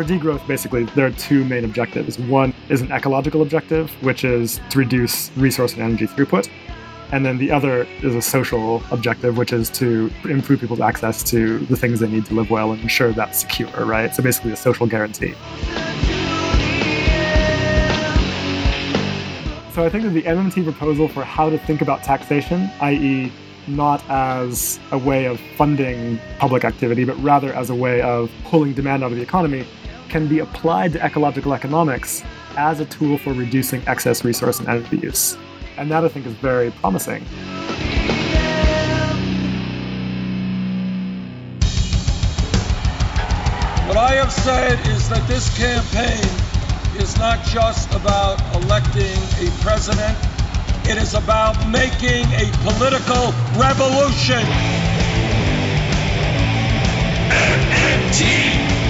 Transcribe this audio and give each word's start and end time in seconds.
for 0.00 0.08
degrowth, 0.08 0.46
basically, 0.46 0.84
there 0.84 1.06
are 1.06 1.10
two 1.10 1.44
main 1.44 1.62
objectives. 1.62 2.18
One 2.18 2.54
is 2.70 2.80
an 2.80 2.90
ecological 2.90 3.42
objective, 3.42 3.90
which 4.02 4.24
is 4.24 4.58
to 4.70 4.78
reduce 4.78 5.30
resource 5.36 5.74
and 5.74 5.82
energy 5.82 6.06
throughput. 6.06 6.48
And 7.12 7.26
then 7.26 7.36
the 7.36 7.50
other 7.50 7.86
is 8.02 8.14
a 8.14 8.22
social 8.22 8.82
objective, 8.92 9.36
which 9.36 9.52
is 9.52 9.68
to 9.70 10.10
improve 10.24 10.60
people's 10.60 10.80
access 10.80 11.22
to 11.24 11.58
the 11.66 11.76
things 11.76 12.00
they 12.00 12.08
need 12.08 12.24
to 12.26 12.34
live 12.34 12.50
well 12.50 12.72
and 12.72 12.80
ensure 12.80 13.12
that's 13.12 13.40
secure, 13.40 13.84
right? 13.84 14.14
So 14.14 14.22
basically, 14.22 14.52
a 14.52 14.56
social 14.56 14.86
guarantee. 14.86 15.34
So 19.74 19.84
I 19.84 19.90
think 19.90 20.04
that 20.04 20.14
the 20.14 20.22
MMT 20.22 20.64
proposal 20.64 21.08
for 21.08 21.24
how 21.24 21.50
to 21.50 21.58
think 21.58 21.82
about 21.82 22.02
taxation, 22.02 22.70
i.e., 22.80 23.30
not 23.66 24.02
as 24.08 24.80
a 24.92 24.98
way 24.98 25.26
of 25.26 25.38
funding 25.56 26.18
public 26.38 26.64
activity, 26.64 27.04
but 27.04 27.22
rather 27.22 27.52
as 27.52 27.68
a 27.68 27.74
way 27.74 28.00
of 28.00 28.30
pulling 28.44 28.72
demand 28.72 29.04
out 29.04 29.12
of 29.12 29.16
the 29.16 29.22
economy, 29.22 29.66
can 30.10 30.28
be 30.28 30.40
applied 30.40 30.92
to 30.92 31.04
ecological 31.04 31.54
economics 31.54 32.22
as 32.56 32.80
a 32.80 32.84
tool 32.86 33.16
for 33.16 33.32
reducing 33.32 33.82
excess 33.86 34.24
resource 34.24 34.58
and 34.58 34.68
energy 34.68 34.98
use. 34.98 35.38
And 35.76 35.90
that 35.90 36.04
I 36.04 36.08
think 36.08 36.26
is 36.26 36.34
very 36.34 36.70
promising. 36.72 37.22
What 43.86 43.96
I 43.96 44.14
have 44.16 44.32
said 44.32 44.78
is 44.88 45.08
that 45.08 45.26
this 45.26 45.56
campaign 45.56 47.00
is 47.00 47.16
not 47.16 47.42
just 47.46 47.94
about 47.94 48.38
electing 48.62 49.16
a 49.46 49.50
president 49.62 50.18
it 50.90 50.96
is 50.96 51.14
about 51.14 51.54
making 51.68 52.26
a 52.32 52.50
political 52.64 53.32
revolution. 53.54 54.42
MMT. 57.30 58.89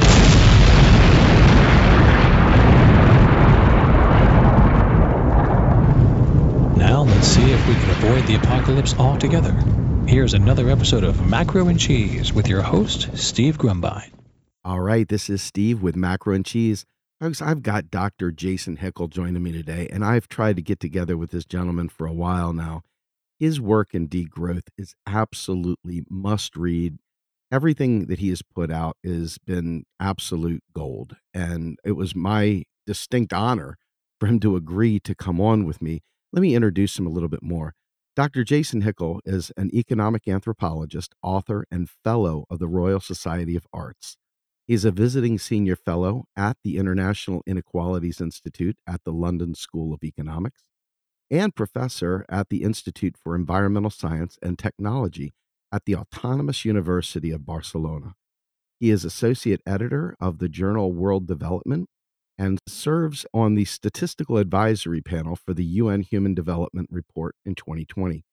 Let's 7.21 7.35
see 7.35 7.51
if 7.51 7.67
we 7.67 7.75
can 7.75 7.89
avoid 7.91 8.25
the 8.25 8.33
apocalypse 8.33 8.95
altogether. 8.97 9.51
Here's 10.07 10.33
another 10.33 10.71
episode 10.71 11.03
of 11.03 11.29
Macro 11.29 11.67
and 11.67 11.79
Cheese 11.79 12.33
with 12.33 12.47
your 12.47 12.63
host, 12.63 13.15
Steve 13.15 13.59
Grumbine. 13.59 14.11
All 14.65 14.79
right, 14.79 15.07
this 15.07 15.29
is 15.29 15.39
Steve 15.39 15.83
with 15.83 15.95
Macro 15.95 16.33
and 16.33 16.43
Cheese. 16.43 16.83
Folks, 17.19 17.39
I've 17.39 17.61
got 17.61 17.91
Dr. 17.91 18.31
Jason 18.31 18.77
Hickel 18.77 19.07
joining 19.07 19.43
me 19.43 19.51
today, 19.51 19.87
and 19.91 20.03
I've 20.03 20.27
tried 20.29 20.55
to 20.55 20.63
get 20.63 20.79
together 20.79 21.15
with 21.15 21.29
this 21.29 21.45
gentleman 21.45 21.89
for 21.89 22.07
a 22.07 22.11
while 22.11 22.53
now. 22.53 22.81
His 23.37 23.61
work 23.61 23.93
in 23.93 24.09
degrowth 24.09 24.69
is 24.75 24.95
absolutely 25.05 26.03
must 26.09 26.57
read 26.57 26.97
everything 27.51 28.07
that 28.07 28.17
he 28.17 28.29
has 28.29 28.41
put 28.41 28.71
out 28.71 28.97
has 29.03 29.37
been 29.37 29.83
absolute 29.99 30.63
gold. 30.73 31.17
And 31.35 31.77
it 31.85 31.91
was 31.91 32.15
my 32.15 32.63
distinct 32.87 33.31
honor 33.31 33.77
for 34.19 34.25
him 34.25 34.39
to 34.39 34.55
agree 34.55 34.99
to 35.01 35.13
come 35.13 35.39
on 35.39 35.65
with 35.65 35.83
me. 35.83 36.01
Let 36.33 36.41
me 36.41 36.55
introduce 36.55 36.97
him 36.97 37.05
a 37.05 37.09
little 37.09 37.27
bit 37.27 37.43
more. 37.43 37.75
Dr. 38.15 38.45
Jason 38.45 38.83
Hickel 38.83 39.19
is 39.25 39.51
an 39.57 39.69
economic 39.73 40.27
anthropologist, 40.27 41.13
author, 41.21 41.65
and 41.69 41.89
fellow 41.89 42.45
of 42.49 42.59
the 42.59 42.67
Royal 42.67 43.01
Society 43.01 43.55
of 43.55 43.67
Arts. 43.73 44.17
He's 44.65 44.85
a 44.85 44.91
visiting 44.91 45.37
senior 45.37 45.75
fellow 45.75 46.25
at 46.37 46.55
the 46.63 46.77
International 46.77 47.41
Inequalities 47.45 48.21
Institute 48.21 48.77
at 48.87 49.03
the 49.03 49.11
London 49.11 49.55
School 49.55 49.93
of 49.93 50.03
Economics 50.03 50.63
and 51.29 51.55
professor 51.55 52.25
at 52.29 52.49
the 52.49 52.63
Institute 52.63 53.15
for 53.21 53.35
Environmental 53.35 53.89
Science 53.89 54.37
and 54.41 54.57
Technology 54.57 55.33
at 55.71 55.83
the 55.85 55.95
Autonomous 55.95 56.63
University 56.63 57.31
of 57.31 57.45
Barcelona. 57.45 58.13
He 58.79 58.89
is 58.89 59.03
associate 59.03 59.61
editor 59.65 60.15
of 60.19 60.39
the 60.39 60.49
journal 60.49 60.93
World 60.93 61.27
Development 61.27 61.89
and 62.37 62.59
serves 62.67 63.25
on 63.33 63.55
the 63.55 63.65
statistical 63.65 64.37
advisory 64.37 65.01
panel 65.01 65.35
for 65.35 65.53
the 65.53 65.63
UN 65.63 66.01
Human 66.01 66.33
Development 66.33 66.87
Report 66.91 67.35
in 67.45 67.55
2020, 67.55 68.23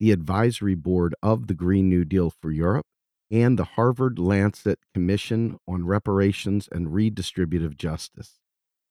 the 0.00 0.10
advisory 0.10 0.74
board 0.74 1.14
of 1.22 1.46
the 1.46 1.54
Green 1.54 1.88
New 1.88 2.04
Deal 2.04 2.30
for 2.30 2.50
Europe, 2.50 2.86
and 3.30 3.58
the 3.58 3.64
Harvard 3.64 4.18
Lancet 4.18 4.78
Commission 4.92 5.58
on 5.68 5.86
Reparations 5.86 6.68
and 6.70 6.88
Redistributive 6.88 7.76
Justice. 7.76 8.38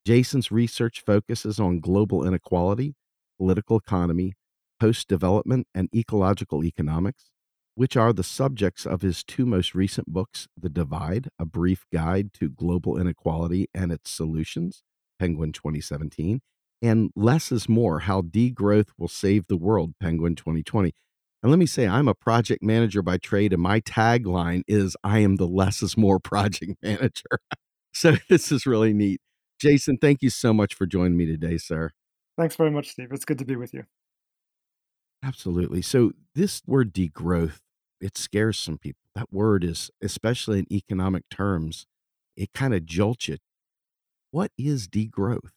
Jason's 0.06 0.52
research 0.52 1.02
focuses 1.06 1.60
on 1.60 1.80
global 1.80 2.26
inequality, 2.26 2.96
political 3.38 3.78
economy, 3.78 4.34
post 4.80 5.08
development, 5.08 5.68
and 5.74 5.90
ecological 5.94 6.64
economics 6.64 7.33
which 7.76 7.98
are 7.98 8.14
the 8.14 8.24
subjects 8.24 8.86
of 8.86 9.02
his 9.02 9.24
two 9.24 9.46
most 9.46 9.74
recent 9.74 10.08
books 10.08 10.48
The 10.58 10.70
Divide, 10.70 11.30
A 11.40 11.46
Brief 11.46 11.86
Guide 11.92 12.34
to 12.34 12.50
Global 12.50 13.00
Inequality 13.00 13.68
and 13.74 13.92
Its 13.92 14.12
Solutions, 14.12 14.84
Penguin 15.20 15.52
2017, 15.52 16.42
and 16.82 17.12
Less 17.16 17.52
is 17.52 17.70
More 17.70 18.02
How 18.02 18.22
Degrowth 18.22 18.90
Will 18.98 19.08
Save 19.08 19.48
the 19.48 19.58
World, 19.58 19.94
Penguin 20.00 20.36
2020. 20.36 20.94
And 21.42 21.52
let 21.52 21.60
me 21.60 21.66
say, 21.66 21.88
I'm 21.88 22.08
a 22.08 22.14
project 22.14 22.64
manager 22.64 23.02
by 23.02 23.18
trade, 23.18 23.52
and 23.52 23.62
my 23.62 23.82
tagline 23.82 24.64
is 24.68 24.96
I 25.04 25.20
am 25.20 25.36
the 25.36 25.48
less 25.48 25.82
is 25.82 25.98
more 25.98 26.20
project 26.24 26.74
manager. 26.82 27.40
so 27.94 28.16
this 28.30 28.52
is 28.52 28.66
really 28.66 28.94
neat. 28.94 29.20
Jason, 29.60 29.98
thank 29.98 30.22
you 30.22 30.30
so 30.30 30.54
much 30.54 30.74
for 30.74 30.86
joining 30.86 31.18
me 31.18 31.26
today, 31.26 31.58
sir. 31.58 31.92
Thanks 32.38 32.56
very 32.56 32.72
much, 32.72 32.90
Steve. 32.90 33.10
It's 33.12 33.26
good 33.26 33.40
to 33.40 33.46
be 33.46 33.56
with 33.56 33.74
you. 33.74 33.84
Absolutely. 35.24 35.82
So 35.82 36.12
this 36.36 36.62
word 36.68 36.94
degrowth, 36.94 37.60
it 38.02 38.18
scares 38.18 38.60
some 38.60 38.78
people. 38.78 39.00
That 39.16 39.32
word 39.32 39.64
is, 39.64 39.90
especially 40.02 40.60
in 40.60 40.68
economic 40.72 41.30
terms, 41.30 41.86
it 42.36 42.52
kind 42.54 42.74
of 42.74 42.86
jolts 42.86 43.28
you. 43.28 43.38
What 44.32 44.52
is 44.58 44.88
degrowth? 44.88 45.52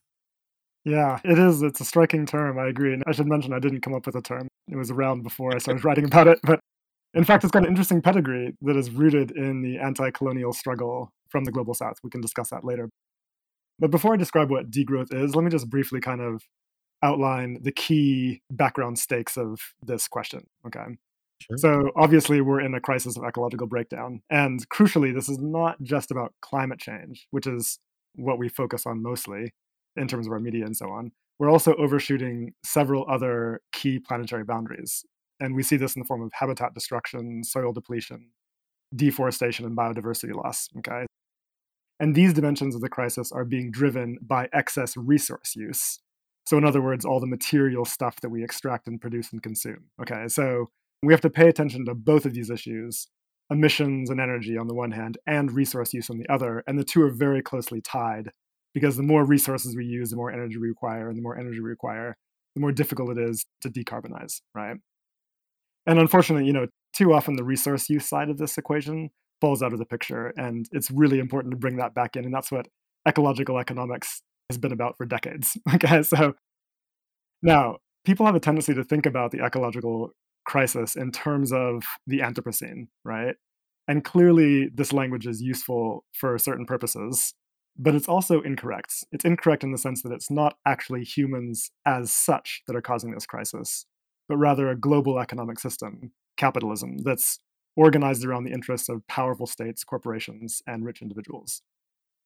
Yeah, 0.85 1.19
it 1.25 1.39
is. 1.39 1.63
It's 1.63 1.81
a 1.81 1.85
striking 1.85 2.27
term. 2.27 2.59
I 2.59 2.69
agree. 2.69 2.93
And 2.93 3.03
I 3.09 3.13
should 3.13 3.27
mention 3.27 3.53
I 3.53 3.59
didn't 3.59 3.81
come 3.81 3.95
up 3.95 4.07
with 4.07 4.15
a 4.15 4.23
term. 4.23 4.47
It 4.71 4.77
was 4.77 4.91
around 4.91 5.23
before 5.23 5.55
I 5.55 5.59
started 5.59 5.85
writing 5.85 6.05
about 6.05 6.29
it. 6.29 6.39
But 6.45 6.61
in 7.15 7.25
fact, 7.25 7.43
it's 7.43 7.51
got 7.51 7.63
an 7.63 7.69
interesting 7.69 8.03
pedigree 8.03 8.55
that 8.61 8.77
is 8.77 8.91
rooted 8.91 9.33
in 9.33 9.63
the 9.63 9.79
anti 9.79 10.11
colonial 10.11 10.53
struggle 10.53 11.11
from 11.29 11.45
the 11.45 11.51
global 11.51 11.75
south. 11.75 11.97
We 12.05 12.11
can 12.11 12.21
discuss 12.21 12.51
that 12.51 12.65
later. 12.65 12.89
But 13.81 13.91
before 13.91 14.15
I 14.15 14.17
describe 14.17 14.51
what 14.51 14.71
degrowth 14.71 15.13
is, 15.13 15.35
let 15.35 15.43
me 15.43 15.51
just 15.51 15.69
briefly 15.69 16.01
kind 16.01 16.21
of 16.21 16.43
outline 17.03 17.59
the 17.63 17.73
key 17.73 18.43
background 18.51 18.99
stakes 18.99 19.37
of 19.37 19.61
this 19.83 20.09
question. 20.09 20.47
Okay. 20.67 20.85
Sure. 21.41 21.59
So, 21.59 21.91
obviously, 21.97 22.41
we're 22.41 22.63
in 22.63 22.75
a 22.75 22.81
crisis 22.81 23.17
of 23.17 23.25
ecological 23.25 23.67
breakdown. 23.67 24.23
And 24.31 24.67
crucially, 24.71 25.15
this 25.15 25.29
is 25.29 25.39
not 25.39 25.83
just 25.83 26.11
about 26.11 26.33
climate 26.41 26.79
change, 26.79 27.27
which 27.31 27.47
is 27.47 27.79
what 28.15 28.39
we 28.39 28.49
focus 28.49 28.87
on 28.87 29.03
mostly 29.03 29.53
in 29.97 30.09
terms 30.09 30.27
of 30.27 30.33
our 30.33 30.41
media 30.41 30.65
and 30.65 30.77
so 30.77 30.91
on. 30.91 31.13
We're 31.39 31.51
also 31.51 31.75
overshooting 31.75 32.55
several 32.65 33.05
other 33.11 33.61
key 33.73 33.99
planetary 33.99 34.45
boundaries. 34.45 35.05
And 35.39 35.55
we 35.55 35.63
see 35.63 35.77
this 35.77 35.95
in 35.95 36.01
the 36.01 36.07
form 36.07 36.23
of 36.23 36.33
habitat 36.33 36.73
destruction, 36.73 37.45
soil 37.45 37.75
depletion, 37.75 38.31
deforestation, 38.95 39.67
and 39.67 39.77
biodiversity 39.77 40.35
loss. 40.35 40.71
Okay. 40.79 41.05
And 42.01 42.15
these 42.15 42.33
dimensions 42.33 42.75
of 42.75 42.81
the 42.81 42.89
crisis 42.89 43.33
are 43.33 43.45
being 43.45 43.71
driven 43.71 44.19
by 44.23 44.49
excess 44.55 44.97
resource 44.97 45.55
use 45.55 46.01
so, 46.47 46.57
in 46.57 46.65
other 46.65 46.83
words, 46.83 47.05
all 47.05 47.21
the 47.21 47.27
material 47.27 47.85
stuff 47.85 48.21
that 48.21 48.31
we 48.31 48.45
extract 48.45 48.87
and 48.87 49.01
produce 49.01 49.33
and 49.33 49.43
consume. 49.43 49.91
Okay, 50.01 50.29
so 50.29 50.71
we 51.03 51.13
have 51.13 51.21
to 51.23 51.31
pay 51.31 51.49
attention 51.49 51.85
to 51.87 51.95
both 51.95 52.25
of 52.25 52.35
these 52.35 52.51
issues 52.51 53.09
emissions 53.51 54.11
and 54.11 54.21
energy 54.21 54.59
on 54.59 54.67
the 54.67 54.75
one 54.75 54.91
hand, 54.91 55.19
and 55.27 55.53
resource 55.53 55.95
use 55.95 56.11
on 56.11 56.19
the 56.19 56.29
other. 56.29 56.63
And 56.67 56.79
the 56.79 56.85
two 56.85 57.03
are 57.03 57.11
very 57.11 57.43
closely 57.43 57.81
tied 57.81 58.31
because 58.75 58.97
the 58.97 59.03
more 59.03 59.25
resources 59.25 59.77
we 59.77 59.85
use, 59.85 60.11
the 60.11 60.17
more 60.17 60.33
energy 60.33 60.59
we 60.59 60.69
require, 60.69 61.09
and 61.09 61.17
the 61.17 61.23
more 61.23 61.39
energy 61.39 61.61
we 61.61 61.69
require, 61.69 62.17
the 62.55 62.61
more 62.61 62.73
difficult 62.73 63.17
it 63.17 63.19
is 63.19 63.47
to 63.63 63.71
decarbonize, 63.71 64.41
right? 64.55 64.77
And 65.87 65.99
unfortunately, 65.99 66.47
you 66.47 66.53
know, 66.53 66.67
too 66.93 67.13
often 67.13 67.37
the 67.37 67.45
resource 67.45 67.89
use 67.89 68.09
side 68.09 68.29
of 68.29 68.39
this 68.39 68.59
equation 68.59 69.11
falls 69.41 69.63
out 69.63 69.73
of 69.73 69.79
the 69.79 69.87
picture. 69.87 70.33
And 70.37 70.67
it's 70.73 70.91
really 70.91 71.21
important 71.21 71.53
to 71.53 71.59
bring 71.59 71.77
that 71.77 71.95
back 71.95 72.17
in. 72.17 72.25
And 72.25 72.35
that's 72.35 72.51
what 72.51 72.67
ecological 73.07 73.59
economics 73.59 74.23
has 74.51 74.59
been 74.59 74.73
about 74.73 74.97
for 74.97 75.07
decades. 75.07 75.57
Okay, 75.75 76.03
so 76.03 76.35
now 77.43 77.79
people 78.05 78.27
have 78.27 78.35
a 78.35 78.41
tendency 78.41 78.75
to 78.75 78.85
think 78.85 79.07
about 79.07 79.31
the 79.31 79.45
ecological 79.45 80.11
crisis 80.45 80.97
in 80.97 81.11
terms 81.13 81.53
of 81.53 81.83
the 82.07 82.21
Anthropocene, 82.21 82.89
right? 83.05 83.37
And 83.89 84.05
clearly, 84.05 84.69
this 84.75 84.93
language 84.93 85.27
is 85.27 85.43
useful 85.43 86.05
for 86.13 86.39
certain 86.39 86.67
purposes. 86.67 87.35
but 87.79 87.95
it's 87.95 88.09
also 88.09 88.41
incorrect. 88.43 89.05
It's 89.13 89.25
incorrect 89.25 89.63
in 89.65 89.73
the 89.73 89.79
sense 89.79 90.03
that 90.03 90.13
it's 90.13 90.31
not 90.31 90.57
actually 90.67 91.05
humans 91.05 91.71
as 91.87 92.13
such 92.13 92.63
that 92.67 92.77
are 92.77 92.81
causing 92.83 93.13
this 93.13 93.27
crisis, 93.27 93.87
but 94.29 94.39
rather 94.39 94.69
a 94.71 94.77
global 94.77 95.19
economic 95.21 95.59
system, 95.61 96.13
capitalism, 96.39 96.99
that's 96.99 97.41
organized 97.77 98.25
around 98.25 98.45
the 98.45 98.53
interests 98.53 98.89
of 98.89 99.07
powerful 99.09 99.47
states, 99.47 99.85
corporations, 99.85 100.63
and 100.67 100.85
rich 100.87 101.03
individuals. 101.03 101.63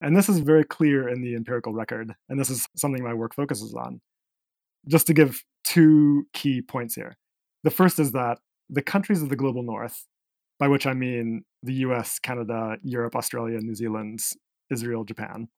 And 0.00 0.16
this 0.16 0.28
is 0.28 0.38
very 0.38 0.64
clear 0.64 1.08
in 1.08 1.22
the 1.22 1.34
empirical 1.34 1.74
record, 1.74 2.14
and 2.28 2.40
this 2.40 2.50
is 2.50 2.66
something 2.76 3.02
my 3.02 3.14
work 3.14 3.34
focuses 3.34 3.74
on. 3.74 4.00
Just 4.88 5.06
to 5.08 5.14
give 5.14 5.44
two 5.64 6.26
key 6.32 6.62
points 6.62 6.94
here. 6.94 7.16
The 7.64 7.70
first 7.70 7.98
is 7.98 8.12
that 8.12 8.38
the 8.70 8.82
countries 8.82 9.22
of 9.22 9.28
the 9.28 9.36
global 9.36 9.62
north, 9.62 10.06
by 10.58 10.68
which 10.68 10.86
I 10.86 10.94
mean 10.94 11.44
the 11.62 11.74
US, 11.74 12.18
Canada, 12.18 12.78
Europe, 12.82 13.14
Australia, 13.14 13.58
New 13.60 13.74
Zealand, 13.74 14.20
Israel, 14.70 15.04
Japan, 15.04 15.48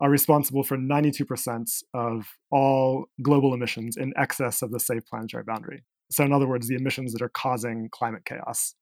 are 0.00 0.10
responsible 0.10 0.62
for 0.62 0.76
92% 0.76 1.82
of 1.94 2.26
all 2.50 3.06
global 3.22 3.54
emissions 3.54 3.96
in 3.96 4.12
excess 4.16 4.62
of 4.62 4.72
the 4.72 4.80
safe 4.80 5.04
planetary 5.06 5.44
boundary. 5.44 5.84
So, 6.10 6.24
in 6.24 6.32
other 6.32 6.48
words, 6.48 6.66
the 6.66 6.74
emissions 6.74 7.12
that 7.12 7.22
are 7.22 7.30
causing 7.30 7.88
climate 7.92 8.24
chaos. 8.24 8.74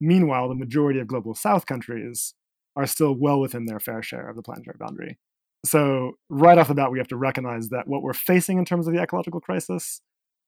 Meanwhile, 0.00 0.48
the 0.48 0.54
majority 0.54 1.00
of 1.00 1.06
global 1.06 1.34
south 1.34 1.66
countries 1.66 2.34
are 2.78 2.86
still 2.86 3.12
well 3.12 3.40
within 3.40 3.66
their 3.66 3.80
fair 3.80 4.02
share 4.02 4.28
of 4.28 4.36
the 4.36 4.42
planetary 4.42 4.76
boundary. 4.78 5.18
So, 5.64 6.12
right 6.30 6.56
off 6.56 6.68
the 6.68 6.74
bat, 6.74 6.92
we 6.92 6.98
have 6.98 7.08
to 7.08 7.16
recognize 7.16 7.68
that 7.70 7.88
what 7.88 8.02
we're 8.02 8.14
facing 8.14 8.58
in 8.58 8.64
terms 8.64 8.86
of 8.86 8.94
the 8.94 9.02
ecological 9.02 9.40
crisis 9.40 10.00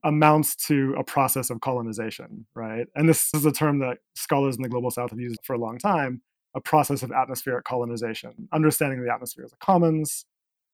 amounts 0.05 0.55
to 0.69 0.95
a 0.97 1.05
process 1.05 1.51
of 1.51 1.61
colonization, 1.61 2.47
right? 2.55 2.87
And 2.95 3.09
this 3.09 3.29
is 3.35 3.45
a 3.45 3.53
term 3.53 3.81
that 3.81 3.99
scholars 4.15 4.57
in 4.57 4.63
the 4.63 4.69
global 4.69 4.91
south 4.91 5.11
have 5.11 5.21
used 5.21 5.41
for 5.45 5.55
a 5.55 5.59
long 5.59 5.79
time 5.79 6.23
a 6.55 6.61
process 6.61 7.03
of 7.03 7.13
atmospheric 7.13 7.65
colonization, 7.65 8.49
understanding 8.53 9.05
the 9.05 9.13
atmosphere 9.13 9.45
as 9.45 9.53
a 9.53 9.57
commons, 9.57 10.25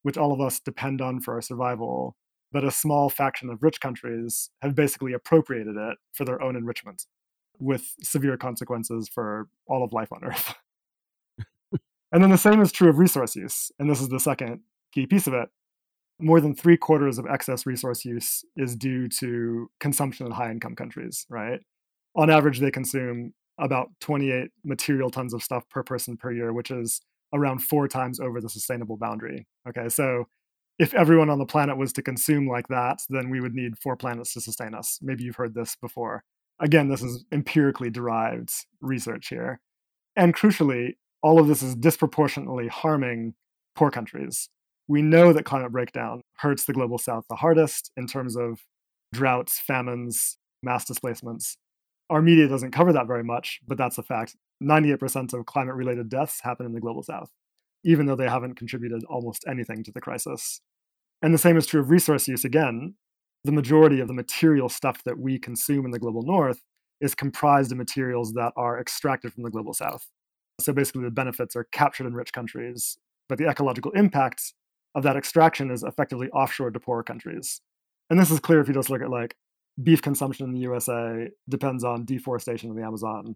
which 0.03 0.17
all 0.17 0.31
of 0.31 0.41
us 0.41 0.59
depend 0.59 1.01
on 1.01 1.19
for 1.19 1.35
our 1.35 1.41
survival, 1.41 2.15
but 2.51 2.63
a 2.63 2.71
small 2.71 3.09
faction 3.09 3.49
of 3.49 3.61
rich 3.61 3.79
countries 3.79 4.49
have 4.61 4.73
basically 4.73 5.13
appropriated 5.13 5.75
it 5.75 5.97
for 6.13 6.25
their 6.25 6.41
own 6.41 6.55
enrichment 6.55 7.05
with 7.59 7.93
severe 8.01 8.37
consequences 8.37 9.07
for 9.07 9.49
all 9.67 9.83
of 9.83 9.93
life 9.93 10.11
on 10.11 10.23
Earth. 10.23 10.55
and 12.11 12.23
then 12.23 12.31
the 12.31 12.37
same 12.37 12.61
is 12.61 12.71
true 12.71 12.89
of 12.89 12.99
resource 12.99 13.35
use. 13.35 13.71
And 13.79 13.89
this 13.89 14.01
is 14.01 14.09
the 14.09 14.19
second 14.19 14.61
key 14.93 15.05
piece 15.05 15.27
of 15.27 15.33
it. 15.33 15.49
More 16.19 16.41
than 16.41 16.55
three 16.55 16.77
quarters 16.77 17.17
of 17.17 17.27
excess 17.27 17.65
resource 17.65 18.03
use 18.03 18.43
is 18.55 18.75
due 18.75 19.07
to 19.19 19.69
consumption 19.79 20.25
in 20.25 20.31
high 20.31 20.49
income 20.49 20.75
countries, 20.75 21.25
right? 21.29 21.59
On 22.15 22.29
average, 22.29 22.59
they 22.59 22.71
consume 22.71 23.33
about 23.59 23.89
28 24.01 24.49
material 24.63 25.09
tons 25.09 25.33
of 25.33 25.43
stuff 25.43 25.67
per 25.69 25.83
person 25.83 26.17
per 26.17 26.31
year, 26.31 26.53
which 26.53 26.71
is 26.71 27.01
around 27.33 27.59
four 27.59 27.87
times 27.87 28.19
over 28.19 28.39
the 28.41 28.49
sustainable 28.49 28.97
boundary. 28.97 29.47
Okay, 29.67 29.89
so 29.89 30.25
if 30.79 30.93
everyone 30.93 31.29
on 31.29 31.39
the 31.39 31.45
planet 31.45 31.77
was 31.77 31.91
to 31.93 32.01
consume 32.01 32.47
like 32.47 32.67
that, 32.67 32.99
then 33.09 33.29
we 33.29 33.41
would 33.41 33.53
need 33.53 33.77
four 33.77 33.95
planets 33.95 34.33
to 34.33 34.41
sustain 34.41 34.73
us. 34.73 34.99
Maybe 35.01 35.23
you've 35.23 35.35
heard 35.35 35.55
this 35.55 35.75
before. 35.75 36.23
Again, 36.59 36.87
this 36.87 37.01
is 37.01 37.25
empirically 37.31 37.89
derived 37.89 38.51
research 38.81 39.27
here. 39.27 39.59
And 40.15 40.35
crucially, 40.35 40.93
all 41.27 41.41
of 41.41 41.47
this 41.47 41.61
is 41.61 41.75
disproportionately 41.75 42.69
harming 42.69 43.33
poor 43.75 43.91
countries. 43.91 44.47
We 44.87 45.01
know 45.01 45.33
that 45.33 45.43
climate 45.43 45.73
breakdown 45.73 46.21
hurts 46.37 46.63
the 46.63 46.71
global 46.71 46.97
south 46.97 47.25
the 47.29 47.35
hardest 47.35 47.91
in 47.97 48.07
terms 48.07 48.37
of 48.37 48.61
droughts, 49.13 49.59
famines, 49.59 50.37
mass 50.63 50.85
displacements. 50.85 51.57
Our 52.09 52.21
media 52.21 52.47
doesn't 52.47 52.71
cover 52.71 52.93
that 52.93 53.07
very 53.07 53.25
much, 53.25 53.59
but 53.67 53.77
that's 53.77 53.97
a 53.97 54.03
fact. 54.03 54.37
98% 54.63 55.33
of 55.33 55.45
climate 55.45 55.75
related 55.75 56.07
deaths 56.07 56.39
happen 56.39 56.65
in 56.65 56.71
the 56.71 56.79
global 56.79 57.03
south, 57.03 57.29
even 57.83 58.05
though 58.05 58.15
they 58.15 58.29
haven't 58.29 58.55
contributed 58.55 59.03
almost 59.09 59.43
anything 59.49 59.83
to 59.83 59.91
the 59.91 59.99
crisis. 59.99 60.61
And 61.21 61.33
the 61.33 61.37
same 61.37 61.57
is 61.57 61.67
true 61.67 61.81
of 61.81 61.89
resource 61.89 62.29
use 62.29 62.45
again 62.45 62.95
the 63.43 63.51
majority 63.51 63.99
of 63.99 64.07
the 64.07 64.13
material 64.13 64.69
stuff 64.69 65.03
that 65.03 65.19
we 65.19 65.39
consume 65.39 65.83
in 65.83 65.91
the 65.91 65.99
global 65.99 66.21
north 66.21 66.61
is 67.01 67.13
comprised 67.13 67.73
of 67.73 67.77
materials 67.77 68.31
that 68.33 68.53
are 68.55 68.79
extracted 68.79 69.33
from 69.33 69.43
the 69.43 69.51
global 69.51 69.73
south. 69.73 70.07
So 70.59 70.73
basically, 70.73 71.03
the 71.03 71.11
benefits 71.11 71.55
are 71.55 71.65
captured 71.65 72.07
in 72.07 72.13
rich 72.13 72.33
countries, 72.33 72.97
but 73.29 73.37
the 73.37 73.47
ecological 73.47 73.91
impact 73.91 74.53
of 74.95 75.03
that 75.03 75.15
extraction 75.15 75.69
is 75.69 75.83
effectively 75.83 76.29
offshore 76.29 76.71
to 76.71 76.79
poorer 76.79 77.03
countries. 77.03 77.61
And 78.09 78.19
this 78.19 78.31
is 78.31 78.39
clear 78.39 78.59
if 78.59 78.67
you 78.67 78.73
just 78.73 78.89
look 78.89 79.01
at 79.01 79.09
like 79.09 79.35
beef 79.83 80.01
consumption 80.01 80.47
in 80.47 80.53
the 80.53 80.61
USA 80.61 81.29
depends 81.49 81.83
on 81.83 82.05
deforestation 82.05 82.69
in 82.69 82.75
the 82.75 82.83
Amazon. 82.83 83.35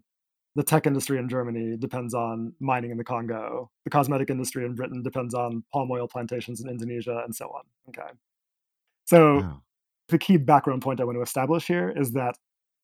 The 0.54 0.62
tech 0.62 0.86
industry 0.86 1.18
in 1.18 1.28
Germany 1.28 1.76
depends 1.76 2.12
on 2.12 2.52
mining 2.60 2.90
in 2.90 2.98
the 2.98 3.04
Congo. 3.04 3.70
The 3.84 3.90
cosmetic 3.90 4.28
industry 4.28 4.66
in 4.66 4.74
Britain 4.74 5.02
depends 5.02 5.34
on 5.34 5.64
palm 5.72 5.90
oil 5.90 6.08
plantations 6.08 6.60
in 6.60 6.68
Indonesia, 6.68 7.22
and 7.24 7.34
so 7.34 7.46
on. 7.46 7.62
Okay. 7.88 8.10
So 9.04 9.36
wow 9.36 9.62
the 10.12 10.18
key 10.18 10.36
background 10.36 10.82
point 10.82 11.00
I 11.00 11.04
want 11.04 11.16
to 11.16 11.22
establish 11.22 11.66
here 11.66 11.92
is 11.96 12.12
that 12.12 12.36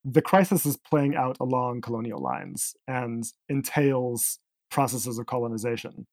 the 0.05 0.23
crisis 0.23 0.65
is 0.65 0.77
playing 0.77 1.17
out 1.17 1.37
along 1.41 1.81
colonial 1.81 2.23
lines 2.23 2.75
and 2.87 3.25
entails 3.49 4.39
processes 4.71 5.19
of 5.19 5.27
colonization 5.27 6.07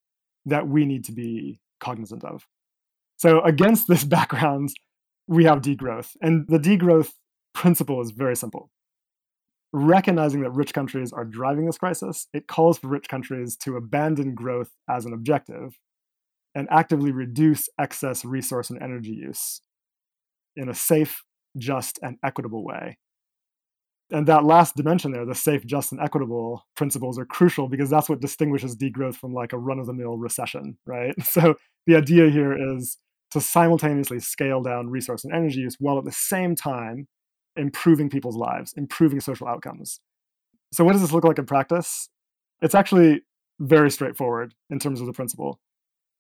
that 0.46 0.68
we 0.68 0.86
need 0.86 1.04
to 1.06 1.12
be 1.12 1.60
cognizant 1.80 2.24
of. 2.24 2.46
So, 3.18 3.42
against 3.42 3.88
this 3.88 4.04
background, 4.18 4.72
we 5.28 5.46
have 5.46 5.62
degrowth. 5.62 6.16
And 6.22 6.46
the 6.48 6.60
degrowth 6.60 7.12
principle 7.54 8.02
is 8.02 8.12
very 8.12 8.36
simple. 8.36 8.70
Recognizing 9.74 10.42
that 10.42 10.52
rich 10.52 10.74
countries 10.74 11.12
are 11.12 11.26
driving 11.26 11.66
this 11.66 11.78
crisis, 11.78 12.28
it 12.34 12.48
calls 12.48 12.78
for 12.78 12.88
rich 12.88 13.10
countries 13.10 13.58
to 13.58 13.76
abandon 13.76 14.34
growth 14.34 14.72
as 14.90 15.06
an 15.06 15.14
objective 15.14 15.78
and 16.54 16.68
actively 16.72 17.12
reduce 17.12 17.68
excess 17.78 18.24
resource 18.24 18.70
and 18.70 18.82
energy 18.82 19.12
use 19.12 19.62
in 20.56 20.70
a 20.70 20.74
safe, 20.74 21.24
just, 21.58 22.00
and 22.02 22.18
equitable 22.24 22.64
way. 22.64 22.98
And 24.12 24.28
that 24.28 24.44
last 24.44 24.76
dimension 24.76 25.12
there, 25.12 25.26
the 25.26 25.34
safe, 25.34 25.66
just, 25.66 25.92
and 25.92 26.00
equitable 26.00 26.66
principles 26.76 27.18
are 27.18 27.26
crucial 27.26 27.68
because 27.68 27.90
that's 27.90 28.08
what 28.08 28.22
distinguishes 28.22 28.76
degrowth 28.76 29.16
from 29.16 29.34
like 29.34 29.52
a 29.52 29.58
run 29.58 29.80
of 29.80 29.88
the 29.88 29.94
mill 29.94 30.18
recession, 30.18 30.78
right? 30.86 31.16
So 31.24 31.56
the 31.88 31.96
idea 31.96 32.30
here 32.30 32.76
is 32.76 32.98
to 33.32 33.42
simultaneously 33.42 34.20
scale 34.20 34.62
down 34.62 34.90
resource 34.90 35.24
and 35.24 35.34
energy 35.34 35.60
use 35.60 35.76
while 35.80 35.98
at 35.98 36.06
the 36.06 36.12
same 36.12 36.56
time 36.56 37.08
improving 37.56 38.10
people's 38.10 38.36
lives, 38.38 38.74
improving 38.78 39.20
social 39.20 39.48
outcomes. 39.48 40.00
So, 40.72 40.84
what 40.84 40.94
does 40.94 41.02
this 41.02 41.12
look 41.12 41.24
like 41.24 41.40
in 41.40 41.46
practice? 41.46 42.10
It's 42.62 42.76
actually 42.76 43.22
very 43.60 43.90
straightforward 43.90 44.54
in 44.70 44.80
terms 44.80 45.00
of 45.00 45.08
the 45.08 45.14
principle 45.14 45.60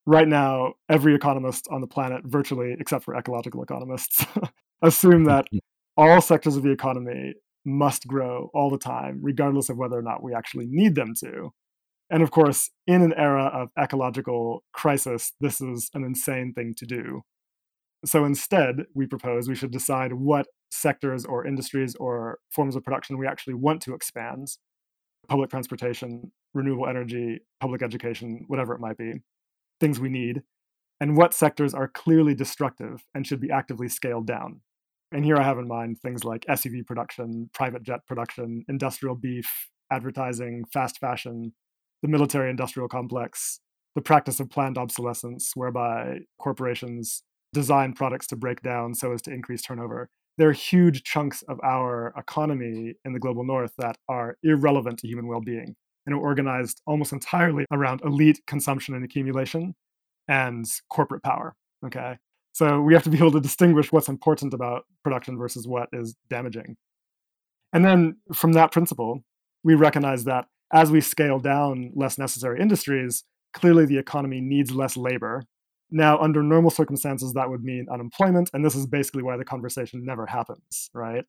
right 0.06 0.28
now, 0.28 0.74
every 0.90 1.16
economist 1.16 1.68
on 1.72 1.82
the 1.82 1.88
planet, 1.88 2.22
virtually 2.26 2.76
except 2.80 3.04
for 3.04 3.16
ecological 3.16 3.64
economists, 3.64 4.26
assume 4.82 5.26
that 5.26 5.46
all 5.98 6.22
sectors 6.22 6.56
of 6.56 6.64
the 6.64 6.72
economy 6.72 7.34
must 7.66 8.08
grow 8.08 8.50
all 8.54 8.70
the 8.70 8.78
time, 8.78 9.20
regardless 9.22 9.70
of 9.70 9.78
whether 9.78 9.98
or 9.98 10.02
not 10.02 10.24
we 10.24 10.34
actually 10.34 10.68
need 10.68 10.96
them 10.96 11.14
to. 11.20 11.52
And 12.10 12.22
of 12.22 12.32
course, 12.32 12.70
in 12.86 13.02
an 13.02 13.14
era 13.18 13.46
of 13.46 13.70
ecological 13.78 14.64
crisis, 14.74 15.34
this 15.40 15.60
is 15.60 15.90
an 15.94 16.04
insane 16.04 16.54
thing 16.54 16.76
to 16.78 16.86
do. 16.86 17.22
So 18.06 18.26
instead, 18.26 18.86
we 18.94 19.08
propose 19.08 19.48
we 19.48 19.56
should 19.56 19.72
decide 19.72 20.14
what 20.14 20.46
sectors 20.70 21.26
or 21.26 21.48
industries 21.48 21.96
or 21.96 22.40
forms 22.52 22.76
of 22.76 22.84
production 22.84 23.18
we 23.18 23.28
actually 23.28 23.56
want 23.56 23.82
to 23.82 23.96
expand 23.96 24.50
public 25.28 25.50
transportation, 25.50 26.32
renewable 26.54 26.88
energy, 26.88 27.40
public 27.60 27.82
education, 27.82 28.46
whatever 28.48 28.76
it 28.76 28.80
might 28.80 28.98
be 28.98 29.14
things 29.80 30.00
we 30.00 30.10
need, 30.10 30.42
and 31.02 31.18
what 31.18 31.34
sectors 31.34 31.74
are 31.74 31.88
clearly 31.88 32.34
destructive 32.34 33.04
and 33.14 33.28
should 33.28 33.42
be 33.42 33.52
actively 33.52 33.90
scaled 33.90 34.28
down. 34.28 34.62
And 35.16 35.24
here 35.24 35.38
I 35.38 35.44
have 35.44 35.60
in 35.60 35.68
mind 35.70 36.02
things 36.02 36.26
like 36.26 36.44
SUV 36.50 36.86
production, 36.86 37.50
private 37.54 37.84
jet 37.84 38.02
production, 38.06 38.66
industrial 38.68 39.16
beef, 39.16 39.50
advertising, 39.90 40.66
fast 40.74 41.00
fashion, 41.00 41.54
the 42.02 42.10
military 42.10 42.50
industrial 42.50 42.90
complex, 42.90 43.62
the 43.96 44.02
practice 44.02 44.42
of 44.42 44.50
planned 44.50 44.78
obsolescence, 44.78 45.54
whereby 45.56 46.20
corporations 46.38 47.24
design 47.54 47.94
products 47.94 48.28
to 48.28 48.36
break 48.36 48.62
down 48.62 48.94
so 48.94 49.14
as 49.14 49.22
to 49.22 49.32
increase 49.32 49.62
turnover. 49.62 50.10
There 50.38 50.50
are 50.50 50.52
huge 50.52 51.04
chunks 51.04 51.44
of 51.44 51.62
our 51.64 52.14
economy 52.18 52.96
in 53.06 53.14
the 53.14 53.20
global 53.20 53.46
north 53.46 53.72
that 53.78 53.96
are 54.10 54.36
irrelevant 54.44 55.00
to 55.00 55.08
human 55.08 55.28
well 55.28 55.40
being 55.40 55.78
and 56.06 56.14
are 56.14 56.20
organized 56.20 56.82
almost 56.86 57.14
entirely 57.14 57.66
around 57.72 58.02
elite 58.04 58.42
consumption 58.48 58.96
and 58.96 59.06
accumulation 59.06 59.76
and 60.28 60.66
corporate 60.90 61.24
power. 61.24 61.56
Okay. 61.86 62.18
So 62.56 62.80
we 62.80 62.94
have 62.94 63.04
to 63.04 63.10
be 63.10 63.18
able 63.18 63.34
to 63.34 63.42
distinguish 63.42 63.92
what's 63.92 64.08
important 64.08 64.54
about 64.54 64.86
production 65.04 65.38
versus 65.38 65.68
what 65.68 65.90
is 65.92 66.16
damaging. 66.30 66.78
And 67.74 67.84
then 67.84 68.16
from 68.34 68.54
that 68.54 68.72
principle, 68.72 69.26
we 69.66 69.76
recognize 69.76 70.24
that 70.24 70.46
as 70.72 70.90
we 70.90 71.02
scale 71.02 71.38
down 71.38 71.92
less 71.96 72.18
necessary 72.18 72.62
industries, 72.62 73.26
clearly 73.54 73.86
the 73.86 73.98
economy 73.98 74.40
needs 74.40 74.72
less 74.72 74.96
labor. 74.96 75.44
Now, 75.92 76.18
under 76.18 76.42
normal 76.42 76.72
circumstances, 76.72 77.34
that 77.34 77.50
would 77.50 77.62
mean 77.62 77.88
unemployment. 77.92 78.50
And 78.54 78.64
this 78.64 78.74
is 78.74 78.88
basically 78.88 79.22
why 79.22 79.36
the 79.36 79.44
conversation 79.44 80.06
never 80.06 80.26
happens, 80.26 80.90
right? 80.94 81.26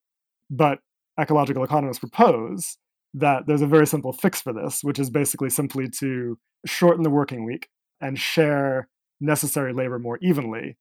But 0.49 0.79
ecological 1.21 1.65
economists 1.65 1.99
propose 1.99 2.79
that 3.15 3.49
there's 3.49 3.63
a 3.63 3.67
very 3.67 3.89
simple 3.89 4.13
fix 4.13 4.41
for 4.41 4.53
this, 4.53 4.85
which 4.85 5.01
is 5.01 5.11
basically 5.11 5.51
simply 5.51 5.89
to 5.99 6.39
shorten 6.67 7.03
the 7.03 7.11
working 7.11 7.45
week 7.45 7.69
and 8.01 8.17
share 8.17 8.87
necessary 9.21 9.73
labor 9.73 9.99
more 9.99 10.21
evenly, 10.23 10.77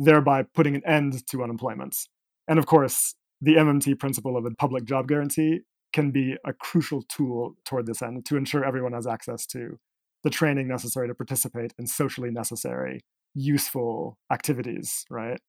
thereby 0.00 0.44
putting 0.54 0.74
an 0.74 0.82
end 0.86 1.26
to 1.28 1.42
unemployment. 1.42 1.96
And 2.48 2.58
of 2.58 2.66
course, 2.66 3.14
the 3.40 3.56
MMT 3.56 3.98
principle 3.98 4.36
of 4.36 4.44
a 4.44 4.50
public 4.50 4.84
job 4.84 5.06
guarantee 5.08 5.60
can 5.92 6.10
be 6.10 6.36
a 6.44 6.52
crucial 6.52 7.02
tool 7.02 7.54
toward 7.64 7.86
this 7.86 8.00
end 8.00 8.24
to 8.26 8.36
ensure 8.36 8.64
everyone 8.64 8.92
has 8.92 9.06
access 9.06 9.46
to 9.46 9.78
the 10.22 10.30
training 10.30 10.68
necessary 10.68 11.08
to 11.08 11.14
participate 11.14 11.74
in 11.78 11.86
socially 11.86 12.30
necessary, 12.30 13.00
useful 13.34 14.18
activities, 14.32 15.04
right? 15.10 15.40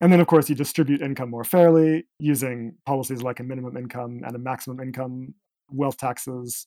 And 0.00 0.12
then, 0.12 0.20
of 0.20 0.26
course, 0.26 0.48
you 0.48 0.54
distribute 0.54 1.00
income 1.00 1.30
more 1.30 1.44
fairly 1.44 2.04
using 2.18 2.76
policies 2.84 3.22
like 3.22 3.40
a 3.40 3.44
minimum 3.44 3.76
income 3.76 4.20
and 4.24 4.36
a 4.36 4.38
maximum 4.38 4.80
income, 4.80 5.34
wealth 5.70 5.96
taxes, 5.96 6.66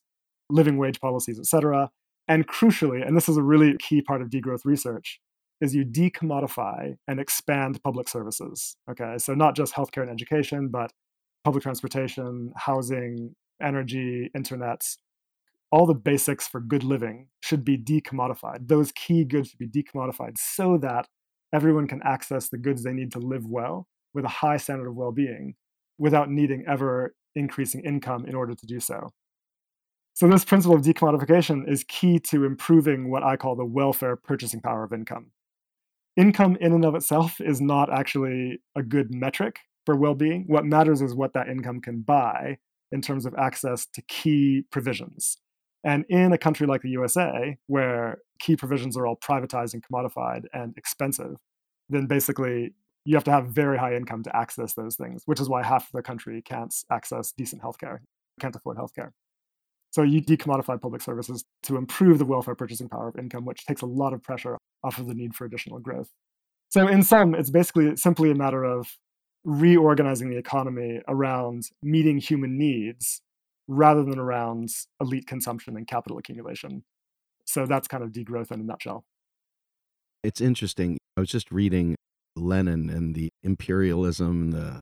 living 0.49 0.77
wage 0.77 0.99
policies, 0.99 1.39
etc. 1.39 1.89
And 2.27 2.47
crucially, 2.47 3.05
and 3.05 3.15
this 3.15 3.29
is 3.29 3.37
a 3.37 3.43
really 3.43 3.77
key 3.77 4.01
part 4.01 4.21
of 4.21 4.29
degrowth 4.29 4.65
research, 4.65 5.19
is 5.61 5.73
you 5.73 5.85
decommodify 5.85 6.95
and 7.07 7.19
expand 7.19 7.81
public 7.83 8.07
services. 8.07 8.77
Okay, 8.89 9.17
so 9.17 9.33
not 9.33 9.55
just 9.55 9.73
healthcare 9.73 10.03
and 10.03 10.11
education, 10.11 10.69
but 10.69 10.91
public 11.43 11.63
transportation, 11.63 12.51
housing, 12.55 13.35
energy, 13.61 14.29
internet, 14.35 14.83
all 15.71 15.85
the 15.85 15.93
basics 15.93 16.47
for 16.47 16.59
good 16.59 16.83
living 16.83 17.27
should 17.41 17.65
be 17.65 17.77
decommodified. 17.77 18.67
Those 18.67 18.91
key 18.93 19.25
goods 19.25 19.49
should 19.49 19.59
be 19.59 19.67
decommodified 19.67 20.37
so 20.37 20.77
that 20.77 21.07
everyone 21.53 21.87
can 21.87 22.01
access 22.03 22.49
the 22.49 22.57
goods 22.57 22.83
they 22.83 22.93
need 22.93 23.11
to 23.13 23.19
live 23.19 23.45
well 23.45 23.87
with 24.13 24.25
a 24.25 24.29
high 24.29 24.57
standard 24.57 24.87
of 24.87 24.95
well 24.95 25.11
being 25.11 25.55
without 25.97 26.29
needing 26.29 26.63
ever 26.67 27.15
increasing 27.35 27.83
income 27.83 28.25
in 28.25 28.35
order 28.35 28.55
to 28.55 28.65
do 28.65 28.79
so. 28.79 29.09
So, 30.13 30.27
this 30.27 30.45
principle 30.45 30.75
of 30.75 30.81
decommodification 30.81 31.69
is 31.69 31.83
key 31.83 32.19
to 32.31 32.43
improving 32.43 33.11
what 33.11 33.23
I 33.23 33.37
call 33.37 33.55
the 33.55 33.65
welfare 33.65 34.15
purchasing 34.15 34.61
power 34.61 34.83
of 34.83 34.91
income. 34.91 35.31
Income, 36.17 36.57
in 36.59 36.73
and 36.73 36.83
of 36.83 36.95
itself, 36.95 37.39
is 37.39 37.61
not 37.61 37.93
actually 37.93 38.59
a 38.75 38.81
good 38.81 39.13
metric 39.13 39.59
for 39.85 39.95
well 39.95 40.15
being. 40.15 40.45
What 40.47 40.65
matters 40.65 41.01
is 41.01 41.13
what 41.13 41.33
that 41.33 41.47
income 41.47 41.79
can 41.79 42.01
buy 42.01 42.57
in 42.91 43.01
terms 43.01 43.25
of 43.25 43.35
access 43.35 43.85
to 43.93 44.01
key 44.03 44.63
provisions. 44.71 45.37
And 45.83 46.05
in 46.09 46.33
a 46.33 46.37
country 46.37 46.65
like 46.65 46.81
the 46.81 46.89
USA, 46.89 47.57
where 47.67 48.17
key 48.39 48.55
provisions 48.55 48.97
are 48.97 49.05
all 49.05 49.15
privatized 49.15 49.73
and 49.73 49.83
commodified 49.85 50.45
and 50.53 50.73
expensive, 50.75 51.35
then 51.89 52.07
basically 52.07 52.73
you 53.05 53.15
have 53.15 53.23
to 53.25 53.31
have 53.31 53.47
very 53.47 53.77
high 53.77 53.95
income 53.95 54.23
to 54.23 54.35
access 54.35 54.73
those 54.73 54.95
things, 54.95 55.21
which 55.25 55.39
is 55.39 55.47
why 55.47 55.63
half 55.63 55.85
of 55.85 55.91
the 55.93 56.01
country 56.01 56.41
can't 56.41 56.73
access 56.91 57.31
decent 57.31 57.61
healthcare, 57.61 57.99
can't 58.41 58.55
afford 58.55 58.77
healthcare. 58.77 59.11
So 59.91 60.03
you 60.03 60.21
decommodify 60.21 60.81
public 60.81 61.01
services 61.01 61.43
to 61.63 61.77
improve 61.77 62.19
the 62.19 62.25
welfare 62.25 62.55
purchasing 62.55 62.89
power 62.89 63.07
of 63.07 63.17
income, 63.17 63.45
which 63.45 63.65
takes 63.65 63.81
a 63.81 63.85
lot 63.85 64.13
of 64.13 64.21
pressure 64.21 64.57
off 64.83 64.99
of 64.99 65.07
the 65.07 65.15
need 65.15 65.33
for 65.33 65.45
additional 65.45 65.79
growth. 65.79 66.09
So 66.69 66.87
in 66.87 67.03
sum, 67.03 67.33
it's 67.33 67.49
basically 67.49 67.95
simply 67.95 68.29
a 68.29 68.35
matter 68.35 68.63
of 68.63 68.97
reorganizing 69.43 70.29
the 70.29 70.37
economy 70.37 70.99
around 71.07 71.63
meeting 71.81 72.17
human 72.17 72.57
needs 72.57 73.21
rather 73.67 74.03
than 74.03 74.19
around 74.19 74.69
elite 74.99 75.25
consumption 75.27 75.77
and 75.77 75.87
capital 75.87 76.17
accumulation. 76.17 76.83
So 77.45 77.65
that's 77.65 77.87
kind 77.87 78.03
of 78.03 78.11
degrowth 78.11 78.51
in 78.51 78.59
a 78.59 78.63
nutshell. 78.63 79.05
It's 80.23 80.41
interesting. 80.41 80.97
I 81.15 81.21
was 81.21 81.29
just 81.29 81.51
reading 81.51 81.95
Lenin 82.35 82.89
and 82.89 83.15
the 83.15 83.29
imperialism, 83.43 84.51
the 84.51 84.81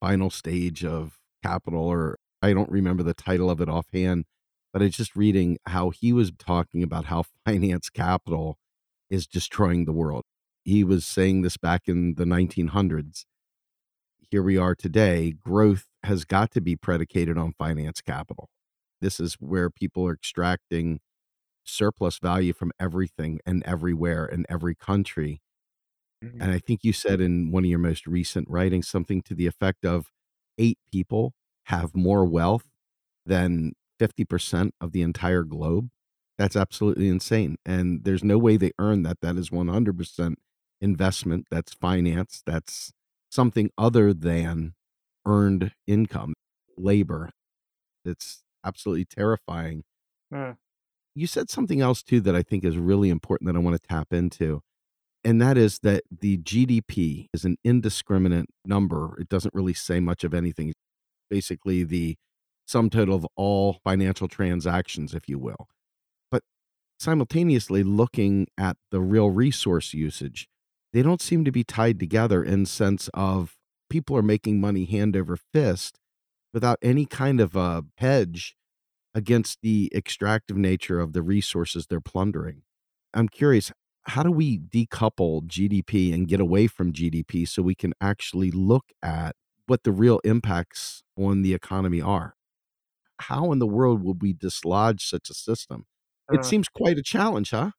final 0.00 0.30
stage 0.30 0.84
of 0.84 1.16
capital, 1.42 1.86
or 1.86 2.16
I 2.44 2.52
don't 2.52 2.70
remember 2.70 3.02
the 3.02 3.14
title 3.14 3.48
of 3.48 3.62
it 3.62 3.70
offhand, 3.70 4.26
but 4.72 4.82
I 4.82 4.86
was 4.86 4.96
just 4.96 5.16
reading 5.16 5.56
how 5.66 5.88
he 5.90 6.12
was 6.12 6.30
talking 6.38 6.82
about 6.82 7.06
how 7.06 7.24
finance 7.44 7.88
capital 7.88 8.58
is 9.08 9.26
destroying 9.26 9.86
the 9.86 9.92
world. 9.92 10.24
He 10.62 10.84
was 10.84 11.06
saying 11.06 11.42
this 11.42 11.56
back 11.56 11.82
in 11.86 12.14
the 12.14 12.24
1900s. 12.24 13.24
Here 14.30 14.42
we 14.42 14.58
are 14.58 14.74
today. 14.74 15.32
Growth 15.32 15.86
has 16.02 16.24
got 16.24 16.50
to 16.52 16.60
be 16.60 16.76
predicated 16.76 17.38
on 17.38 17.54
finance 17.58 18.02
capital. 18.02 18.48
This 19.00 19.20
is 19.20 19.34
where 19.34 19.70
people 19.70 20.06
are 20.06 20.14
extracting 20.14 21.00
surplus 21.64 22.18
value 22.18 22.52
from 22.52 22.72
everything 22.78 23.40
and 23.46 23.62
everywhere 23.64 24.26
in 24.26 24.44
every 24.50 24.74
country. 24.74 25.40
Mm-hmm. 26.22 26.42
And 26.42 26.52
I 26.52 26.58
think 26.58 26.80
you 26.82 26.92
said 26.92 27.22
in 27.22 27.50
one 27.50 27.64
of 27.64 27.70
your 27.70 27.78
most 27.78 28.06
recent 28.06 28.48
writings 28.50 28.88
something 28.88 29.22
to 29.22 29.34
the 29.34 29.46
effect 29.46 29.86
of 29.86 30.10
eight 30.58 30.78
people 30.92 31.32
have 31.64 31.94
more 31.94 32.24
wealth 32.24 32.64
than 33.26 33.72
50% 34.00 34.70
of 34.80 34.92
the 34.92 35.02
entire 35.02 35.44
globe. 35.44 35.88
That's 36.36 36.56
absolutely 36.56 37.08
insane. 37.08 37.56
And 37.64 38.04
there's 38.04 38.24
no 38.24 38.38
way 38.38 38.56
they 38.56 38.72
earn 38.78 39.02
that. 39.04 39.20
That 39.20 39.36
is 39.36 39.50
100% 39.50 40.34
investment. 40.80 41.46
That's 41.50 41.74
finance. 41.74 42.42
That's 42.44 42.92
something 43.30 43.70
other 43.78 44.12
than 44.12 44.74
earned 45.26 45.72
income, 45.86 46.34
labor. 46.76 47.30
It's 48.04 48.42
absolutely 48.64 49.04
terrifying. 49.04 49.84
Yeah. 50.30 50.54
You 51.14 51.26
said 51.28 51.48
something 51.48 51.80
else 51.80 52.02
too 52.02 52.20
that 52.22 52.34
I 52.34 52.42
think 52.42 52.64
is 52.64 52.76
really 52.76 53.08
important 53.08 53.46
that 53.46 53.56
I 53.56 53.62
want 53.62 53.80
to 53.80 53.88
tap 53.88 54.12
into. 54.12 54.60
And 55.22 55.40
that 55.40 55.56
is 55.56 55.78
that 55.78 56.02
the 56.10 56.36
GDP 56.38 57.28
is 57.32 57.44
an 57.44 57.56
indiscriminate 57.64 58.46
number. 58.64 59.16
It 59.18 59.28
doesn't 59.28 59.54
really 59.54 59.72
say 59.72 60.00
much 60.00 60.24
of 60.24 60.34
anything. 60.34 60.74
Basically, 61.30 61.84
the 61.84 62.16
sum 62.66 62.90
total 62.90 63.14
of 63.14 63.26
all 63.36 63.78
financial 63.84 64.28
transactions, 64.28 65.14
if 65.14 65.28
you 65.28 65.38
will. 65.38 65.68
But 66.30 66.42
simultaneously, 66.98 67.82
looking 67.82 68.46
at 68.58 68.76
the 68.90 69.00
real 69.00 69.30
resource 69.30 69.94
usage, 69.94 70.48
they 70.92 71.02
don't 71.02 71.20
seem 71.20 71.44
to 71.44 71.52
be 71.52 71.64
tied 71.64 71.98
together 71.98 72.42
in 72.42 72.66
sense 72.66 73.08
of 73.14 73.56
people 73.90 74.16
are 74.16 74.22
making 74.22 74.60
money 74.60 74.84
hand 74.84 75.16
over 75.16 75.36
fist 75.36 75.98
without 76.52 76.78
any 76.80 77.04
kind 77.04 77.40
of 77.40 77.56
a 77.56 77.84
hedge 77.98 78.56
against 79.14 79.58
the 79.62 79.90
extractive 79.94 80.56
nature 80.56 81.00
of 81.00 81.12
the 81.12 81.22
resources 81.22 81.86
they're 81.86 82.00
plundering. 82.00 82.62
I'm 83.12 83.28
curious, 83.28 83.72
how 84.04 84.22
do 84.22 84.30
we 84.30 84.58
decouple 84.58 85.46
GDP 85.46 86.12
and 86.12 86.28
get 86.28 86.40
away 86.40 86.66
from 86.66 86.92
GDP 86.92 87.46
so 87.46 87.62
we 87.62 87.74
can 87.74 87.92
actually 88.00 88.50
look 88.50 88.92
at 89.02 89.36
what 89.66 89.84
the 89.84 89.92
real 89.92 90.20
impacts 90.24 91.02
on 91.16 91.42
the 91.42 91.54
economy 91.54 92.00
are? 92.00 92.34
How 93.20 93.52
in 93.52 93.58
the 93.58 93.66
world 93.66 94.02
would 94.02 94.20
we 94.22 94.32
dislodge 94.32 95.06
such 95.06 95.30
a 95.30 95.34
system? 95.34 95.86
It 96.32 96.40
uh, 96.40 96.42
seems 96.42 96.68
quite 96.68 96.98
a 96.98 97.02
challenge, 97.02 97.50
huh? 97.50 97.70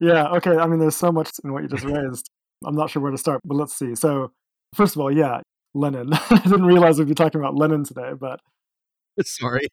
Yeah, 0.00 0.28
okay. 0.28 0.56
I 0.56 0.66
mean, 0.66 0.78
there's 0.78 0.96
so 0.96 1.10
much 1.10 1.30
in 1.42 1.52
what 1.52 1.62
you 1.62 1.68
just 1.68 1.84
raised. 1.84 2.30
I'm 2.64 2.74
not 2.74 2.90
sure 2.90 3.02
where 3.02 3.10
to 3.10 3.18
start, 3.18 3.40
but 3.44 3.56
let's 3.56 3.74
see. 3.74 3.94
So, 3.94 4.32
first 4.74 4.94
of 4.94 5.00
all, 5.00 5.12
yeah, 5.12 5.40
Lenin. 5.74 6.12
I 6.30 6.40
didn't 6.44 6.64
realize 6.66 6.98
we'd 6.98 7.08
be 7.08 7.14
talking 7.14 7.40
about 7.40 7.54
Lenin 7.54 7.84
today, 7.84 8.12
but 8.18 8.40
sorry. 9.24 9.68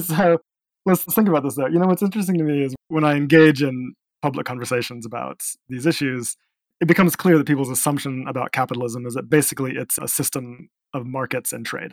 so 0.00 0.38
let's 0.86 1.04
think 1.14 1.28
about 1.28 1.42
this 1.42 1.56
though. 1.56 1.66
You 1.66 1.78
know, 1.78 1.86
what's 1.86 2.02
interesting 2.02 2.38
to 2.38 2.44
me 2.44 2.64
is 2.64 2.74
when 2.88 3.04
I 3.04 3.14
engage 3.14 3.62
in 3.62 3.94
public 4.20 4.46
conversations 4.46 5.04
about 5.04 5.42
these 5.68 5.86
issues, 5.86 6.36
it 6.80 6.88
becomes 6.88 7.16
clear 7.16 7.38
that 7.38 7.46
people's 7.46 7.70
assumption 7.70 8.26
about 8.26 8.52
capitalism 8.52 9.06
is 9.06 9.14
that 9.14 9.30
basically 9.30 9.72
it's 9.76 9.98
a 9.98 10.08
system 10.08 10.68
of 10.92 11.06
markets 11.06 11.52
and 11.52 11.64
trade. 11.64 11.92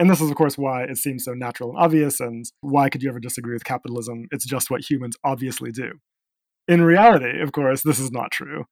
And 0.00 0.10
this 0.10 0.20
is, 0.20 0.30
of 0.30 0.36
course, 0.36 0.58
why 0.58 0.84
it 0.84 0.96
seems 0.96 1.24
so 1.24 1.34
natural 1.34 1.70
and 1.70 1.78
obvious. 1.78 2.18
And 2.18 2.44
why 2.60 2.88
could 2.88 3.02
you 3.02 3.08
ever 3.08 3.20
disagree 3.20 3.52
with 3.52 3.64
capitalism? 3.64 4.26
It's 4.30 4.46
just 4.46 4.70
what 4.70 4.88
humans 4.88 5.16
obviously 5.22 5.70
do. 5.70 5.92
In 6.66 6.82
reality, 6.82 7.40
of 7.40 7.52
course, 7.52 7.82
this 7.82 7.98
is 7.98 8.10
not 8.10 8.30
true 8.30 8.64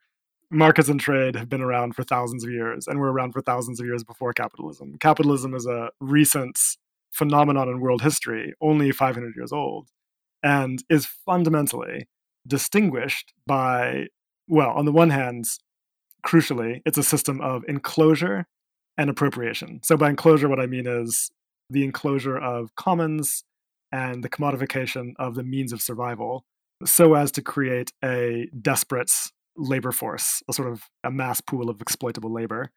markets 0.50 0.88
and 0.88 1.00
trade 1.00 1.36
have 1.36 1.48
been 1.48 1.60
around 1.60 1.94
for 1.94 2.02
thousands 2.02 2.44
of 2.44 2.50
years 2.50 2.86
and 2.86 2.98
were 2.98 3.12
around 3.12 3.32
for 3.32 3.40
thousands 3.40 3.80
of 3.80 3.86
years 3.86 4.02
before 4.02 4.32
capitalism. 4.32 4.96
Capitalism 4.98 5.54
is 5.54 5.66
a 5.66 5.90
recent 6.00 6.58
phenomenon 7.12 7.68
in 7.68 7.80
world 7.80 8.02
history, 8.02 8.52
only 8.60 8.90
500 8.90 9.34
years 9.36 9.52
old, 9.52 9.88
and 10.42 10.82
is 10.90 11.06
fundamentally 11.06 12.08
distinguished 12.46 13.32
by, 13.46 14.06
well, 14.50 14.70
on 14.70 14.84
the 14.84 14.92
one 14.92 15.10
hand, 15.10 15.46
crucially, 16.26 16.82
it's 16.84 16.98
a 16.98 17.02
system 17.02 17.40
of 17.40 17.64
enclosure 17.68 18.46
and 18.98 19.08
appropriation. 19.08 19.80
So, 19.82 19.96
by 19.96 20.10
enclosure, 20.10 20.48
what 20.48 20.60
I 20.60 20.66
mean 20.66 20.86
is 20.86 21.30
the 21.70 21.84
enclosure 21.84 22.36
of 22.36 22.74
commons 22.74 23.44
and 23.92 24.22
the 24.22 24.28
commodification 24.28 25.12
of 25.18 25.34
the 25.34 25.42
means 25.42 25.72
of 25.72 25.80
survival 25.80 26.44
so 26.84 27.14
as 27.14 27.30
to 27.32 27.42
create 27.42 27.92
a 28.02 28.48
desperate 28.60 29.12
labor 29.56 29.92
force, 29.92 30.42
a 30.48 30.52
sort 30.52 30.68
of 30.68 30.88
a 31.04 31.10
mass 31.10 31.40
pool 31.40 31.68
of 31.68 31.80
exploitable 31.80 32.32
labor. 32.32 32.70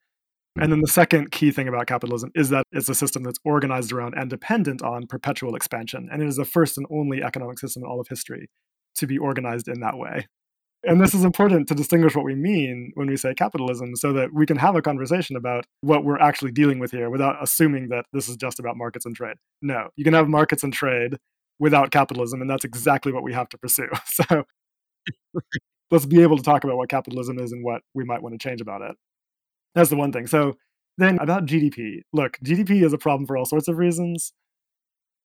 And 0.56 0.72
then 0.72 0.82
the 0.82 0.88
mm-hmm. 0.88 0.92
second 0.92 1.32
key 1.32 1.50
thing 1.51 1.68
about 1.68 1.88
capitalism 1.88 2.32
is 2.36 2.50
that 2.50 2.63
it's 2.72 2.89
a 2.89 2.94
system 2.94 3.24
that's 3.24 3.39
organized 3.44 3.92
around 3.92 4.13
and 4.15 4.30
dependent 4.30 4.84
on 4.84 5.08
perpetual 5.08 5.56
expansion. 5.56 6.10
And 6.12 6.22
it 6.22 6.27
is 6.27 6.36
the 6.36 6.46
first 6.46 6.77
and 6.77 6.86
only 6.92 7.24
economic 7.24 7.58
system 7.58 7.84
in 7.84 7.89
all 7.89 8.00
of 8.00 8.08
history 8.08 8.50
to 8.96 9.08
be 9.08 9.18
organized 9.18 9.68
in 9.68 9.80
that 9.80 9.98
way. 9.98 10.27
And 10.86 11.00
this 11.00 11.13
is 11.13 11.24
important 11.24 11.70
to 11.70 11.75
distinguish 11.75 12.13
what 12.13 12.25
we 12.25 12.36
mean 12.36 12.92
when 12.96 13.08
we 13.08 13.16
say 13.16 13.34
capitalism 13.34 13.96
so 13.96 14.12
that 14.13 14.34
we 14.34 14.46
can 14.46 14.58
have 14.58 14.75
a 14.75 14.82
conversation 14.82 15.38
about 15.38 15.66
what 15.82 16.04
we're 16.04 16.20
actually 16.20 16.52
dealing 16.52 16.78
with 16.78 16.92
here 16.92 17.10
without 17.10 17.42
assuming 17.42 17.88
that 17.90 18.06
this 18.12 18.28
is 18.28 18.36
just 18.36 18.60
about 18.60 18.75
markets 18.75 19.06
and 19.06 19.16
trade. 19.16 19.38
No, 19.62 19.90
you 19.96 20.04
can 20.04 20.13
have 20.13 20.28
markets 20.28 20.62
and 20.62 20.74
trade 20.74 21.18
without 21.58 21.92
capitalism, 21.92 22.42
and 22.42 22.50
that's 22.50 22.66
exactly 22.66 23.13
what 23.13 23.24
we 23.24 23.34
have 23.34 23.50
to 23.50 23.58
pursue. 23.58 23.90
So 24.06 24.44
let's 25.92 26.06
be 26.06 26.22
able 26.22 26.38
to 26.38 26.44
talk 26.44 26.63
about 26.63 26.78
what 26.78 26.90
capitalism 26.90 27.40
is 27.40 27.52
and 27.52 27.63
what 27.63 27.82
we 27.94 28.04
might 28.04 28.22
want 28.22 28.40
to 28.40 28.40
change 28.40 28.62
about 28.62 28.82
it. 28.82 28.96
That's 29.75 29.90
the 29.90 29.96
one 29.96 30.12
thing. 30.12 30.28
So 30.28 30.56
then 30.98 31.18
about 31.20 31.46
GDP. 31.46 32.02
Look, 32.13 32.38
GDP 32.44 32.84
is 32.84 32.94
a 32.94 32.98
problem 32.98 33.25
for 33.25 33.38
all 33.38 33.46
sorts 33.46 33.68
of 33.68 33.78
reasons. 33.78 34.34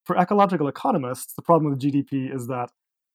For 0.04 0.16
ecological 0.16 0.68
economists, 0.68 1.34
the 1.34 1.42
problem 1.42 1.70
with 1.70 1.80
GDP 1.80 2.34
is 2.34 2.46
that 2.46 2.70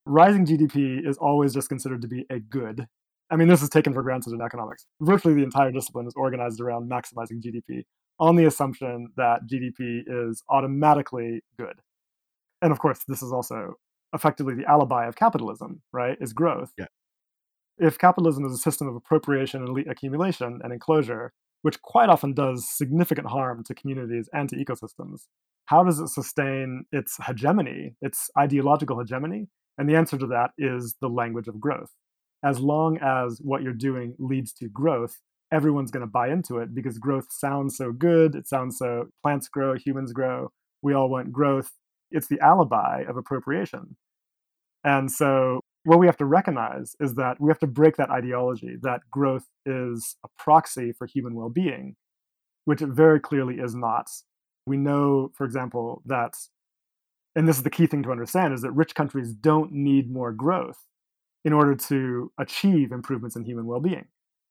rising 0.06 0.46
GDP 0.46 1.08
is 1.08 1.18
always 1.18 1.54
just 1.54 1.70
considered 1.70 2.02
to 2.02 2.08
be 2.08 2.26
a 2.30 2.40
good. 2.40 2.88
I 3.30 3.36
mean, 3.36 3.48
this 3.48 3.64
is 3.64 3.70
taken 3.70 3.94
for 3.94 4.04
granted 4.04 4.34
in 4.34 4.42
economics. 4.42 4.86
Virtually 5.02 5.34
the 5.34 5.44
entire 5.44 5.72
discipline 5.72 6.08
is 6.08 6.14
organized 6.16 6.62
around 6.62 6.90
maximizing 6.90 7.42
GDP 7.42 7.84
on 8.20 8.36
the 8.36 8.46
assumption 8.46 9.08
that 9.18 9.42
GDP 9.52 10.02
is 10.08 10.44
automatically 10.50 11.42
good. 11.58 11.76
And 12.62 12.72
of 12.72 12.80
course, 12.80 13.00
this 13.08 13.24
is 13.24 13.32
also 13.34 13.74
effectively 14.14 14.56
the 14.56 14.70
alibi 14.70 15.08
of 15.08 15.16
capitalism, 15.16 15.82
right? 15.92 16.18
Is 16.22 16.34
growth. 16.34 16.72
Yeah. 16.78 16.86
If 17.80 17.98
capitalism 17.98 18.46
is 18.46 18.54
a 18.54 18.58
system 18.58 18.88
of 18.88 18.96
appropriation 18.96 19.62
and 19.62 19.70
elite 19.70 19.90
accumulation 19.90 20.60
and 20.64 20.72
enclosure, 20.72 21.34
which 21.64 21.82
quite 21.82 22.10
often 22.10 22.34
does 22.34 22.70
significant 22.70 23.28
harm 23.28 23.64
to 23.64 23.74
communities 23.74 24.30
and 24.32 24.48
to 24.50 24.56
ecosystems, 24.56 25.22
how 25.66 25.84
does 25.84 26.00
it 26.00 26.10
sustain 26.10 26.86
its 26.92 27.18
hegemony, 27.26 27.96
its 28.02 28.30
ideological 28.38 29.00
hegemony? 29.00 29.48
And 29.78 29.90
the 29.90 29.96
answer 29.96 30.18
to 30.18 30.28
that 30.28 30.52
is 30.58 30.96
the 31.02 31.10
language 31.10 31.48
of 31.48 31.60
growth. 31.60 31.92
As 32.44 32.60
long 32.60 32.98
as 33.02 33.40
what 33.42 33.64
you're 33.64 33.74
doing 33.74 34.16
leads 34.20 34.54
to 34.54 34.68
growth, 34.68 35.20
everyone's 35.52 35.92
going 35.92 36.06
to 36.06 36.12
buy 36.12 36.30
into 36.30 36.58
it 36.58 36.74
because 36.74 36.98
growth 36.98 37.28
sounds 37.32 37.78
so 37.78 37.92
good. 37.92 38.36
It 38.36 38.48
sounds 38.48 38.78
so 38.78 39.08
plants 39.22 39.48
grow, 39.48 39.76
humans 39.76 40.12
grow. 40.12 40.52
We 40.82 40.94
all 40.94 41.10
want 41.10 41.32
growth. 41.32 41.72
It's 42.12 42.28
the 42.28 42.40
alibi 42.42 43.04
of 43.08 43.18
appropriation. 43.18 43.96
And 44.84 45.12
so, 45.12 45.62
what 45.86 46.00
we 46.00 46.06
have 46.06 46.18
to 46.18 46.26
recognize 46.26 46.96
is 47.00 47.16
that 47.16 47.40
we 47.40 47.50
have 47.50 47.60
to 47.60 47.68
break 47.68 47.98
that 47.98 48.10
ideology 48.10 48.78
that 48.82 49.02
growth 49.12 49.46
is 49.66 50.16
a 50.24 50.30
proxy 50.38 50.94
for 50.94 51.08
human 51.08 51.36
well 51.36 51.50
being, 51.50 51.96
which 52.66 52.82
it 52.82 52.90
very 52.90 53.20
clearly 53.20 53.56
is 53.56 53.76
not. 53.76 54.08
We 54.66 54.78
know, 54.78 55.32
for 55.36 55.46
example, 55.46 56.02
that, 56.06 56.34
and 57.36 57.48
this 57.48 57.58
is 57.58 57.64
the 57.64 57.70
key 57.70 57.88
thing 57.88 58.04
to 58.04 58.12
understand, 58.12 58.54
is 58.54 58.62
that 58.62 58.72
rich 58.72 58.96
countries 58.96 59.34
don't 59.34 59.72
need 59.72 60.12
more 60.12 60.32
growth 60.32 60.86
in 61.46 61.54
order 61.54 61.76
to 61.76 62.32
achieve 62.40 62.92
improvements 62.92 63.36
in 63.36 63.44
human 63.44 63.66
well 63.66 63.80
being 63.80 64.06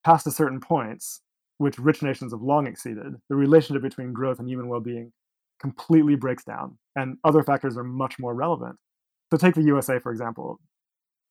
past 0.05 0.27
a 0.27 0.31
certain 0.31 0.61
points, 0.61 1.21
which 1.59 1.79
rich 1.79 2.03
nations 2.03 2.33
have 2.33 2.43
long 2.43 2.67
exceeded, 2.67 3.15
the 3.29 3.37
relationship 3.37 3.83
between 3.83 4.13
growth 4.13 4.39
and 4.39 4.49
human 4.49 4.69
well 4.69 4.81
being 4.81 5.13
completely 5.61 6.17
breaks 6.17 6.45
down, 6.45 6.77
and 6.97 7.17
other 7.25 7.43
factors 7.43 7.77
are 7.77 7.85
much 7.85 8.19
more 8.19 8.35
relevant. 8.35 8.77
So, 9.31 9.39
take 9.39 9.55
the 9.55 9.63
USA, 9.63 9.99
for 9.99 10.11
example, 10.11 10.61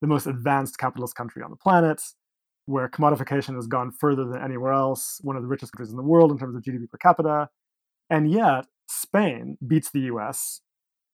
the 0.02 0.08
most 0.08 0.26
advanced 0.26 0.78
capitalist 0.78 1.16
country 1.16 1.44
on 1.44 1.52
the 1.52 1.58
planet, 1.58 2.02
where 2.66 2.88
commodification 2.88 3.56
has 3.56 3.68
gone 3.68 3.92
further 3.92 4.26
than 4.26 4.42
anywhere 4.42 4.74
else, 4.74 5.20
one 5.22 5.36
of 5.36 5.42
the 5.42 5.50
richest 5.50 5.74
countries 5.74 5.92
in 5.92 5.98
the 5.98 6.04
world 6.04 6.32
in 6.32 6.38
terms 6.38 6.56
of 6.56 6.64
GDP 6.64 6.90
per 6.90 6.98
capita. 6.98 7.50
And 8.10 8.32
yet, 8.32 8.66
Spain 8.88 9.58
beats 9.66 9.92
the 9.92 10.02
US 10.02 10.62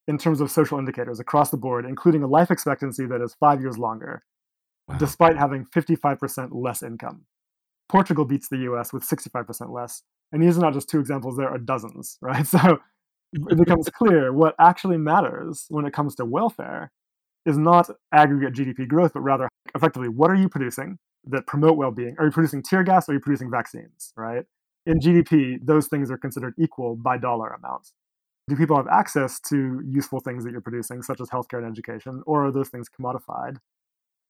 in 0.07 0.17
terms 0.17 0.39
of 0.41 0.49
social 0.49 0.79
indicators 0.79 1.19
across 1.19 1.49
the 1.49 1.57
board, 1.57 1.85
including 1.85 2.23
a 2.23 2.27
life 2.27 2.49
expectancy 2.49 3.05
that 3.05 3.21
is 3.21 3.35
five 3.39 3.61
years 3.61 3.77
longer, 3.77 4.23
wow. 4.87 4.97
despite 4.97 5.37
having 5.37 5.65
55% 5.65 6.49
less 6.51 6.81
income. 6.81 7.25
Portugal 7.89 8.25
beats 8.25 8.49
the 8.49 8.57
US 8.71 8.93
with 8.93 9.03
65% 9.03 9.71
less. 9.71 10.03
And 10.31 10.41
these 10.41 10.57
are 10.57 10.61
not 10.61 10.73
just 10.73 10.89
two 10.89 10.99
examples, 10.99 11.37
there 11.37 11.49
are 11.49 11.57
dozens, 11.57 12.17
right? 12.21 12.45
So 12.45 12.79
it 13.33 13.57
becomes 13.57 13.89
clear 13.89 14.31
what 14.31 14.55
actually 14.59 14.97
matters 14.97 15.65
when 15.69 15.85
it 15.85 15.93
comes 15.93 16.15
to 16.15 16.25
welfare 16.25 16.91
is 17.45 17.57
not 17.57 17.89
aggregate 18.13 18.53
GDP 18.53 18.87
growth, 18.87 19.13
but 19.13 19.21
rather 19.21 19.49
effectively 19.75 20.09
what 20.09 20.31
are 20.31 20.35
you 20.35 20.49
producing 20.49 20.97
that 21.25 21.45
promote 21.45 21.77
well 21.77 21.91
being? 21.91 22.15
Are 22.19 22.25
you 22.25 22.31
producing 22.31 22.63
tear 22.63 22.83
gas 22.83 23.07
or 23.07 23.11
are 23.11 23.15
you 23.15 23.21
producing 23.21 23.51
vaccines, 23.51 24.13
right? 24.15 24.45
In 24.85 24.99
GDP, 24.99 25.59
those 25.61 25.87
things 25.87 26.09
are 26.09 26.17
considered 26.17 26.53
equal 26.57 26.95
by 26.95 27.17
dollar 27.17 27.49
amount. 27.49 27.89
Do 28.47 28.55
people 28.55 28.77
have 28.77 28.87
access 28.87 29.39
to 29.41 29.81
useful 29.85 30.19
things 30.19 30.43
that 30.43 30.51
you're 30.51 30.61
producing, 30.61 31.01
such 31.01 31.19
as 31.19 31.29
healthcare 31.29 31.57
and 31.57 31.67
education, 31.67 32.23
or 32.25 32.45
are 32.45 32.51
those 32.51 32.69
things 32.69 32.87
commodified? 32.89 33.57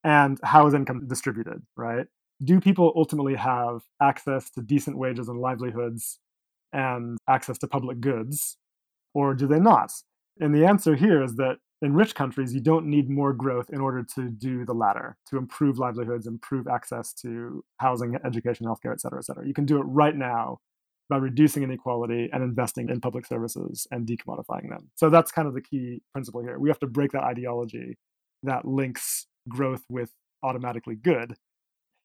And 0.04 0.40
how 0.44 0.68
is 0.68 0.74
income 0.74 1.08
distributed, 1.08 1.62
right? 1.76 2.08
do 2.44 2.60
people 2.60 2.94
ultimately 2.96 3.36
have 3.36 3.82
access 4.02 4.50
to 4.52 4.62
decent 4.62 4.98
wages 4.98 5.28
and 5.28 5.40
livelihoods 5.40 6.20
and 6.72 7.18
access 7.28 7.58
to 7.60 7.68
public 7.68 8.00
goods, 8.00 8.58
or 9.14 9.34
do 9.34 9.48
they 9.48 9.60
not? 9.60 9.92
And 10.40 10.54
the 10.54 10.66
answer 10.66 10.96
here 10.96 11.24
is 11.24 11.36
that 11.36 11.58
in 11.82 11.94
rich 11.94 12.16
countries, 12.16 12.54
you 12.54 12.62
don't 12.62 12.88
need 12.88 13.10
more 13.10 13.34
growth 13.34 13.70
in 13.72 13.80
order 13.80 14.04
to 14.16 14.30
do 14.30 14.66
the 14.66 14.74
latter, 14.74 15.18
to 15.30 15.38
improve 15.38 15.78
livelihoods, 15.80 16.28
improve 16.28 16.68
access 16.68 17.14
to 17.14 17.64
housing, 17.78 18.18
education, 18.26 18.66
healthcare, 18.66 18.94
et 18.94 19.02
cetera, 19.02 19.20
et 19.20 19.26
cetera. 19.26 19.46
You 19.46 19.54
can 19.54 19.66
do 19.66 19.78
it 19.78 19.84
right 19.84 20.16
now 20.16 20.60
by 21.10 21.18
reducing 21.18 21.64
inequality 21.64 22.30
and 22.34 22.44
investing 22.44 22.90
in 22.90 23.00
public 23.00 23.26
services 23.26 23.88
and 23.92 24.06
decommodifying 24.06 24.70
them. 24.70 24.90
So 24.96 25.10
that's 25.10 25.32
kind 25.32 25.48
of 25.48 25.54
the 25.54 25.62
key 25.62 26.02
principle 26.14 26.42
here. 26.42 26.60
We 26.60 26.70
have 26.70 26.80
to 26.80 26.88
break 26.88 27.12
that 27.12 27.24
ideology 27.24 27.98
that 28.44 28.66
links 28.66 29.28
growth 29.50 29.84
with 29.90 30.12
automatically 30.44 30.96
good 30.96 31.36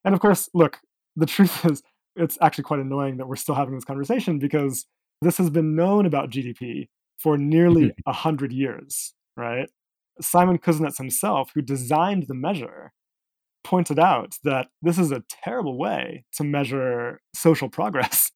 and 0.05 0.15
of 0.15 0.21
course, 0.21 0.49
look, 0.55 0.81
the 1.17 1.27
truth 1.27 1.65
is, 1.65 1.83
it's 2.17 2.39
actually 2.41 2.65
quite 2.65 2.81
annoying 2.81 3.17
that 3.17 3.29
we're 3.29 3.37
still 3.37 3.55
having 3.55 3.75
this 3.75 3.85
conversation 3.85 4.39
because 4.39 4.87
this 5.23 5.39
has 5.39 5.51
been 5.51 5.75
known 5.75 6.07
about 6.07 6.31
GDP 6.31 6.89
for 7.19 7.39
nearly 7.39 7.85
mm-hmm. 7.85 8.11
a 8.11 8.13
hundred 8.13 8.53
years, 8.53 9.15
right? 9.37 9.71
Simon 10.21 10.59
Kuznets 10.59 10.99
himself, 10.99 11.51
who 11.55 11.63
designed 11.63 12.25
the 12.29 12.35
measure, 12.35 12.93
pointed 13.65 13.99
out 13.99 14.35
that 14.45 14.67
this 14.83 14.99
is 14.99 15.13
a 15.13 15.23
terrible 15.31 15.79
way 15.79 16.25
to 16.35 16.45
measure 16.45 17.21
social 17.35 17.69
progress 17.69 18.32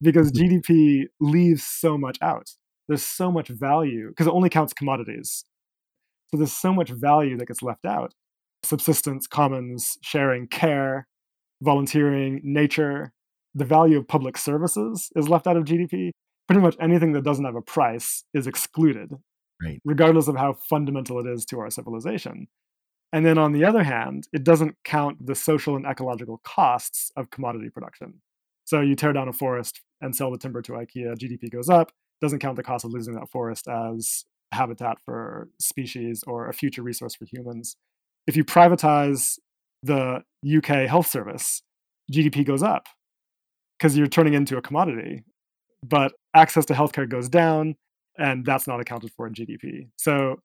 because 0.00 0.32
mm-hmm. 0.32 0.56
GDP 0.56 1.04
leaves 1.20 1.64
so 1.64 1.98
much 1.98 2.18
out. 2.22 2.50
There's 2.88 3.02
so 3.02 3.30
much 3.30 3.48
value 3.48 4.08
because 4.08 4.26
it 4.26 4.32
only 4.32 4.48
counts 4.48 4.72
commodities. 4.72 5.44
So 6.30 6.36
there's 6.36 6.52
so 6.52 6.72
much 6.72 6.90
value 6.90 7.36
that 7.38 7.48
gets 7.48 7.62
left 7.62 7.84
out 7.84 8.14
subsistence, 8.64 9.26
commons, 9.26 9.98
sharing, 10.02 10.46
care, 10.48 11.06
volunteering, 11.62 12.40
nature, 12.42 13.12
the 13.54 13.64
value 13.64 13.98
of 13.98 14.06
public 14.06 14.36
services 14.36 15.10
is 15.16 15.28
left 15.28 15.46
out 15.46 15.56
of 15.56 15.64
GDP. 15.64 16.10
Pretty 16.46 16.62
much 16.62 16.76
anything 16.80 17.12
that 17.12 17.24
doesn't 17.24 17.44
have 17.44 17.56
a 17.56 17.62
price 17.62 18.24
is 18.32 18.46
excluded, 18.46 19.12
right. 19.62 19.80
regardless 19.84 20.28
of 20.28 20.36
how 20.36 20.54
fundamental 20.68 21.18
it 21.18 21.26
is 21.26 21.44
to 21.46 21.60
our 21.60 21.70
civilization. 21.70 22.48
And 23.12 23.24
then 23.24 23.38
on 23.38 23.52
the 23.52 23.64
other 23.64 23.82
hand, 23.82 24.28
it 24.32 24.44
doesn't 24.44 24.76
count 24.84 25.26
the 25.26 25.34
social 25.34 25.76
and 25.76 25.86
ecological 25.86 26.40
costs 26.44 27.10
of 27.16 27.30
commodity 27.30 27.70
production. 27.70 28.20
So 28.68 28.80
you 28.80 28.94
tear 28.94 29.14
down 29.14 29.28
a 29.28 29.32
forest 29.32 29.80
and 30.02 30.14
sell 30.14 30.30
the 30.30 30.36
timber 30.36 30.60
to 30.62 30.72
IKEA, 30.72 31.16
GDP 31.16 31.50
goes 31.50 31.70
up, 31.70 31.90
doesn't 32.20 32.40
count 32.40 32.56
the 32.56 32.62
cost 32.62 32.84
of 32.84 32.92
losing 32.92 33.14
that 33.14 33.30
forest 33.30 33.66
as 33.66 34.24
habitat 34.52 34.98
for 35.04 35.48
species 35.58 36.22
or 36.26 36.48
a 36.48 36.52
future 36.52 36.82
resource 36.82 37.14
for 37.14 37.24
humans 37.24 37.76
if 38.28 38.36
you 38.36 38.44
privatize 38.44 39.38
the 39.82 40.22
UK 40.46 40.86
health 40.86 41.08
service, 41.08 41.62
GDP 42.12 42.44
goes 42.44 42.62
up 42.62 42.86
because 43.78 43.96
you're 43.96 44.06
turning 44.06 44.34
into 44.34 44.56
a 44.58 44.62
commodity. 44.62 45.24
But 45.82 46.12
access 46.34 46.66
to 46.66 46.74
healthcare 46.74 47.08
goes 47.08 47.28
down, 47.28 47.76
and 48.18 48.44
that's 48.44 48.66
not 48.66 48.80
accounted 48.80 49.12
for 49.12 49.26
in 49.26 49.32
GDP. 49.32 49.88
So 49.96 50.36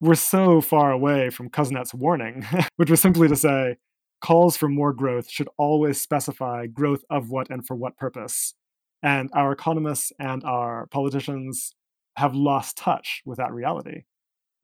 we're 0.00 0.14
so 0.14 0.60
far 0.60 0.92
away 0.92 1.30
from 1.30 1.48
Kuznets' 1.48 1.94
warning, 1.94 2.46
which 2.76 2.90
was 2.90 3.00
simply 3.00 3.28
to 3.28 3.36
say 3.36 3.76
calls 4.20 4.56
for 4.56 4.68
more 4.68 4.92
growth 4.92 5.30
should 5.30 5.48
always 5.58 6.00
specify 6.00 6.66
growth 6.66 7.02
of 7.10 7.30
what 7.30 7.50
and 7.50 7.66
for 7.66 7.74
what 7.74 7.96
purpose. 7.96 8.54
And 9.02 9.30
our 9.34 9.52
economists 9.52 10.12
and 10.18 10.42
our 10.44 10.86
politicians 10.88 11.74
have 12.16 12.34
lost 12.34 12.76
touch 12.76 13.22
with 13.24 13.38
that 13.38 13.52
reality. 13.52 14.02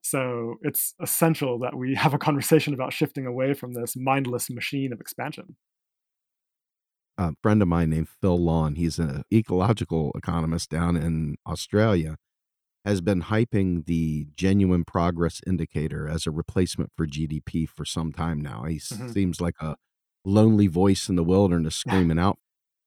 So 0.02 0.56
it's 0.62 0.94
essential 1.00 1.58
that 1.60 1.76
we 1.76 1.94
have 1.96 2.14
a 2.14 2.18
conversation 2.18 2.74
about 2.74 2.92
shifting 2.92 3.26
away 3.26 3.54
from 3.54 3.72
this 3.72 3.94
mindless 3.96 4.50
machine 4.50 4.92
of 4.92 5.00
expansion. 5.00 5.56
A 7.18 7.34
friend 7.42 7.60
of 7.60 7.68
mine 7.68 7.90
named 7.90 8.08
Phil 8.20 8.38
Lawn, 8.38 8.74
he's 8.74 8.98
an 8.98 9.22
ecological 9.32 10.12
economist 10.16 10.70
down 10.70 10.96
in 10.96 11.36
Australia, 11.46 12.16
has 12.85 13.01
been 13.01 13.23
hyping 13.23 13.87
the 13.87 14.27
genuine 14.37 14.85
progress 14.85 15.40
indicator 15.47 16.09
as 16.09 16.27
a 16.27 16.31
replacement 16.31 16.90
for 16.97 17.07
GDP 17.07 17.68
for 17.68 17.85
some 17.85 18.12
time 18.12 18.40
now. 18.40 18.64
He 18.64 18.77
mm-hmm. 18.77 19.11
seems 19.11 19.40
like 19.40 19.55
a 19.61 19.77
lonely 20.25 20.66
voice 20.66 21.09
in 21.09 21.16
the 21.16 21.25
wilderness 21.25 21.77
screaming 21.77 22.18
out. 22.18 22.38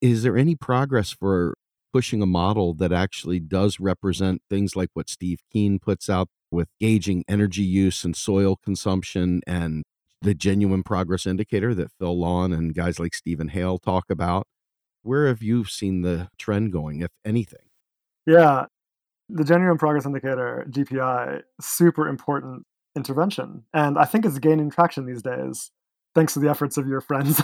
Is 0.01 0.23
there 0.23 0.37
any 0.37 0.55
progress 0.55 1.11
for 1.11 1.55
pushing 1.93 2.21
a 2.21 2.25
model 2.25 2.73
that 2.73 2.91
actually 2.91 3.39
does 3.39 3.79
represent 3.79 4.41
things 4.49 4.75
like 4.75 4.89
what 4.93 5.09
Steve 5.09 5.39
Keen 5.51 5.79
puts 5.79 6.09
out 6.09 6.27
with 6.51 6.67
gauging 6.79 7.23
energy 7.27 7.63
use 7.63 8.03
and 8.03 8.15
soil 8.15 8.57
consumption 8.57 9.41
and 9.47 9.83
the 10.21 10.33
genuine 10.33 10.83
progress 10.83 11.25
indicator 11.25 11.73
that 11.73 11.91
Phil 11.97 12.19
Lawn 12.19 12.51
and 12.51 12.75
guys 12.75 12.99
like 12.99 13.13
Stephen 13.13 13.47
Hale 13.49 13.77
talk 13.77 14.09
about. 14.09 14.45
Where 15.03 15.27
have 15.27 15.41
you 15.41 15.63
seen 15.65 16.01
the 16.01 16.29
trend 16.37 16.73
going, 16.73 17.01
if 17.01 17.11
anything? 17.23 17.69
Yeah, 18.25 18.65
the 19.29 19.43
genuine 19.43 19.77
progress 19.77 20.05
indicator, 20.05 20.65
GPI, 20.69 21.41
super 21.59 22.07
important 22.07 22.65
intervention. 22.95 23.63
And 23.73 23.97
I 23.97 24.05
think 24.05 24.25
it's 24.25 24.39
gaining 24.39 24.69
traction 24.69 25.05
these 25.05 25.21
days. 25.21 25.71
thanks 26.13 26.33
to 26.33 26.39
the 26.39 26.49
efforts 26.49 26.77
of 26.77 26.87
your 26.87 27.01
friends. 27.01 27.41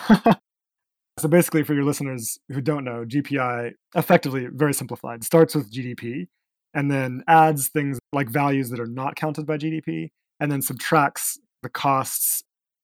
so 1.19 1.27
basically, 1.27 1.63
for 1.63 1.73
your 1.73 1.83
listeners 1.83 2.39
who 2.49 2.61
don't 2.61 2.85
know, 2.85 3.03
GPI, 3.05 3.73
effectively, 3.95 4.47
very 4.51 4.73
simplified, 4.73 5.23
starts 5.23 5.55
with 5.55 5.71
GDP 5.71 6.27
and 6.73 6.89
then 6.89 7.21
adds 7.27 7.67
things 7.67 7.99
like 8.13 8.29
values 8.29 8.69
that 8.69 8.79
are 8.79 8.85
not 8.85 9.15
counted 9.15 9.45
by 9.45 9.57
GDP 9.57 10.11
and 10.39 10.51
then 10.51 10.61
subtracts 10.61 11.37
the 11.63 11.69
costs 11.69 12.43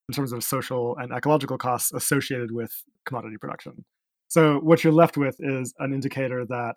in 0.09 0.13
terms 0.13 0.33
of 0.33 0.43
social 0.43 0.95
and 0.97 1.11
ecological 1.11 1.57
costs 1.57 1.91
associated 1.93 2.51
with 2.51 2.83
commodity 3.05 3.37
production. 3.37 3.85
So 4.27 4.59
what 4.59 4.83
you're 4.83 4.93
left 4.93 5.17
with 5.17 5.37
is 5.39 5.73
an 5.79 5.93
indicator 5.93 6.45
that 6.45 6.75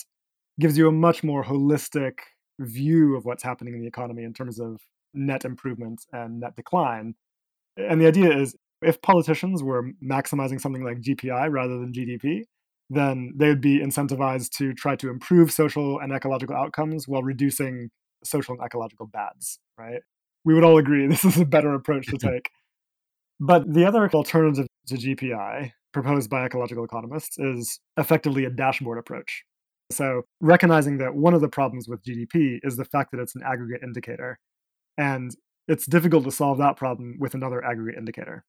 gives 0.61 0.79
you 0.79 0.89
a 0.89 0.93
much 0.93 1.25
more 1.25 1.45
holistic 1.45 2.19
view 2.59 3.17
of 3.17 3.25
what's 3.25 3.43
happening 3.43 3.75
in 3.75 3.81
the 3.81 3.87
economy 3.87 4.23
in 4.23 4.33
terms 4.33 4.61
of 4.61 4.81
net 5.15 5.45
improvement 5.45 6.05
and 6.13 6.41
net 6.41 6.57
decline. 6.57 7.15
And 7.77 8.01
the 8.01 8.07
idea 8.07 8.37
is 8.37 8.55
if 8.83 9.01
politicians 9.03 9.63
were 9.63 9.91
maximizing 10.03 10.61
something 10.61 10.85
like 10.85 11.01
GPI 11.01 11.51
rather 11.51 11.79
than 11.79 11.93
GDP, 11.93 12.45
then 12.89 13.33
they 13.37 13.49
would 13.49 13.61
be 13.61 13.79
incentivized 13.79 14.51
to 14.59 14.75
try 14.75 14.97
to 14.97 15.09
improve 15.09 15.53
social 15.53 16.01
and 16.01 16.13
ecological 16.13 16.57
outcomes 16.57 17.07
while 17.07 17.23
reducing 17.23 17.91
social 18.25 18.55
and 18.55 18.65
ecological 18.65 19.07
bads, 19.07 19.59
right? 19.79 20.03
We 20.45 20.55
would 20.55 20.65
all 20.65 20.79
agree 20.79 21.07
this 21.09 21.25
is 21.25 21.39
a 21.39 21.45
better 21.45 21.75
approach 21.75 22.07
to 22.07 22.19
take. 22.19 22.51
But 23.43 23.73
the 23.73 23.87
other 23.87 24.07
alternative 24.11 24.67
to 24.89 24.97
GPI 24.97 25.73
proposed 25.95 26.29
by 26.29 26.45
ecological 26.45 26.85
economists 26.85 27.39
is 27.39 27.81
effectively 27.97 28.45
a 28.45 28.51
dashboard 28.51 28.99
approach. 28.99 29.45
So, 29.91 30.23
recognizing 30.41 30.99
that 30.99 31.15
one 31.15 31.35
of 31.35 31.41
the 31.41 31.49
problems 31.49 31.89
with 31.89 32.03
GDP 32.05 32.61
is 32.63 32.77
the 32.77 32.85
fact 32.85 33.11
that 33.11 33.21
it's 33.21 33.35
an 33.35 33.43
aggregate 33.45 33.83
indicator. 33.83 34.39
And 34.97 35.35
it's 35.67 35.87
difficult 35.87 36.25
to 36.25 36.31
solve 36.31 36.59
that 36.59 36.77
problem 36.77 37.17
with 37.19 37.35
another 37.35 37.65
aggregate 37.65 37.99
indicator. 37.99 38.45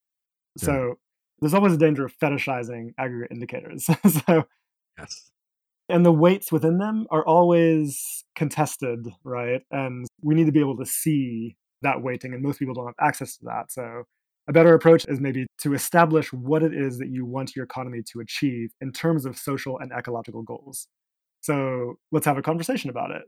Yeah. 0.59 0.65
So, 0.65 0.99
there's 1.39 1.53
always 1.53 1.73
a 1.73 1.77
danger 1.77 2.05
of 2.05 2.17
fetishizing 2.17 2.93
aggregate 2.99 3.31
indicators. 3.31 3.85
so, 4.27 4.43
yes. 4.99 5.31
And 5.89 6.05
the 6.05 6.11
weights 6.11 6.51
within 6.51 6.77
them 6.77 7.07
are 7.09 7.25
always 7.25 8.23
contested, 8.35 9.07
right? 9.23 9.61
And 9.71 10.07
we 10.21 10.35
need 10.35 10.45
to 10.45 10.51
be 10.51 10.59
able 10.59 10.77
to 10.77 10.85
see 10.85 11.57
that 11.81 12.01
weighting, 12.03 12.33
and 12.33 12.43
most 12.43 12.59
people 12.59 12.75
don't 12.75 12.85
have 12.85 12.95
access 13.07 13.37
to 13.37 13.45
that. 13.45 13.71
So, 13.71 14.03
a 14.47 14.53
better 14.53 14.73
approach 14.73 15.05
is 15.07 15.19
maybe 15.19 15.47
to 15.59 15.73
establish 15.73 16.31
what 16.33 16.61
it 16.61 16.73
is 16.73 16.97
that 16.99 17.09
you 17.09 17.25
want 17.25 17.55
your 17.55 17.65
economy 17.65 18.01
to 18.11 18.19
achieve 18.19 18.71
in 18.81 18.91
terms 18.91 19.25
of 19.25 19.37
social 19.37 19.79
and 19.79 19.91
ecological 19.91 20.43
goals. 20.43 20.87
So 21.41 21.95
let's 22.11 22.25
have 22.25 22.37
a 22.37 22.41
conversation 22.41 22.89
about 22.89 23.11
it. 23.11 23.23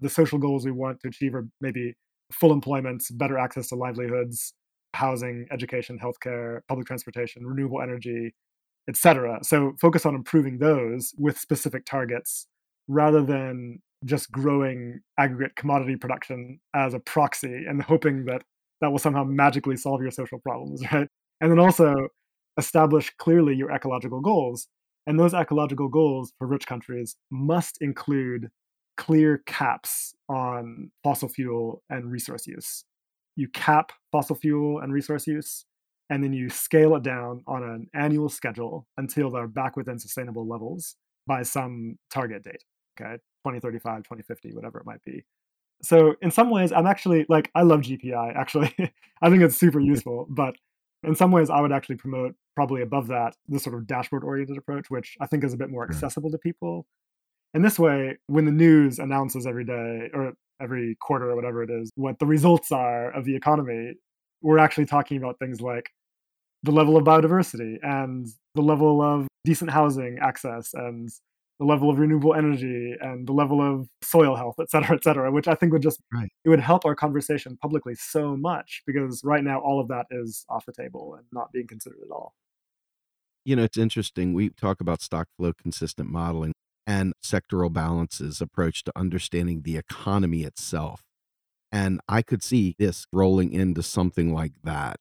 The 0.00 0.08
social 0.08 0.38
goals 0.38 0.64
we 0.64 0.70
want 0.70 1.00
to 1.00 1.08
achieve 1.08 1.34
are 1.34 1.46
maybe 1.60 1.94
full 2.32 2.52
employment, 2.52 3.04
better 3.12 3.38
access 3.38 3.68
to 3.68 3.74
livelihoods, 3.74 4.54
housing, 4.94 5.46
education, 5.50 5.98
healthcare, 5.98 6.60
public 6.68 6.86
transportation, 6.86 7.46
renewable 7.46 7.82
energy, 7.82 8.34
etc. 8.88 9.38
So 9.42 9.74
focus 9.80 10.06
on 10.06 10.14
improving 10.14 10.58
those 10.58 11.14
with 11.18 11.38
specific 11.38 11.84
targets 11.84 12.46
rather 12.88 13.22
than 13.22 13.80
just 14.04 14.30
growing 14.30 15.00
aggregate 15.18 15.56
commodity 15.56 15.96
production 15.96 16.60
as 16.74 16.94
a 16.94 17.00
proxy 17.00 17.64
and 17.68 17.82
hoping 17.82 18.24
that 18.26 18.42
that 18.80 18.90
will 18.90 18.98
somehow 18.98 19.24
magically 19.24 19.76
solve 19.76 20.00
your 20.00 20.10
social 20.10 20.38
problems, 20.38 20.82
right? 20.92 21.08
And 21.40 21.50
then 21.50 21.58
also 21.58 21.94
establish 22.56 23.12
clearly 23.18 23.54
your 23.54 23.70
ecological 23.70 24.20
goals. 24.20 24.68
And 25.08 25.18
those 25.18 25.32
ecological 25.32 25.88
goals 25.88 26.34
for 26.38 26.46
rich 26.46 26.66
countries 26.66 27.16
must 27.30 27.78
include 27.80 28.50
clear 28.98 29.38
caps 29.46 30.14
on 30.28 30.90
fossil 31.02 31.30
fuel 31.30 31.82
and 31.88 32.12
resource 32.12 32.46
use. 32.46 32.84
You 33.34 33.48
cap 33.48 33.92
fossil 34.12 34.36
fuel 34.36 34.80
and 34.80 34.92
resource 34.92 35.26
use, 35.26 35.64
and 36.10 36.22
then 36.22 36.34
you 36.34 36.50
scale 36.50 36.94
it 36.94 37.04
down 37.04 37.42
on 37.46 37.62
an 37.62 37.86
annual 37.94 38.28
schedule 38.28 38.86
until 38.98 39.30
they're 39.30 39.48
back 39.48 39.78
within 39.78 39.98
sustainable 39.98 40.46
levels 40.46 40.94
by 41.26 41.42
some 41.42 41.96
target 42.12 42.44
date, 42.44 42.62
okay? 43.00 43.14
2035, 43.46 44.02
2050, 44.02 44.52
whatever 44.52 44.78
it 44.78 44.84
might 44.84 45.02
be. 45.04 45.24
So 45.82 46.16
in 46.20 46.30
some 46.30 46.50
ways, 46.50 46.70
I'm 46.70 46.86
actually 46.86 47.24
like 47.30 47.50
I 47.54 47.62
love 47.62 47.80
GPI. 47.80 48.36
Actually, 48.36 48.74
I 49.22 49.30
think 49.30 49.42
it's 49.42 49.56
super 49.56 49.80
useful. 49.94 50.26
But 50.28 50.54
in 51.02 51.14
some 51.14 51.30
ways, 51.30 51.50
I 51.50 51.60
would 51.60 51.72
actually 51.72 51.96
promote 51.96 52.34
probably 52.56 52.82
above 52.82 53.06
that 53.08 53.36
the 53.48 53.60
sort 53.60 53.76
of 53.76 53.86
dashboard 53.86 54.24
oriented 54.24 54.58
approach, 54.58 54.90
which 54.90 55.16
I 55.20 55.26
think 55.26 55.44
is 55.44 55.52
a 55.52 55.56
bit 55.56 55.70
more 55.70 55.86
mm. 55.86 55.90
accessible 55.90 56.30
to 56.30 56.38
people. 56.38 56.86
And 57.54 57.64
this 57.64 57.78
way, 57.78 58.18
when 58.26 58.44
the 58.44 58.52
news 58.52 58.98
announces 58.98 59.46
every 59.46 59.64
day 59.64 60.10
or 60.12 60.32
every 60.60 60.96
quarter 61.00 61.30
or 61.30 61.36
whatever 61.36 61.62
it 61.62 61.70
is, 61.70 61.90
what 61.94 62.18
the 62.18 62.26
results 62.26 62.72
are 62.72 63.10
of 63.10 63.24
the 63.24 63.36
economy, 63.36 63.94
we're 64.42 64.58
actually 64.58 64.86
talking 64.86 65.16
about 65.16 65.38
things 65.38 65.60
like 65.60 65.90
the 66.62 66.72
level 66.72 66.96
of 66.96 67.04
biodiversity 67.04 67.78
and 67.82 68.26
the 68.54 68.62
level 68.62 69.00
of 69.00 69.28
decent 69.44 69.70
housing 69.70 70.18
access 70.20 70.74
and 70.74 71.08
the 71.58 71.64
level 71.64 71.90
of 71.90 71.98
renewable 71.98 72.34
energy 72.34 72.94
and 73.00 73.26
the 73.26 73.32
level 73.32 73.60
of 73.60 73.88
soil 74.02 74.36
health, 74.36 74.56
et 74.60 74.70
cetera, 74.70 74.96
et 74.96 75.02
cetera, 75.02 75.30
which 75.32 75.48
I 75.48 75.54
think 75.54 75.72
would 75.72 75.82
just 75.82 76.00
right. 76.12 76.28
it 76.44 76.48
would 76.48 76.60
help 76.60 76.84
our 76.84 76.94
conversation 76.94 77.56
publicly 77.60 77.94
so 77.94 78.36
much 78.36 78.82
because 78.86 79.22
right 79.24 79.42
now 79.42 79.58
all 79.60 79.80
of 79.80 79.88
that 79.88 80.06
is 80.10 80.44
off 80.48 80.66
the 80.66 80.72
table 80.72 81.14
and 81.16 81.26
not 81.32 81.52
being 81.52 81.66
considered 81.66 81.98
at 82.04 82.12
all. 82.12 82.34
You 83.44 83.56
know, 83.56 83.64
it's 83.64 83.78
interesting. 83.78 84.34
We 84.34 84.50
talk 84.50 84.80
about 84.80 85.00
stock 85.00 85.26
flow 85.36 85.52
consistent 85.52 86.10
modeling 86.10 86.52
and 86.86 87.12
sectoral 87.24 87.72
balances 87.72 88.40
approach 88.40 88.84
to 88.84 88.92
understanding 88.96 89.62
the 89.62 89.76
economy 89.76 90.42
itself. 90.42 91.02
And 91.70 92.00
I 92.08 92.22
could 92.22 92.42
see 92.42 92.74
this 92.78 93.04
rolling 93.12 93.52
into 93.52 93.82
something 93.82 94.32
like 94.32 94.52
that. 94.64 94.96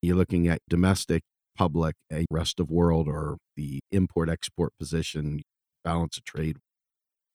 You're 0.00 0.16
looking 0.16 0.46
at 0.48 0.60
domestic, 0.68 1.22
public, 1.56 1.96
a 2.12 2.24
rest 2.30 2.60
of 2.60 2.70
world, 2.70 3.08
or 3.08 3.36
the 3.56 3.80
import 3.90 4.30
export 4.30 4.72
position, 4.78 5.42
balance 5.86 6.18
of 6.18 6.24
trade 6.24 6.56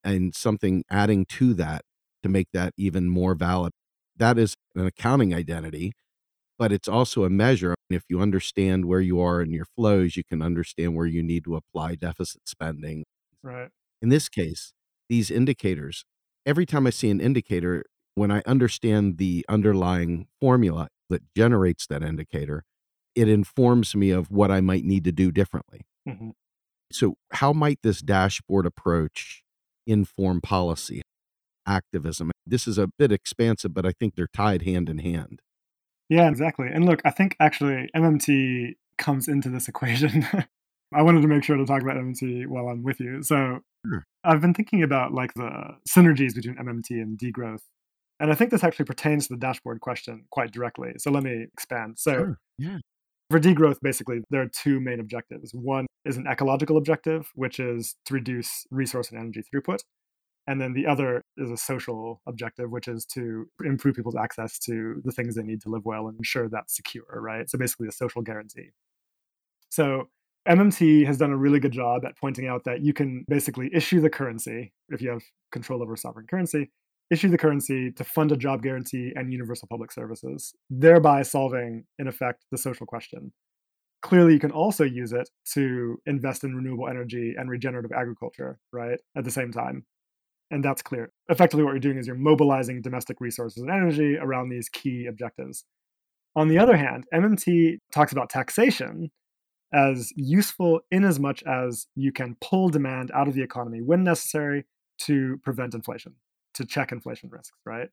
and 0.04 0.36
something 0.36 0.84
adding 0.90 1.26
to 1.26 1.54
that 1.54 1.84
to 2.22 2.30
make 2.30 2.48
that 2.54 2.74
even 2.78 3.10
more 3.10 3.34
valid. 3.34 3.72
That 4.18 4.38
is 4.38 4.56
an 4.76 4.86
accounting 4.86 5.34
identity, 5.34 5.94
but 6.60 6.72
it's 6.72 6.90
also 6.90 7.24
a 7.24 7.30
measure. 7.30 7.76
And 7.90 7.96
If 7.96 8.04
you 8.10 8.20
understand 8.20 8.86
where 8.86 9.00
you 9.00 9.22
are 9.22 9.42
in 9.42 9.52
your 9.52 9.66
flows, 9.66 10.18
you 10.18 10.24
can 10.24 10.42
understand 10.42 10.96
where 10.96 11.06
you 11.06 11.24
need 11.24 11.46
to 11.46 11.56
apply 11.56 11.96
deficit 11.96 12.42
spending. 12.46 13.06
Right. 13.42 13.70
In 14.02 14.10
this 14.10 14.28
case, 14.28 14.74
these 15.10 15.32
indicators, 15.32 16.04
every 16.46 16.66
time 16.66 16.86
I 16.86 16.90
see 16.90 17.10
an 17.10 17.22
indicator, 17.22 17.86
when 18.16 18.32
I 18.32 18.42
understand 18.46 19.18
the 19.18 19.46
underlying 19.48 20.28
formula 20.42 20.90
that 21.10 21.22
generates 21.36 21.88
that 21.88 22.04
indicator, 22.04 22.64
it 23.16 23.30
informs 23.30 23.96
me 23.96 24.12
of 24.12 24.30
what 24.30 24.52
I 24.52 24.62
might 24.62 24.84
need 24.84 25.04
to 25.06 25.12
do 25.12 25.32
differently. 25.32 25.82
Mm-hmm. 26.08 26.32
So, 26.94 27.16
how 27.34 27.54
might 27.54 27.80
this 27.84 28.02
dashboard 28.02 28.66
approach 28.66 29.44
inform 29.86 30.42
policy, 30.42 31.02
activism? 31.66 32.32
This 32.46 32.68
is 32.68 32.78
a 32.78 32.88
bit 32.88 33.12
expansive, 33.12 33.74
but 33.74 33.86
I 33.86 33.92
think 33.92 34.16
they're 34.16 34.28
tied 34.34 34.64
hand 34.64 34.90
in 34.90 35.00
hand. 35.00 35.42
Yeah, 36.10 36.28
exactly. 36.28 36.68
And 36.68 36.86
look, 36.86 37.02
I 37.06 37.12
think 37.12 37.36
actually 37.40 37.90
MMT 37.96 38.76
comes 38.98 39.28
into 39.28 39.50
this 39.50 39.68
equation. 39.70 40.26
I 40.94 41.02
wanted 41.02 41.22
to 41.22 41.28
make 41.28 41.44
sure 41.44 41.56
to 41.56 41.66
talk 41.66 41.82
about 41.82 41.96
MMT 41.96 42.48
while 42.48 42.68
I'm 42.68 42.84
with 42.84 43.00
you. 43.00 43.24
So, 43.24 43.60
sure. 43.86 44.06
I've 44.24 44.42
been 44.42 44.54
thinking 44.54 44.84
about 44.84 45.14
like 45.14 45.34
the 45.34 45.78
synergies 45.90 46.36
between 46.36 46.56
MMT 46.56 47.02
and 47.02 47.18
degrowth. 47.18 47.62
And 48.20 48.32
I 48.32 48.36
think 48.36 48.52
this 48.52 48.64
actually 48.64 48.86
pertains 48.86 49.28
to 49.28 49.34
the 49.34 49.40
dashboard 49.40 49.82
question 49.82 50.26
quite 50.30 50.52
directly. 50.52 50.92
So 50.98 51.10
let 51.10 51.24
me 51.24 51.48
expand. 51.52 51.98
So, 51.98 52.12
sure. 52.12 52.38
yeah. 52.60 52.78
For 53.32 53.40
degrowth, 53.40 53.80
basically, 53.82 54.24
there 54.30 54.42
are 54.42 54.50
two 54.50 54.82
main 54.82 55.00
objectives. 55.00 55.54
One 55.54 55.88
is 56.04 56.18
an 56.18 56.28
ecological 56.28 56.76
objective, 56.76 57.32
which 57.34 57.62
is 57.62 57.96
to 58.06 58.14
reduce 58.14 58.66
resource 58.72 59.10
and 59.10 59.18
energy 59.18 59.42
throughput. 59.42 59.80
And 60.48 60.60
then 60.60 60.74
the 60.74 60.86
other 60.86 61.24
is 61.38 61.50
a 61.50 61.56
social 61.56 62.22
objective, 62.28 62.72
which 62.72 62.90
is 62.90 63.06
to 63.14 63.46
improve 63.64 63.96
people's 63.96 64.18
access 64.18 64.60
to 64.60 65.02
the 65.06 65.14
things 65.14 65.36
they 65.36 65.44
need 65.44 65.62
to 65.62 65.70
live 65.70 65.86
well 65.86 66.10
and 66.10 66.18
ensure 66.18 66.50
that's 66.50 66.76
secure, 66.76 67.06
right? 67.22 67.50
So 67.50 67.58
basically, 67.58 67.88
a 67.88 67.94
social 67.94 68.22
guarantee. 68.22 68.72
So 69.70 70.10
MMT 70.46 71.06
has 71.06 71.18
done 71.18 71.32
a 71.32 71.38
really 71.38 71.62
good 71.62 71.72
job 71.72 72.04
at 72.04 72.18
pointing 72.18 72.48
out 72.48 72.66
that 72.66 72.82
you 72.82 72.92
can 72.92 73.24
basically 73.30 73.70
issue 73.74 74.02
the 74.02 74.10
currency 74.10 74.74
if 74.90 75.02
you 75.02 75.10
have 75.10 75.22
control 75.54 75.82
over 75.82 75.96
sovereign 75.96 76.28
currency 76.28 76.70
issue 77.12 77.30
the 77.30 77.38
currency 77.38 77.92
to 77.92 78.04
fund 78.04 78.32
a 78.32 78.38
job 78.38 78.64
guarantee 78.64 79.12
and 79.16 79.32
universal 79.32 79.68
public 79.70 79.92
services, 79.92 80.56
thereby 80.70 81.22
solving, 81.22 81.84
in 82.00 82.08
effect, 82.08 82.46
the 82.52 82.58
social 82.58 82.86
question. 82.86 83.34
Clearly, 84.02 84.34
you 84.34 84.40
can 84.40 84.52
also 84.52 84.84
use 84.84 85.12
it 85.12 85.30
to 85.54 85.98
invest 86.06 86.44
in 86.44 86.56
renewable 86.56 86.88
energy 86.88 87.36
and 87.38 87.50
regenerative 87.50 87.92
agriculture, 87.92 88.58
right, 88.72 88.98
at 89.16 89.26
the 89.26 89.30
same 89.32 89.52
time. 89.52 89.86
And 90.50 90.64
that's 90.64 90.82
clear. 90.82 91.12
Effectively, 91.30 91.64
what 91.64 91.72
you're 91.72 91.80
doing 91.80 91.98
is 91.98 92.08
you're 92.08 92.16
mobilizing 92.16 92.82
domestic 92.82 93.18
resources 93.20 93.62
and 93.62 93.70
energy 93.70 94.18
around 94.18 94.50
these 94.50 94.70
key 94.70 95.06
objectives. 95.08 95.66
On 96.36 96.48
the 96.48 96.58
other 96.58 96.78
hand, 96.78 97.06
MMT 97.14 97.78
talks 97.94 98.12
about 98.12 98.30
taxation 98.30 99.12
as 99.74 100.12
useful 100.16 100.82
in 100.92 101.04
as 101.04 101.20
much 101.20 101.44
as 101.44 101.88
you 101.96 102.12
can 102.12 102.36
pull 102.42 102.70
demand 102.70 103.12
out 103.14 103.28
of 103.28 103.34
the 103.34 103.44
economy 103.44 103.82
when 103.82 104.04
necessary 104.04 104.66
to 105.00 105.40
prevent 105.44 105.74
inflation 105.74 106.16
to 106.56 106.66
check 106.66 106.92
inflation 106.92 107.30
risks, 107.30 107.58
right? 107.66 107.90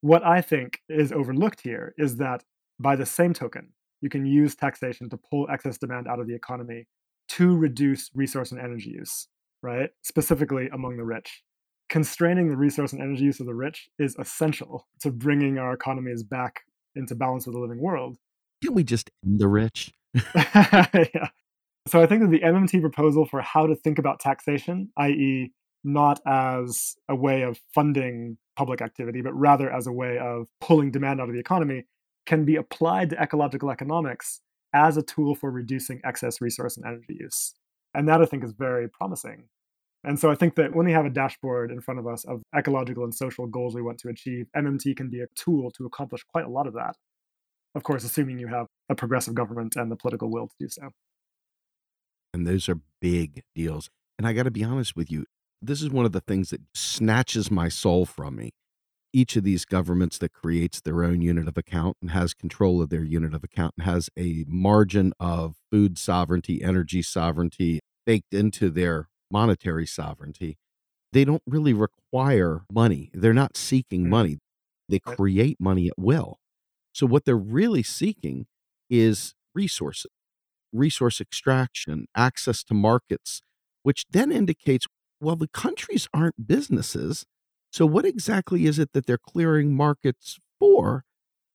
What 0.00 0.24
I 0.24 0.40
think 0.40 0.80
is 0.88 1.12
overlooked 1.12 1.60
here 1.60 1.94
is 1.98 2.16
that 2.16 2.44
by 2.78 2.96
the 2.96 3.06
same 3.06 3.32
token, 3.32 3.72
you 4.00 4.10
can 4.10 4.26
use 4.26 4.54
taxation 4.54 5.08
to 5.10 5.16
pull 5.16 5.48
excess 5.50 5.78
demand 5.78 6.06
out 6.06 6.20
of 6.20 6.26
the 6.26 6.34
economy 6.34 6.86
to 7.28 7.56
reduce 7.56 8.10
resource 8.14 8.52
and 8.52 8.60
energy 8.60 8.90
use, 8.90 9.28
right? 9.62 9.90
Specifically 10.02 10.68
among 10.72 10.96
the 10.96 11.04
rich. 11.04 11.42
Constraining 11.88 12.48
the 12.48 12.56
resource 12.56 12.92
and 12.92 13.00
energy 13.00 13.24
use 13.24 13.40
of 13.40 13.46
the 13.46 13.54
rich 13.54 13.88
is 13.98 14.16
essential 14.18 14.86
to 15.00 15.10
bringing 15.10 15.58
our 15.58 15.72
economies 15.72 16.22
back 16.22 16.60
into 16.94 17.14
balance 17.14 17.46
with 17.46 17.54
the 17.54 17.60
living 17.60 17.80
world. 17.80 18.16
Can 18.62 18.74
we 18.74 18.84
just 18.84 19.10
end 19.24 19.38
the 19.38 19.48
rich? 19.48 19.92
yeah. 20.34 21.28
So 21.86 22.02
I 22.02 22.06
think 22.06 22.22
that 22.22 22.30
the 22.30 22.40
MMT 22.40 22.80
proposal 22.80 23.26
for 23.26 23.40
how 23.40 23.66
to 23.66 23.76
think 23.76 23.98
about 23.98 24.18
taxation, 24.18 24.90
i.e., 24.96 25.52
not 25.86 26.20
as 26.26 26.96
a 27.08 27.14
way 27.14 27.42
of 27.42 27.58
funding 27.74 28.38
public 28.56 28.82
activity, 28.82 29.22
but 29.22 29.32
rather 29.32 29.70
as 29.70 29.86
a 29.86 29.92
way 29.92 30.18
of 30.18 30.48
pulling 30.60 30.90
demand 30.90 31.20
out 31.20 31.28
of 31.28 31.34
the 31.34 31.40
economy, 31.40 31.84
can 32.26 32.44
be 32.44 32.56
applied 32.56 33.10
to 33.10 33.22
ecological 33.22 33.70
economics 33.70 34.40
as 34.74 34.96
a 34.96 35.02
tool 35.02 35.34
for 35.34 35.50
reducing 35.50 36.00
excess 36.04 36.40
resource 36.40 36.76
and 36.76 36.84
energy 36.84 37.16
use. 37.20 37.54
And 37.94 38.08
that 38.08 38.20
I 38.20 38.26
think 38.26 38.44
is 38.44 38.52
very 38.52 38.88
promising. 38.88 39.44
And 40.04 40.18
so 40.18 40.30
I 40.30 40.34
think 40.34 40.54
that 40.56 40.74
when 40.74 40.86
we 40.86 40.92
have 40.92 41.06
a 41.06 41.10
dashboard 41.10 41.70
in 41.70 41.80
front 41.80 41.98
of 41.98 42.06
us 42.06 42.24
of 42.26 42.42
ecological 42.56 43.04
and 43.04 43.14
social 43.14 43.46
goals 43.46 43.74
we 43.74 43.82
want 43.82 43.98
to 43.98 44.08
achieve, 44.08 44.46
MMT 44.56 44.96
can 44.96 45.08
be 45.08 45.20
a 45.20 45.26
tool 45.34 45.70
to 45.72 45.86
accomplish 45.86 46.22
quite 46.24 46.44
a 46.44 46.50
lot 46.50 46.66
of 46.66 46.74
that. 46.74 46.96
Of 47.74 47.82
course, 47.82 48.04
assuming 48.04 48.38
you 48.38 48.48
have 48.48 48.66
a 48.88 48.94
progressive 48.94 49.34
government 49.34 49.76
and 49.76 49.90
the 49.90 49.96
political 49.96 50.30
will 50.30 50.48
to 50.48 50.54
do 50.58 50.68
so. 50.68 50.90
And 52.32 52.46
those 52.46 52.68
are 52.68 52.80
big 53.00 53.42
deals. 53.54 53.90
And 54.18 54.26
I 54.26 54.32
got 54.32 54.44
to 54.44 54.50
be 54.50 54.64
honest 54.64 54.96
with 54.96 55.10
you, 55.10 55.26
this 55.62 55.82
is 55.82 55.90
one 55.90 56.06
of 56.06 56.12
the 56.12 56.20
things 56.20 56.50
that 56.50 56.60
snatches 56.74 57.50
my 57.50 57.68
soul 57.68 58.06
from 58.06 58.36
me. 58.36 58.50
Each 59.12 59.36
of 59.36 59.44
these 59.44 59.64
governments 59.64 60.18
that 60.18 60.32
creates 60.32 60.80
their 60.80 61.02
own 61.02 61.22
unit 61.22 61.48
of 61.48 61.56
account 61.56 61.96
and 62.02 62.10
has 62.10 62.34
control 62.34 62.82
of 62.82 62.90
their 62.90 63.04
unit 63.04 63.34
of 63.34 63.42
account 63.42 63.74
and 63.78 63.86
has 63.86 64.10
a 64.18 64.44
margin 64.46 65.12
of 65.18 65.56
food 65.70 65.96
sovereignty, 65.96 66.62
energy 66.62 67.00
sovereignty 67.02 67.80
baked 68.04 68.34
into 68.34 68.68
their 68.68 69.08
monetary 69.30 69.86
sovereignty. 69.86 70.58
They 71.12 71.24
don't 71.24 71.42
really 71.46 71.72
require 71.72 72.62
money. 72.70 73.10
They're 73.14 73.32
not 73.32 73.56
seeking 73.56 74.04
Mm. 74.04 74.08
money. 74.10 74.38
They 74.88 74.98
create 74.98 75.58
money 75.58 75.88
at 75.88 75.98
will. 75.98 76.38
So 76.92 77.06
what 77.06 77.24
they're 77.24 77.36
really 77.36 77.82
seeking 77.82 78.46
is 78.90 79.34
resources, 79.54 80.10
resource 80.72 81.20
extraction, 81.20 82.06
access 82.14 82.62
to 82.64 82.74
markets, 82.74 83.40
which 83.82 84.04
then 84.10 84.30
indicates 84.30 84.86
well, 85.20 85.36
the 85.36 85.48
countries 85.48 86.08
aren't 86.12 86.46
businesses. 86.46 87.24
So, 87.72 87.86
what 87.86 88.04
exactly 88.04 88.66
is 88.66 88.78
it 88.78 88.92
that 88.92 89.06
they're 89.06 89.18
clearing 89.18 89.74
markets 89.74 90.38
for? 90.58 91.04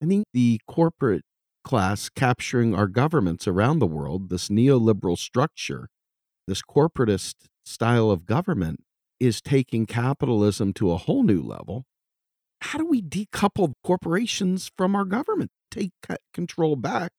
I 0.02 0.06
think 0.06 0.26
the 0.34 0.60
corporate 0.68 1.24
class 1.64 2.10
capturing 2.10 2.74
our 2.74 2.88
governments 2.88 3.48
around 3.48 3.80
the 3.80 3.88
world, 3.88 4.30
this 4.30 4.50
neoliberal 4.50 5.18
structure, 5.18 5.90
this 6.48 6.62
corporatist 6.62 7.36
style 7.64 8.10
of 8.10 8.26
government, 8.26 8.84
is 9.20 9.42
taking 9.42 9.86
capitalism 9.86 10.74
to 10.74 10.92
a 10.92 10.98
whole 10.98 11.24
new 11.24 11.42
level. 11.42 11.86
How 12.62 12.80
do 12.80 12.86
we 12.86 13.02
decouple 13.02 13.74
corporations 13.84 14.72
from 14.76 14.96
our 14.96 15.06
government? 15.06 15.52
Take 15.70 15.92
control 16.34 16.76
back, 16.76 17.12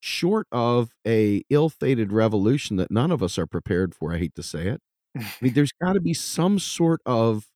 short 0.00 0.46
of 0.52 0.90
a 1.06 1.42
ill-fated 1.50 2.12
revolution 2.12 2.76
that 2.76 2.90
none 2.90 3.10
of 3.10 3.22
us 3.22 3.38
are 3.38 3.46
prepared 3.46 3.94
for. 3.94 4.14
I 4.14 4.18
hate 4.18 4.34
to 4.36 4.42
say 4.42 4.68
it. 4.68 4.80
I 5.18 5.32
mean, 5.40 5.52
there's 5.54 5.72
got 5.82 5.94
to 5.94 6.00
be 6.00 6.14
some 6.14 6.58
sort 6.58 7.00
of 7.06 7.46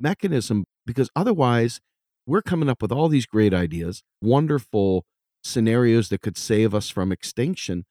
mechanism 0.00 0.64
because 0.84 1.10
otherwise, 1.16 1.80
we're 2.26 2.42
coming 2.42 2.68
up 2.68 2.82
with 2.82 2.92
all 2.92 3.08
these 3.08 3.26
great 3.26 3.54
ideas, 3.54 4.02
wonderful 4.20 5.04
scenarios 5.44 6.08
that 6.08 6.22
could 6.22 6.36
save 6.36 6.74
us 6.74 6.90
from 6.90 7.12
extinction. 7.12 7.84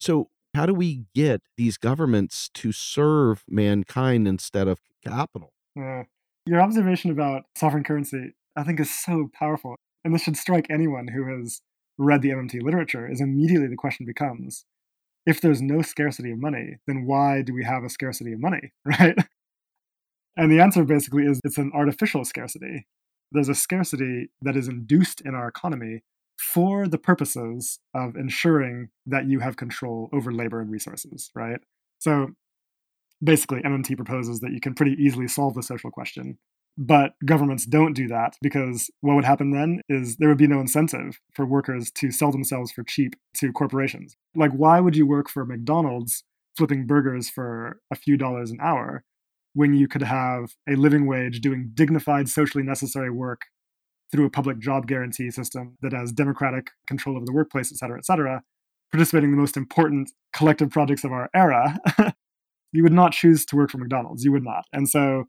So, 0.00 0.28
how 0.54 0.64
do 0.66 0.72
we 0.72 1.04
get 1.14 1.42
these 1.58 1.76
governments 1.76 2.48
to 2.54 2.72
serve 2.72 3.44
mankind 3.46 4.26
instead 4.26 4.68
of 4.68 4.80
capital? 5.04 5.52
Yeah. 5.74 6.04
Your 6.46 6.62
observation 6.62 7.10
about 7.10 7.42
sovereign 7.54 7.84
currency, 7.84 8.34
I 8.56 8.62
think, 8.62 8.80
is 8.80 8.90
so 8.90 9.28
powerful. 9.34 9.76
And 10.04 10.14
this 10.14 10.22
should 10.22 10.36
strike 10.36 10.66
anyone 10.70 11.08
who 11.08 11.26
has 11.26 11.60
read 11.98 12.22
the 12.22 12.30
MMT 12.30 12.62
literature, 12.62 13.10
is 13.10 13.20
immediately 13.20 13.68
the 13.68 13.76
question 13.76 14.06
becomes 14.06 14.64
if 15.26 15.40
there's 15.40 15.60
no 15.60 15.82
scarcity 15.82 16.30
of 16.30 16.38
money, 16.38 16.76
then 16.86 17.04
why 17.04 17.42
do 17.42 17.52
we 17.52 17.64
have 17.64 17.82
a 17.84 17.90
scarcity 17.90 18.32
of 18.32 18.40
money, 18.40 18.72
right? 18.84 19.16
And 20.36 20.52
the 20.52 20.60
answer 20.60 20.84
basically 20.84 21.24
is 21.24 21.40
it's 21.44 21.58
an 21.58 21.72
artificial 21.74 22.24
scarcity. 22.24 22.86
There's 23.32 23.48
a 23.48 23.54
scarcity 23.54 24.30
that 24.42 24.56
is 24.56 24.68
induced 24.68 25.20
in 25.22 25.34
our 25.34 25.48
economy 25.48 26.02
for 26.38 26.86
the 26.86 26.98
purposes 26.98 27.80
of 27.94 28.14
ensuring 28.14 28.88
that 29.06 29.26
you 29.26 29.40
have 29.40 29.56
control 29.56 30.08
over 30.12 30.30
labor 30.30 30.60
and 30.60 30.70
resources, 30.70 31.30
right? 31.34 31.58
So 31.98 32.28
basically, 33.24 33.62
MMT 33.62 33.96
proposes 33.96 34.40
that 34.40 34.52
you 34.52 34.60
can 34.60 34.74
pretty 34.74 34.92
easily 35.02 35.28
solve 35.28 35.54
the 35.54 35.62
social 35.62 35.90
question. 35.90 36.38
But 36.78 37.12
governments 37.24 37.64
don't 37.64 37.94
do 37.94 38.06
that 38.08 38.36
because 38.42 38.90
what 39.00 39.14
would 39.14 39.24
happen 39.24 39.50
then 39.50 39.80
is 39.88 40.16
there 40.16 40.28
would 40.28 40.36
be 40.36 40.46
no 40.46 40.60
incentive 40.60 41.18
for 41.32 41.46
workers 41.46 41.90
to 41.92 42.10
sell 42.10 42.30
themselves 42.30 42.70
for 42.70 42.82
cheap 42.82 43.16
to 43.38 43.50
corporations. 43.52 44.16
Like, 44.34 44.52
why 44.52 44.80
would 44.80 44.94
you 44.94 45.06
work 45.06 45.30
for 45.30 45.46
McDonald's 45.46 46.22
flipping 46.56 46.86
burgers 46.86 47.30
for 47.30 47.80
a 47.90 47.96
few 47.96 48.16
dollars 48.16 48.50
an 48.50 48.58
hour 48.60 49.04
when 49.54 49.72
you 49.72 49.88
could 49.88 50.02
have 50.02 50.54
a 50.68 50.76
living 50.76 51.06
wage 51.06 51.40
doing 51.40 51.70
dignified, 51.72 52.28
socially 52.28 52.62
necessary 52.62 53.10
work 53.10 53.42
through 54.12 54.26
a 54.26 54.30
public 54.30 54.58
job 54.58 54.86
guarantee 54.86 55.30
system 55.30 55.76
that 55.80 55.92
has 55.92 56.12
democratic 56.12 56.70
control 56.86 57.16
over 57.16 57.24
the 57.24 57.32
workplace, 57.32 57.72
et 57.72 57.76
cetera, 57.76 57.98
et 57.98 58.04
cetera, 58.04 58.42
participating 58.92 59.30
in 59.30 59.34
the 59.34 59.40
most 59.40 59.56
important 59.56 60.10
collective 60.34 60.70
projects 60.70 61.04
of 61.04 61.12
our 61.12 61.30
era? 61.34 61.78
you 62.72 62.82
would 62.82 62.92
not 62.92 63.12
choose 63.12 63.46
to 63.46 63.56
work 63.56 63.70
for 63.70 63.78
McDonald's. 63.78 64.24
You 64.24 64.32
would 64.32 64.44
not. 64.44 64.64
And 64.72 64.88
so, 64.88 65.24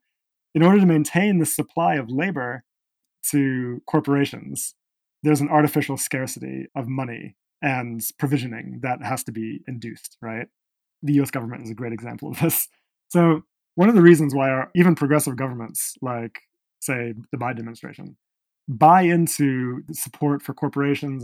in 0.57 0.63
order 0.63 0.79
to 0.79 0.87
maintain 0.87 1.37
the 1.37 1.45
supply 1.45 1.97
of 1.97 2.09
labor 2.09 2.63
to 3.29 3.79
corporations, 3.85 4.73
there's 5.21 5.39
an 5.39 5.49
artificial 5.49 5.97
scarcity 5.97 6.65
of 6.75 6.87
money 6.87 7.35
and 7.61 8.01
provisioning 8.17 8.79
that 8.81 9.03
has 9.03 9.23
to 9.25 9.31
be 9.31 9.61
induced, 9.67 10.17
right? 10.19 10.47
The 11.03 11.13
US 11.21 11.29
government 11.29 11.63
is 11.63 11.69
a 11.69 11.75
great 11.75 11.93
example 11.93 12.31
of 12.31 12.39
this. 12.39 12.69
So, 13.09 13.43
one 13.75 13.87
of 13.87 13.93
the 13.93 14.01
reasons 14.01 14.33
why 14.33 14.49
our, 14.49 14.71
even 14.75 14.95
progressive 14.95 15.35
governments, 15.35 15.93
like, 16.01 16.39
say, 16.81 17.13
the 17.31 17.37
Biden 17.37 17.59
administration, 17.59 18.17
buy 18.67 19.03
into 19.03 19.83
support 19.91 20.41
for 20.41 20.55
corporations, 20.55 21.23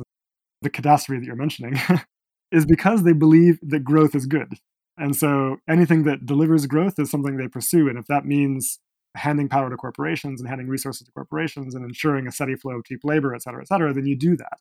the 0.62 0.70
catastrophe 0.70 1.22
that 1.22 1.26
you're 1.26 1.36
mentioning, 1.36 1.80
is 2.52 2.68
because 2.68 3.02
they 3.02 3.14
believe 3.14 3.58
that 3.64 3.84
growth 3.84 4.14
is 4.14 4.28
good. 4.28 4.60
And 4.96 5.16
so 5.16 5.58
anything 5.68 6.04
that 6.04 6.28
delivers 6.28 6.68
growth 6.68 7.00
is 7.00 7.10
something 7.10 7.38
they 7.38 7.48
pursue. 7.48 7.90
And 7.90 7.98
if 7.98 8.06
that 8.06 8.28
means 8.28 8.80
handing 9.16 9.50
power 9.50 9.70
to 9.70 9.78
corporations 9.78 10.42
and 10.42 10.50
handing 10.50 10.68
resources 10.68 11.06
to 11.06 11.12
corporations 11.12 11.76
and 11.76 11.86
ensuring 11.86 12.28
a 12.28 12.32
steady 12.32 12.56
flow 12.56 12.78
of 12.78 12.86
cheap 12.86 13.02
labor, 13.04 13.34
et 13.36 13.42
cetera, 13.42 13.62
et 13.62 13.68
cetera, 13.68 13.94
then 13.94 14.06
you 14.06 14.18
do 14.18 14.36
that. 14.38 14.58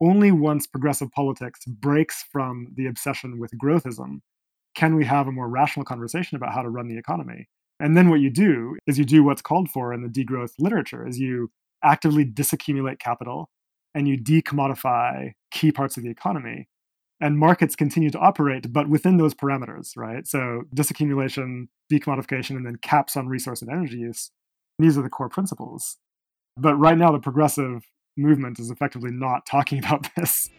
Only 0.00 0.32
once 0.32 0.66
progressive 0.66 1.10
politics 1.12 1.60
breaks 1.66 2.24
from 2.32 2.68
the 2.74 2.86
obsession 2.86 3.38
with 3.38 3.52
growthism 3.62 4.20
can 4.74 4.96
we 4.96 5.04
have 5.04 5.28
a 5.28 5.32
more 5.32 5.48
rational 5.48 5.84
conversation 5.84 6.36
about 6.36 6.52
how 6.52 6.62
to 6.62 6.68
run 6.68 6.88
the 6.88 6.98
economy. 6.98 7.48
And 7.80 7.96
then 7.96 8.08
what 8.08 8.20
you 8.20 8.30
do 8.30 8.76
is 8.86 8.98
you 8.98 9.04
do 9.04 9.22
what's 9.22 9.42
called 9.42 9.70
for 9.70 9.92
in 9.92 10.02
the 10.02 10.08
degrowth 10.08 10.52
literature 10.58 11.06
is 11.06 11.18
you 11.18 11.50
actively 11.82 12.24
disaccumulate 12.24 12.98
capital 12.98 13.50
and 13.94 14.08
you 14.08 14.18
decommodify 14.18 15.32
key 15.50 15.70
parts 15.70 15.96
of 15.96 16.02
the 16.02 16.10
economy 16.10 16.68
and 17.20 17.38
markets 17.38 17.76
continue 17.76 18.10
to 18.10 18.18
operate, 18.18 18.72
but 18.72 18.88
within 18.88 19.16
those 19.16 19.34
parameters, 19.34 19.96
right? 19.96 20.26
So 20.26 20.64
disaccumulation, 20.74 21.68
decommodification, 21.92 22.56
and 22.56 22.66
then 22.66 22.76
caps 22.76 23.16
on 23.16 23.28
resource 23.28 23.62
and 23.62 23.70
energy 23.70 23.98
use. 23.98 24.30
These 24.78 24.98
are 24.98 25.02
the 25.02 25.08
core 25.08 25.28
principles. 25.28 25.96
But 26.56 26.74
right 26.76 26.98
now, 26.98 27.12
the 27.12 27.18
progressive 27.18 27.84
movement 28.16 28.58
is 28.58 28.70
effectively 28.70 29.10
not 29.10 29.46
talking 29.50 29.78
about 29.78 30.08
this. 30.16 30.50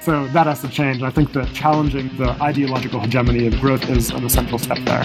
So 0.00 0.26
that 0.28 0.46
has 0.46 0.60
to 0.62 0.68
change. 0.68 1.02
I 1.02 1.10
think 1.10 1.32
that 1.32 1.52
challenging 1.54 2.08
the 2.16 2.30
ideological 2.42 3.00
hegemony 3.00 3.46
of 3.46 3.58
growth 3.60 3.88
is 3.88 4.10
an 4.10 4.24
essential 4.24 4.58
step 4.58 4.78
there. 4.84 5.04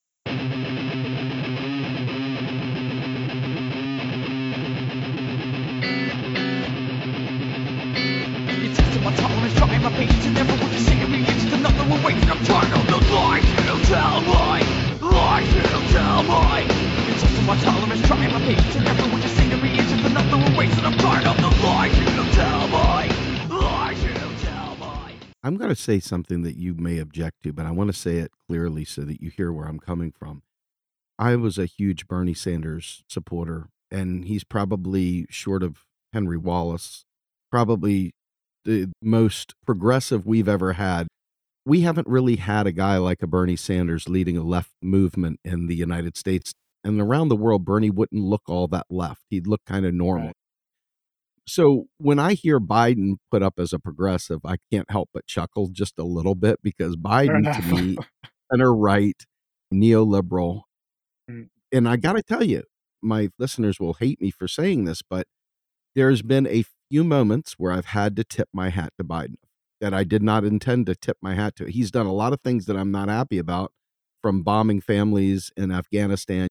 Me. 16.31 16.65
It's 17.11 17.21
to 17.21 17.41
my 17.43 17.57
tolerance, 17.59 18.09
my 18.09 18.39
patience, 18.41 18.75
and 18.75 19.13
would 19.13 19.23
you 19.23 19.29
say 19.29 19.49
to 19.49 19.57
me, 19.57 19.79
it's 19.79 19.91
just 19.91 20.05
another 20.05 20.37
one 20.37 20.55
wasting 20.55 20.85
of 20.85 20.97
the 20.97 21.63
lies 21.63 21.97
you 21.97 22.05
you 22.05 22.31
tell. 22.33 22.61
I'm 25.43 25.57
going 25.57 25.69
to 25.69 25.75
say 25.75 25.99
something 25.99 26.43
that 26.43 26.55
you 26.55 26.75
may 26.75 26.99
object 26.99 27.41
to, 27.43 27.53
but 27.53 27.65
I 27.65 27.71
want 27.71 27.87
to 27.87 27.97
say 27.97 28.17
it 28.17 28.31
clearly 28.47 28.85
so 28.85 29.01
that 29.01 29.21
you 29.21 29.31
hear 29.31 29.51
where 29.51 29.67
I'm 29.67 29.79
coming 29.79 30.11
from. 30.11 30.43
I 31.17 31.35
was 31.35 31.57
a 31.57 31.65
huge 31.65 32.07
Bernie 32.07 32.35
Sanders 32.35 33.03
supporter, 33.07 33.69
and 33.89 34.25
he's 34.25 34.43
probably 34.43 35.25
short 35.29 35.63
of 35.63 35.85
Henry 36.13 36.37
Wallace, 36.37 37.05
probably 37.49 38.11
the 38.65 38.91
most 39.01 39.55
progressive 39.65 40.27
we've 40.27 40.49
ever 40.49 40.73
had. 40.73 41.07
We 41.65 41.81
haven't 41.81 42.07
really 42.07 42.37
had 42.37 42.65
a 42.67 42.71
guy 42.71 42.97
like 42.97 43.21
a 43.21 43.27
Bernie 43.27 43.55
Sanders 43.55 44.09
leading 44.09 44.37
a 44.37 44.43
left 44.43 44.71
movement 44.81 45.39
in 45.43 45.67
the 45.67 45.75
United 45.75 46.17
States. 46.17 46.53
And 46.83 46.99
around 46.99 47.29
the 47.29 47.35
world, 47.35 47.65
Bernie 47.65 47.91
wouldn't 47.91 48.23
look 48.23 48.41
all 48.47 48.67
that 48.69 48.87
left. 48.89 49.21
He'd 49.29 49.45
look 49.45 49.61
kind 49.67 49.85
of 49.85 49.93
normal. 49.93 50.27
Right. 50.27 50.35
So 51.47 51.85
when 51.97 52.17
I 52.17 52.33
hear 52.33 52.59
Biden 52.59 53.17
put 53.29 53.43
up 53.43 53.55
as 53.57 53.73
a 53.73 53.79
progressive, 53.79 54.39
I 54.45 54.57
can't 54.71 54.89
help 54.89 55.09
but 55.13 55.27
chuckle 55.27 55.69
just 55.71 55.93
a 55.99 56.03
little 56.03 56.35
bit 56.35 56.59
because 56.63 56.95
Biden 56.97 57.43
to 57.43 57.75
me, 57.75 57.97
center 58.51 58.73
right, 58.73 59.21
neoliberal. 59.73 60.61
Mm. 61.29 61.49
And 61.71 61.87
I 61.87 61.97
got 61.97 62.13
to 62.13 62.23
tell 62.23 62.43
you, 62.43 62.63
my 63.01 63.29
listeners 63.37 63.79
will 63.79 63.93
hate 63.93 64.21
me 64.21 64.31
for 64.31 64.47
saying 64.47 64.85
this, 64.85 65.01
but 65.07 65.27
there's 65.95 66.21
been 66.21 66.47
a 66.47 66.63
few 66.89 67.03
moments 67.03 67.55
where 67.57 67.71
I've 67.71 67.85
had 67.85 68.15
to 68.15 68.23
tip 68.23 68.49
my 68.53 68.69
hat 68.69 68.93
to 68.97 69.03
Biden 69.03 69.35
that 69.81 69.93
I 69.93 70.03
did 70.03 70.23
not 70.23 70.45
intend 70.45 70.85
to 70.85 70.95
tip 70.95 71.17
my 71.21 71.35
hat 71.35 71.55
to. 71.57 71.65
He's 71.65 71.91
done 71.91 72.05
a 72.05 72.13
lot 72.13 72.33
of 72.33 72.41
things 72.41 72.67
that 72.67 72.77
I'm 72.77 72.91
not 72.91 73.09
happy 73.09 73.37
about, 73.37 73.73
from 74.21 74.43
bombing 74.43 74.79
families 74.79 75.51
in 75.57 75.71
Afghanistan. 75.71 76.47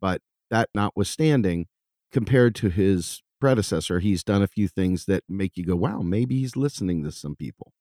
But 0.00 0.22
that 0.50 0.70
notwithstanding, 0.74 1.66
compared 2.12 2.54
to 2.56 2.70
his 2.70 3.22
predecessor, 3.40 3.98
he's 4.00 4.22
done 4.22 4.42
a 4.42 4.48
few 4.48 4.68
things 4.68 5.06
that 5.06 5.24
make 5.28 5.56
you 5.56 5.64
go, 5.64 5.76
wow, 5.76 6.00
maybe 6.00 6.38
he's 6.38 6.56
listening 6.56 7.02
to 7.04 7.12
some 7.12 7.36
people. 7.36 7.72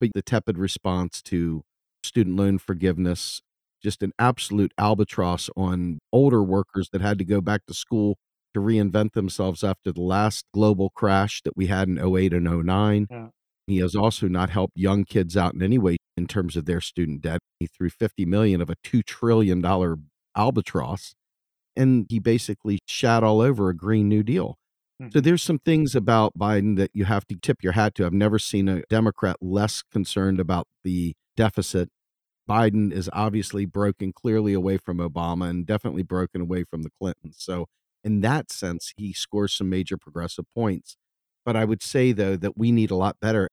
But 0.00 0.10
the 0.14 0.22
tepid 0.22 0.58
response 0.58 1.22
to 1.22 1.62
student 2.04 2.36
loan 2.36 2.58
forgiveness, 2.58 3.40
just 3.82 4.02
an 4.02 4.12
absolute 4.18 4.72
albatross 4.78 5.50
on 5.56 5.98
older 6.12 6.42
workers 6.42 6.90
that 6.92 7.00
had 7.00 7.18
to 7.18 7.24
go 7.24 7.40
back 7.40 7.66
to 7.66 7.74
school 7.74 8.18
to 8.54 8.60
reinvent 8.60 9.12
themselves 9.12 9.62
after 9.64 9.92
the 9.92 10.00
last 10.00 10.44
global 10.54 10.90
crash 10.90 11.42
that 11.42 11.56
we 11.56 11.66
had 11.66 11.88
in 11.88 11.98
08 11.98 12.32
and 12.32 12.66
09. 12.66 13.06
Yeah. 13.10 13.28
He 13.68 13.78
has 13.78 13.94
also 13.94 14.28
not 14.28 14.50
helped 14.50 14.72
young 14.76 15.04
kids 15.04 15.36
out 15.36 15.54
in 15.54 15.62
any 15.62 15.78
way 15.78 15.98
in 16.16 16.26
terms 16.26 16.56
of 16.56 16.64
their 16.64 16.80
student 16.80 17.20
debt. 17.22 17.40
He 17.58 17.66
threw 17.66 17.90
50 17.90 18.24
million 18.26 18.60
of 18.60 18.70
a 18.70 18.76
2 18.82 19.02
trillion 19.02 19.60
dollar 19.60 19.98
albatross 20.36 21.14
and 21.78 22.06
he 22.08 22.18
basically 22.18 22.80
shat 22.86 23.22
all 23.22 23.40
over 23.40 23.68
a 23.68 23.76
green 23.76 24.08
new 24.08 24.22
deal. 24.22 24.56
Hmm. 25.00 25.10
So 25.12 25.20
there's 25.20 25.42
some 25.42 25.60
things 25.60 25.94
about 25.94 26.36
Biden 26.36 26.76
that 26.76 26.90
you 26.92 27.04
have 27.04 27.24
to 27.28 27.36
tip 27.36 27.62
your 27.62 27.72
hat 27.72 27.94
to. 27.94 28.06
I've 28.06 28.12
never 28.12 28.38
seen 28.38 28.68
a 28.68 28.82
Democrat 28.90 29.36
less 29.40 29.82
concerned 29.82 30.40
about 30.40 30.66
the 30.82 31.14
deficit. 31.36 31.88
Biden 32.50 32.92
is 32.92 33.08
obviously 33.12 33.64
broken 33.64 34.12
clearly 34.12 34.54
away 34.54 34.78
from 34.78 34.98
Obama 34.98 35.48
and 35.48 35.66
definitely 35.66 36.02
broken 36.02 36.40
away 36.40 36.64
from 36.64 36.82
the 36.82 36.90
Clintons. 37.00 37.36
So 37.38 37.66
in 38.02 38.22
that 38.22 38.50
sense, 38.50 38.92
he 38.96 39.12
scores 39.12 39.52
some 39.52 39.68
major 39.70 39.96
progressive 39.96 40.46
points. 40.54 40.96
But 41.44 41.56
I 41.56 41.64
would 41.64 41.82
say 41.82 42.12
though 42.12 42.36
that 42.36 42.58
we 42.58 42.72
need 42.72 42.90
a 42.90 42.96
lot 42.96 43.16
better. 43.20 43.48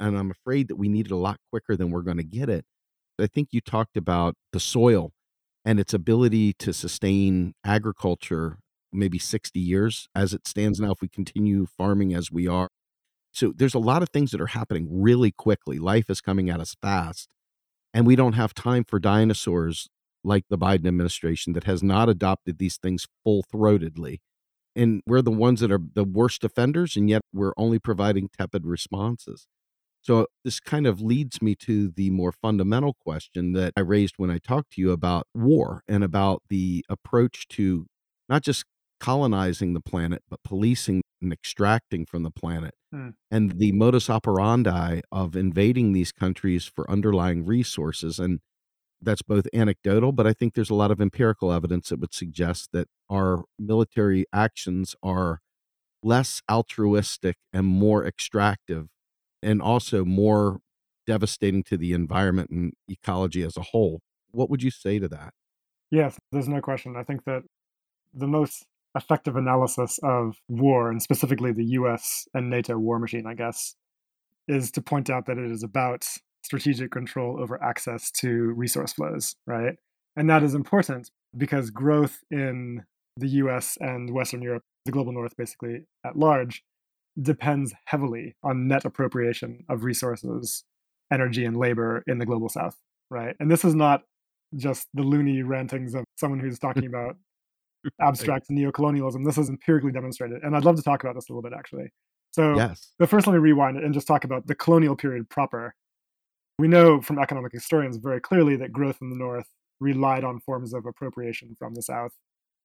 And 0.00 0.18
I'm 0.18 0.30
afraid 0.30 0.68
that 0.68 0.76
we 0.76 0.88
need 0.88 1.06
it 1.06 1.12
a 1.12 1.16
lot 1.16 1.38
quicker 1.50 1.76
than 1.76 1.90
we're 1.90 2.02
going 2.02 2.16
to 2.16 2.24
get 2.24 2.48
it. 2.48 2.64
I 3.20 3.26
think 3.26 3.48
you 3.52 3.60
talked 3.60 3.96
about 3.96 4.34
the 4.52 4.58
soil 4.58 5.12
and 5.64 5.78
its 5.78 5.92
ability 5.92 6.54
to 6.54 6.72
sustain 6.72 7.52
agriculture 7.64 8.58
maybe 8.92 9.18
60 9.18 9.60
years 9.60 10.08
as 10.14 10.32
it 10.32 10.48
stands 10.48 10.80
now 10.80 10.92
if 10.92 11.00
we 11.00 11.08
continue 11.08 11.66
farming 11.66 12.14
as 12.14 12.32
we 12.32 12.48
are. 12.48 12.68
So 13.30 13.52
there's 13.54 13.74
a 13.74 13.78
lot 13.78 14.02
of 14.02 14.08
things 14.08 14.30
that 14.32 14.40
are 14.40 14.46
happening 14.46 14.88
really 14.90 15.30
quickly. 15.30 15.78
Life 15.78 16.10
is 16.10 16.20
coming 16.20 16.50
at 16.50 16.60
us 16.60 16.74
fast. 16.82 17.34
And 17.92 18.06
we 18.06 18.16
don't 18.16 18.32
have 18.32 18.54
time 18.54 18.84
for 18.84 18.98
dinosaurs 18.98 19.88
like 20.24 20.44
the 20.48 20.58
Biden 20.58 20.86
administration 20.86 21.52
that 21.54 21.64
has 21.64 21.82
not 21.82 22.08
adopted 22.08 22.58
these 22.58 22.76
things 22.76 23.06
full 23.22 23.44
throatedly. 23.52 24.18
And 24.76 25.02
we're 25.06 25.22
the 25.22 25.30
ones 25.30 25.60
that 25.60 25.72
are 25.72 25.80
the 25.94 26.04
worst 26.04 26.44
offenders, 26.44 26.96
and 26.96 27.08
yet 27.08 27.22
we're 27.32 27.52
only 27.56 27.78
providing 27.78 28.28
tepid 28.28 28.64
responses. 28.64 29.46
So 30.02 30.26
this 30.44 30.60
kind 30.60 30.86
of 30.86 31.00
leads 31.00 31.42
me 31.42 31.54
to 31.56 31.88
the 31.90 32.10
more 32.10 32.32
fundamental 32.32 32.94
question 32.94 33.52
that 33.52 33.72
I 33.76 33.80
raised 33.80 34.14
when 34.16 34.30
I 34.30 34.38
talked 34.38 34.72
to 34.72 34.80
you 34.80 34.92
about 34.92 35.26
war 35.34 35.82
and 35.86 36.02
about 36.02 36.42
the 36.48 36.84
approach 36.88 37.46
to 37.48 37.86
not 38.28 38.42
just 38.42 38.64
colonizing 38.98 39.74
the 39.74 39.80
planet, 39.80 40.22
but 40.28 40.42
policing 40.42 41.02
and 41.20 41.32
extracting 41.32 42.06
from 42.06 42.22
the 42.22 42.30
planet. 42.30 42.74
Hmm. 42.92 43.10
And 43.30 43.58
the 43.58 43.72
modus 43.72 44.08
operandi 44.10 45.02
of 45.12 45.36
invading 45.36 45.92
these 45.92 46.12
countries 46.12 46.64
for 46.64 46.90
underlying 46.90 47.44
resources. 47.44 48.18
And 48.18 48.40
that's 49.02 49.22
both 49.22 49.46
anecdotal, 49.54 50.12
but 50.12 50.26
I 50.26 50.32
think 50.32 50.54
there's 50.54 50.70
a 50.70 50.74
lot 50.74 50.90
of 50.90 51.00
empirical 51.00 51.52
evidence 51.52 51.88
that 51.90 52.00
would 52.00 52.14
suggest 52.14 52.70
that 52.72 52.88
our 53.10 53.44
military 53.58 54.26
actions 54.32 54.94
are 55.02 55.40
less 56.02 56.42
altruistic 56.50 57.36
and 57.52 57.66
more 57.66 58.06
extractive 58.06 58.88
and 59.42 59.60
also 59.62 60.04
more 60.04 60.60
devastating 61.06 61.62
to 61.64 61.76
the 61.76 61.92
environment 61.92 62.50
and 62.50 62.72
ecology 62.88 63.42
as 63.42 63.56
a 63.56 63.62
whole. 63.62 64.00
What 64.30 64.50
would 64.50 64.62
you 64.62 64.70
say 64.70 64.98
to 64.98 65.08
that? 65.08 65.34
Yes, 65.90 66.18
there's 66.30 66.48
no 66.48 66.60
question. 66.60 66.96
I 66.96 67.02
think 67.02 67.24
that 67.24 67.42
the 68.14 68.28
most 68.28 68.64
effective 68.94 69.36
analysis 69.36 69.98
of 70.02 70.36
war, 70.48 70.90
and 70.90 71.02
specifically 71.02 71.52
the 71.52 71.64
US 71.64 72.26
and 72.34 72.50
NATO 72.50 72.78
war 72.78 72.98
machine, 72.98 73.26
I 73.26 73.34
guess, 73.34 73.74
is 74.48 74.70
to 74.72 74.82
point 74.82 75.10
out 75.10 75.26
that 75.26 75.38
it 75.38 75.50
is 75.50 75.62
about 75.62 76.06
strategic 76.42 76.90
control 76.90 77.40
over 77.40 77.62
access 77.62 78.10
to 78.10 78.30
resource 78.30 78.92
flows, 78.92 79.36
right? 79.46 79.74
And 80.16 80.28
that 80.30 80.42
is 80.42 80.54
important 80.54 81.10
because 81.36 81.70
growth 81.70 82.18
in 82.30 82.84
the 83.16 83.28
US 83.28 83.76
and 83.80 84.12
Western 84.12 84.42
Europe, 84.42 84.64
the 84.84 84.92
global 84.92 85.12
north 85.12 85.36
basically 85.36 85.84
at 86.04 86.16
large, 86.16 86.62
depends 87.20 87.72
heavily 87.86 88.36
on 88.42 88.68
net 88.68 88.84
appropriation 88.84 89.64
of 89.68 89.84
resources, 89.84 90.64
energy, 91.12 91.44
and 91.44 91.56
labor 91.56 92.02
in 92.06 92.18
the 92.18 92.26
global 92.26 92.48
south, 92.48 92.76
right? 93.10 93.34
And 93.40 93.50
this 93.50 93.64
is 93.64 93.74
not 93.74 94.02
just 94.56 94.88
the 94.94 95.02
loony 95.02 95.42
rantings 95.42 95.94
of 95.94 96.04
someone 96.16 96.40
who's 96.40 96.58
talking 96.58 96.86
about 96.92 97.16
abstract 98.00 98.48
neocolonialism. 98.50 99.24
This 99.24 99.38
is 99.38 99.48
empirically 99.48 99.92
demonstrated. 99.92 100.42
And 100.42 100.56
I'd 100.56 100.64
love 100.64 100.76
to 100.76 100.82
talk 100.82 101.02
about 101.02 101.14
this 101.14 101.28
a 101.28 101.32
little 101.32 101.42
bit, 101.42 101.56
actually. 101.56 101.90
So, 102.32 102.54
Yes. 102.56 102.92
but 102.98 103.08
first, 103.08 103.26
let 103.26 103.32
me 103.32 103.38
rewind 103.40 103.76
and 103.78 103.92
just 103.92 104.06
talk 104.06 104.24
about 104.24 104.46
the 104.46 104.54
colonial 104.54 104.94
period 104.96 105.28
proper. 105.30 105.74
We 106.58 106.68
know 106.68 107.00
from 107.00 107.18
economic 107.18 107.52
historians 107.52 107.96
very 107.96 108.20
clearly 108.20 108.54
that 108.56 108.72
growth 108.72 108.98
in 109.00 109.10
the 109.10 109.16
North 109.16 109.46
relied 109.80 110.24
on 110.24 110.40
forms 110.40 110.74
of 110.74 110.86
appropriation 110.86 111.56
from 111.58 111.74
the 111.74 111.82
South. 111.82 112.12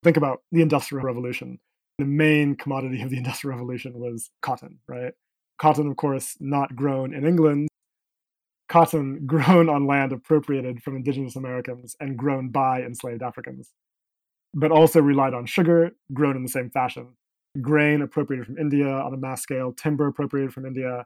Think 0.04 0.18
about 0.18 0.42
the 0.52 0.62
Industrial 0.62 1.04
Revolution. 1.04 1.60
The 1.98 2.06
main 2.06 2.56
commodity 2.56 3.02
of 3.02 3.10
the 3.10 3.18
Industrial 3.24 3.58
Revolution 3.58 3.94
was 4.00 4.30
cotton, 4.42 4.80
right? 4.88 5.14
Cotton, 5.58 5.88
of 5.88 5.96
course, 5.96 6.36
not 6.40 6.76
grown 6.76 7.14
in 7.14 7.26
England. 7.26 7.70
Cotton 8.68 9.26
grown 9.26 9.70
on 9.70 9.88
land 9.88 10.12
appropriated 10.12 10.84
from 10.84 10.96
indigenous 10.96 11.36
Americans 11.36 11.96
and 12.00 12.18
grown 12.18 12.50
by 12.50 12.82
enslaved 12.82 13.24
Africans, 13.24 13.72
but 14.54 14.72
also 14.72 15.02
relied 15.02 15.34
on 15.34 15.46
sugar 15.46 15.92
grown 16.14 16.36
in 16.36 16.44
the 16.44 16.50
same 16.50 16.70
fashion 16.70 17.16
grain 17.62 18.02
appropriated 18.02 18.46
from 18.46 18.58
India 18.58 18.88
on 18.88 19.14
a 19.14 19.18
mass 19.18 19.42
scale, 19.42 19.72
timber 19.74 20.08
appropriated 20.08 20.54
from 20.54 20.66
India, 20.66 21.06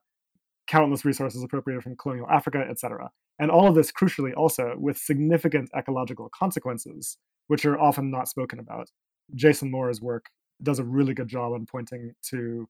countless 0.68 1.05
resources 1.05 1.43
appropriated 1.43 1.84
from 1.84 1.95
colonial 1.95 2.28
Africa, 2.30 2.66
etc. 2.70 3.09
And 3.39 3.49
all 3.51 3.68
of 3.68 3.76
this, 3.76 3.91
crucially, 3.91 4.34
also 4.36 4.74
with 4.78 4.97
significant 4.97 5.70
ecological 5.76 6.30
consequences, 6.38 7.18
which 7.47 7.66
are 7.66 7.80
often 7.80 8.11
not 8.11 8.28
spoken 8.28 8.59
about. 8.59 8.89
Jason 9.36 9.72
Moore's 9.72 10.01
work 10.01 10.26
does 10.62 10.80
a 10.80 10.84
really 10.84 11.14
good 11.14 11.28
job 11.28 11.53
on 11.53 11.66
pointing 11.66 12.14
to 12.24 12.68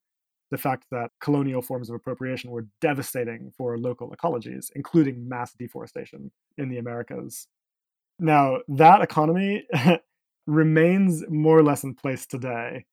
the 0.51 0.57
fact 0.57 0.85
that 0.91 1.11
colonial 1.21 1.61
forms 1.61 1.89
of 1.89 1.95
appropriation 1.95 2.49
were 2.49 2.65
devastating 2.81 3.51
for 3.55 3.77
local 3.77 4.11
ecologies, 4.11 4.71
including 4.75 5.27
mass 5.27 5.53
deforestation 5.53 6.31
in 6.57 6.69
the 6.69 6.77
Americas. 6.79 7.47
Now, 8.19 8.59
that 8.67 9.01
economy 9.01 9.67
remains 10.47 11.23
more 11.29 11.57
or 11.57 11.63
less 11.63 11.83
in 11.83 11.93
place 11.93 12.25
today, 12.25 12.85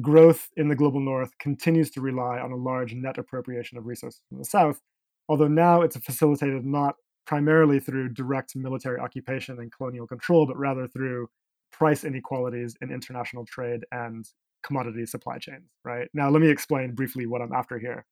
growth 0.00 0.50
in 0.56 0.68
the 0.68 0.76
global 0.76 1.00
north 1.00 1.36
continues 1.38 1.90
to 1.92 2.00
rely 2.00 2.38
on 2.38 2.52
a 2.52 2.56
large 2.56 2.94
net 2.94 3.18
appropriation 3.18 3.78
of 3.78 3.86
resources 3.86 4.20
from 4.28 4.38
the 4.38 4.44
south, 4.44 4.80
although 5.28 5.48
now 5.48 5.80
it's 5.82 5.96
facilitated 5.96 6.64
not 6.64 6.96
primarily 7.26 7.80
through 7.80 8.08
direct 8.10 8.54
military 8.54 8.98
occupation 8.98 9.58
and 9.58 9.72
colonial 9.72 10.06
control, 10.06 10.46
but 10.46 10.56
rather 10.56 10.86
through 10.86 11.28
price 11.72 12.04
inequalities 12.04 12.76
in 12.80 12.90
international 12.90 13.44
trade 13.46 13.84
and 13.92 14.28
commodity 14.62 15.06
supply 15.06 15.38
chains, 15.38 15.70
right? 15.84 16.08
Now, 16.14 16.30
let 16.30 16.40
me 16.40 16.48
explain 16.48 16.94
briefly 16.94 17.26
what 17.26 17.40
I'm 17.42 17.52
after 17.52 17.78
here. 17.78 18.04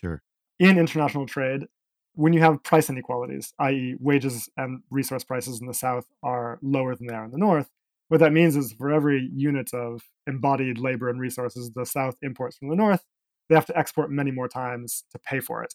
Sure. 0.00 0.22
in 0.58 0.78
international 0.78 1.26
trade, 1.26 1.66
when 2.14 2.32
you 2.32 2.40
have 2.40 2.62
price 2.62 2.88
inequalities, 2.90 3.52
i.e., 3.58 3.96
wages 3.98 4.48
and 4.56 4.82
resource 4.90 5.24
prices 5.24 5.60
in 5.60 5.66
the 5.66 5.74
South 5.74 6.06
are 6.22 6.58
lower 6.62 6.94
than 6.94 7.06
they 7.06 7.14
are 7.14 7.24
in 7.24 7.30
the 7.30 7.38
North, 7.38 7.70
what 8.08 8.20
that 8.20 8.32
means 8.32 8.54
is 8.54 8.72
for 8.72 8.92
every 8.92 9.30
unit 9.34 9.72
of 9.72 10.02
embodied 10.26 10.78
labor 10.78 11.08
and 11.08 11.20
resources 11.20 11.70
the 11.72 11.86
South 11.86 12.16
imports 12.22 12.56
from 12.56 12.68
the 12.68 12.76
North, 12.76 13.04
they 13.48 13.54
have 13.54 13.66
to 13.66 13.76
export 13.76 14.10
many 14.10 14.30
more 14.30 14.48
times 14.48 15.04
to 15.10 15.18
pay 15.18 15.40
for 15.40 15.62
it, 15.62 15.74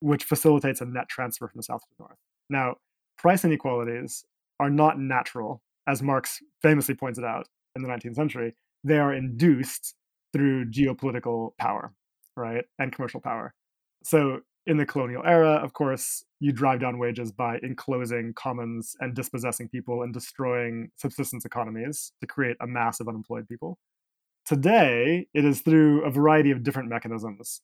which 0.00 0.24
facilitates 0.24 0.80
a 0.80 0.86
net 0.86 1.08
transfer 1.08 1.46
from 1.46 1.58
the 1.58 1.62
South 1.62 1.82
to 1.82 1.88
the 1.96 2.02
North. 2.02 2.18
Now, 2.50 2.76
price 3.16 3.44
inequalities 3.44 4.24
are 4.58 4.70
not 4.70 4.98
natural, 4.98 5.62
as 5.88 6.02
Marx 6.02 6.40
famously 6.62 6.94
pointed 6.94 7.24
out 7.24 7.48
in 7.74 7.82
the 7.82 7.88
19th 7.88 8.14
century. 8.14 8.54
They 8.84 8.98
are 8.98 9.14
induced 9.14 9.94
through 10.32 10.66
geopolitical 10.66 11.56
power, 11.58 11.92
right, 12.36 12.64
and 12.78 12.92
commercial 12.92 13.20
power. 13.20 13.54
So 14.04 14.40
in 14.66 14.76
the 14.76 14.86
colonial 14.86 15.22
era, 15.24 15.52
of 15.52 15.72
course, 15.72 16.24
you 16.40 16.52
drive 16.52 16.80
down 16.80 16.98
wages 16.98 17.32
by 17.32 17.58
enclosing 17.62 18.34
commons 18.34 18.94
and 19.00 19.14
dispossessing 19.14 19.68
people 19.68 20.02
and 20.02 20.12
destroying 20.12 20.90
subsistence 20.96 21.46
economies 21.46 22.12
to 22.20 22.26
create 22.26 22.56
a 22.60 22.66
mass 22.66 23.00
of 23.00 23.08
unemployed 23.08 23.48
people. 23.48 23.78
Today, 24.44 25.26
it 25.32 25.44
is 25.44 25.62
through 25.62 26.04
a 26.04 26.10
variety 26.10 26.50
of 26.50 26.62
different 26.62 26.90
mechanisms. 26.90 27.62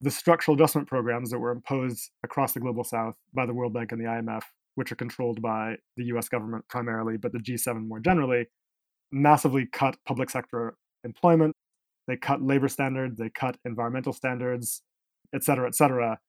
The 0.00 0.10
structural 0.10 0.56
adjustment 0.56 0.88
programs 0.88 1.30
that 1.30 1.38
were 1.38 1.50
imposed 1.50 2.10
across 2.24 2.52
the 2.52 2.60
global 2.60 2.84
south 2.84 3.14
by 3.32 3.46
the 3.46 3.54
World 3.54 3.72
Bank 3.72 3.92
and 3.92 4.00
the 4.00 4.06
IMF, 4.06 4.42
which 4.78 4.92
are 4.92 4.96
controlled 4.96 5.42
by 5.42 5.74
the 5.96 6.04
US 6.04 6.28
government 6.28 6.64
primarily, 6.68 7.16
but 7.16 7.32
the 7.32 7.40
G7 7.40 7.88
more 7.88 7.98
generally, 7.98 8.46
massively 9.10 9.66
cut 9.66 9.96
public 10.06 10.30
sector 10.30 10.76
employment. 11.02 11.56
They 12.06 12.16
cut 12.16 12.40
labor 12.40 12.68
standards, 12.68 13.18
they 13.18 13.28
cut 13.28 13.56
environmental 13.64 14.12
standards, 14.12 14.82
et 15.34 15.42
cetera, 15.42 15.66
et 15.66 15.74
cetera, 15.74 16.20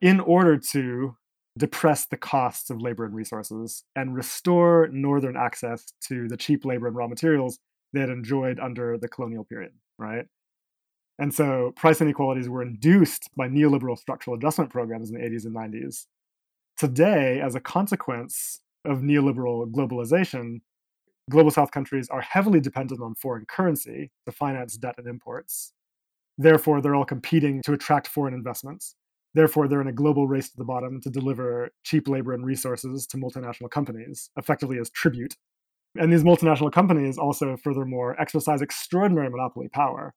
in 0.00 0.20
order 0.20 0.56
to 0.70 1.16
depress 1.58 2.06
the 2.06 2.16
costs 2.16 2.70
of 2.70 2.80
labor 2.80 3.04
and 3.04 3.14
resources 3.14 3.82
and 3.96 4.14
restore 4.14 4.88
northern 4.92 5.36
access 5.36 5.84
to 6.06 6.28
the 6.28 6.36
cheap 6.36 6.64
labor 6.64 6.86
and 6.86 6.94
raw 6.94 7.08
materials 7.08 7.58
they 7.92 7.98
had 7.98 8.08
enjoyed 8.08 8.60
under 8.60 8.96
the 8.98 9.08
colonial 9.08 9.42
period, 9.42 9.72
right? 9.98 10.26
And 11.18 11.34
so 11.34 11.72
price 11.74 12.00
inequalities 12.00 12.48
were 12.48 12.62
induced 12.62 13.30
by 13.36 13.48
neoliberal 13.48 13.98
structural 13.98 14.36
adjustment 14.36 14.70
programs 14.70 15.10
in 15.10 15.16
the 15.16 15.28
80s 15.28 15.44
and 15.44 15.56
90s. 15.56 16.06
Today, 16.80 17.42
as 17.44 17.54
a 17.54 17.60
consequence 17.60 18.62
of 18.86 19.00
neoliberal 19.00 19.70
globalization, 19.70 20.62
global 21.28 21.50
south 21.50 21.72
countries 21.72 22.08
are 22.08 22.22
heavily 22.22 22.58
dependent 22.58 23.02
on 23.02 23.14
foreign 23.16 23.44
currency 23.44 24.10
to 24.24 24.32
finance 24.32 24.78
debt 24.78 24.94
and 24.96 25.06
imports. 25.06 25.74
Therefore, 26.38 26.80
they're 26.80 26.94
all 26.94 27.04
competing 27.04 27.60
to 27.66 27.74
attract 27.74 28.08
foreign 28.08 28.32
investments. 28.32 28.94
Therefore, 29.34 29.68
they're 29.68 29.82
in 29.82 29.88
a 29.88 29.92
global 29.92 30.26
race 30.26 30.48
to 30.48 30.56
the 30.56 30.64
bottom 30.64 31.02
to 31.02 31.10
deliver 31.10 31.68
cheap 31.84 32.08
labor 32.08 32.32
and 32.32 32.46
resources 32.46 33.06
to 33.08 33.18
multinational 33.18 33.70
companies, 33.70 34.30
effectively 34.38 34.78
as 34.78 34.88
tribute. 34.88 35.36
And 35.98 36.10
these 36.10 36.24
multinational 36.24 36.72
companies 36.72 37.18
also, 37.18 37.58
furthermore, 37.58 38.18
exercise 38.18 38.62
extraordinary 38.62 39.28
monopoly 39.28 39.68
power. 39.68 40.14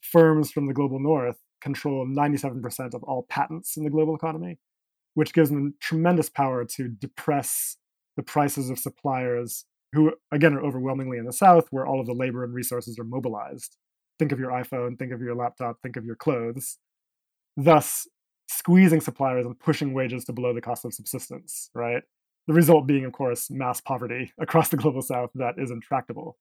Firms 0.00 0.50
from 0.50 0.66
the 0.66 0.72
global 0.72 0.98
north 0.98 1.36
control 1.60 2.06
97% 2.06 2.94
of 2.94 3.02
all 3.02 3.26
patents 3.28 3.76
in 3.76 3.84
the 3.84 3.90
global 3.90 4.16
economy, 4.16 4.56
which 5.16 5.32
gives 5.32 5.50
them 5.50 5.74
tremendous 5.80 6.28
power 6.28 6.64
to 6.64 6.88
depress 6.88 7.76
the 8.16 8.22
prices 8.22 8.70
of 8.70 8.78
suppliers 8.78 9.64
who, 9.92 10.12
again, 10.30 10.54
are 10.54 10.62
overwhelmingly 10.62 11.18
in 11.18 11.24
the 11.24 11.32
south, 11.32 11.66
where 11.70 11.86
all 11.86 12.00
of 12.00 12.06
the 12.06 12.12
labor 12.12 12.44
and 12.44 12.54
resources 12.54 12.98
are 12.98 13.04
mobilized 13.04 13.76
think 14.18 14.32
of 14.32 14.38
your 14.38 14.50
iPhone, 14.50 14.98
think 14.98 15.12
of 15.12 15.20
your 15.20 15.34
laptop, 15.34 15.78
think 15.82 15.96
of 15.96 16.04
your 16.04 16.16
clothes, 16.16 16.78
thus 17.56 18.06
squeezing 18.48 19.00
suppliers 19.00 19.46
and 19.46 19.58
pushing 19.58 19.92
wages 19.92 20.24
to 20.24 20.32
below 20.32 20.54
the 20.54 20.60
cost 20.60 20.84
of 20.84 20.94
subsistence, 20.94 21.70
right? 21.74 22.02
The 22.46 22.54
result 22.54 22.86
being, 22.86 23.04
of 23.04 23.12
course, 23.12 23.50
mass 23.50 23.80
poverty 23.80 24.32
across 24.40 24.68
the 24.68 24.76
global 24.76 25.02
south 25.02 25.30
that 25.34 25.54
is 25.58 25.70
intractable. 25.70 26.38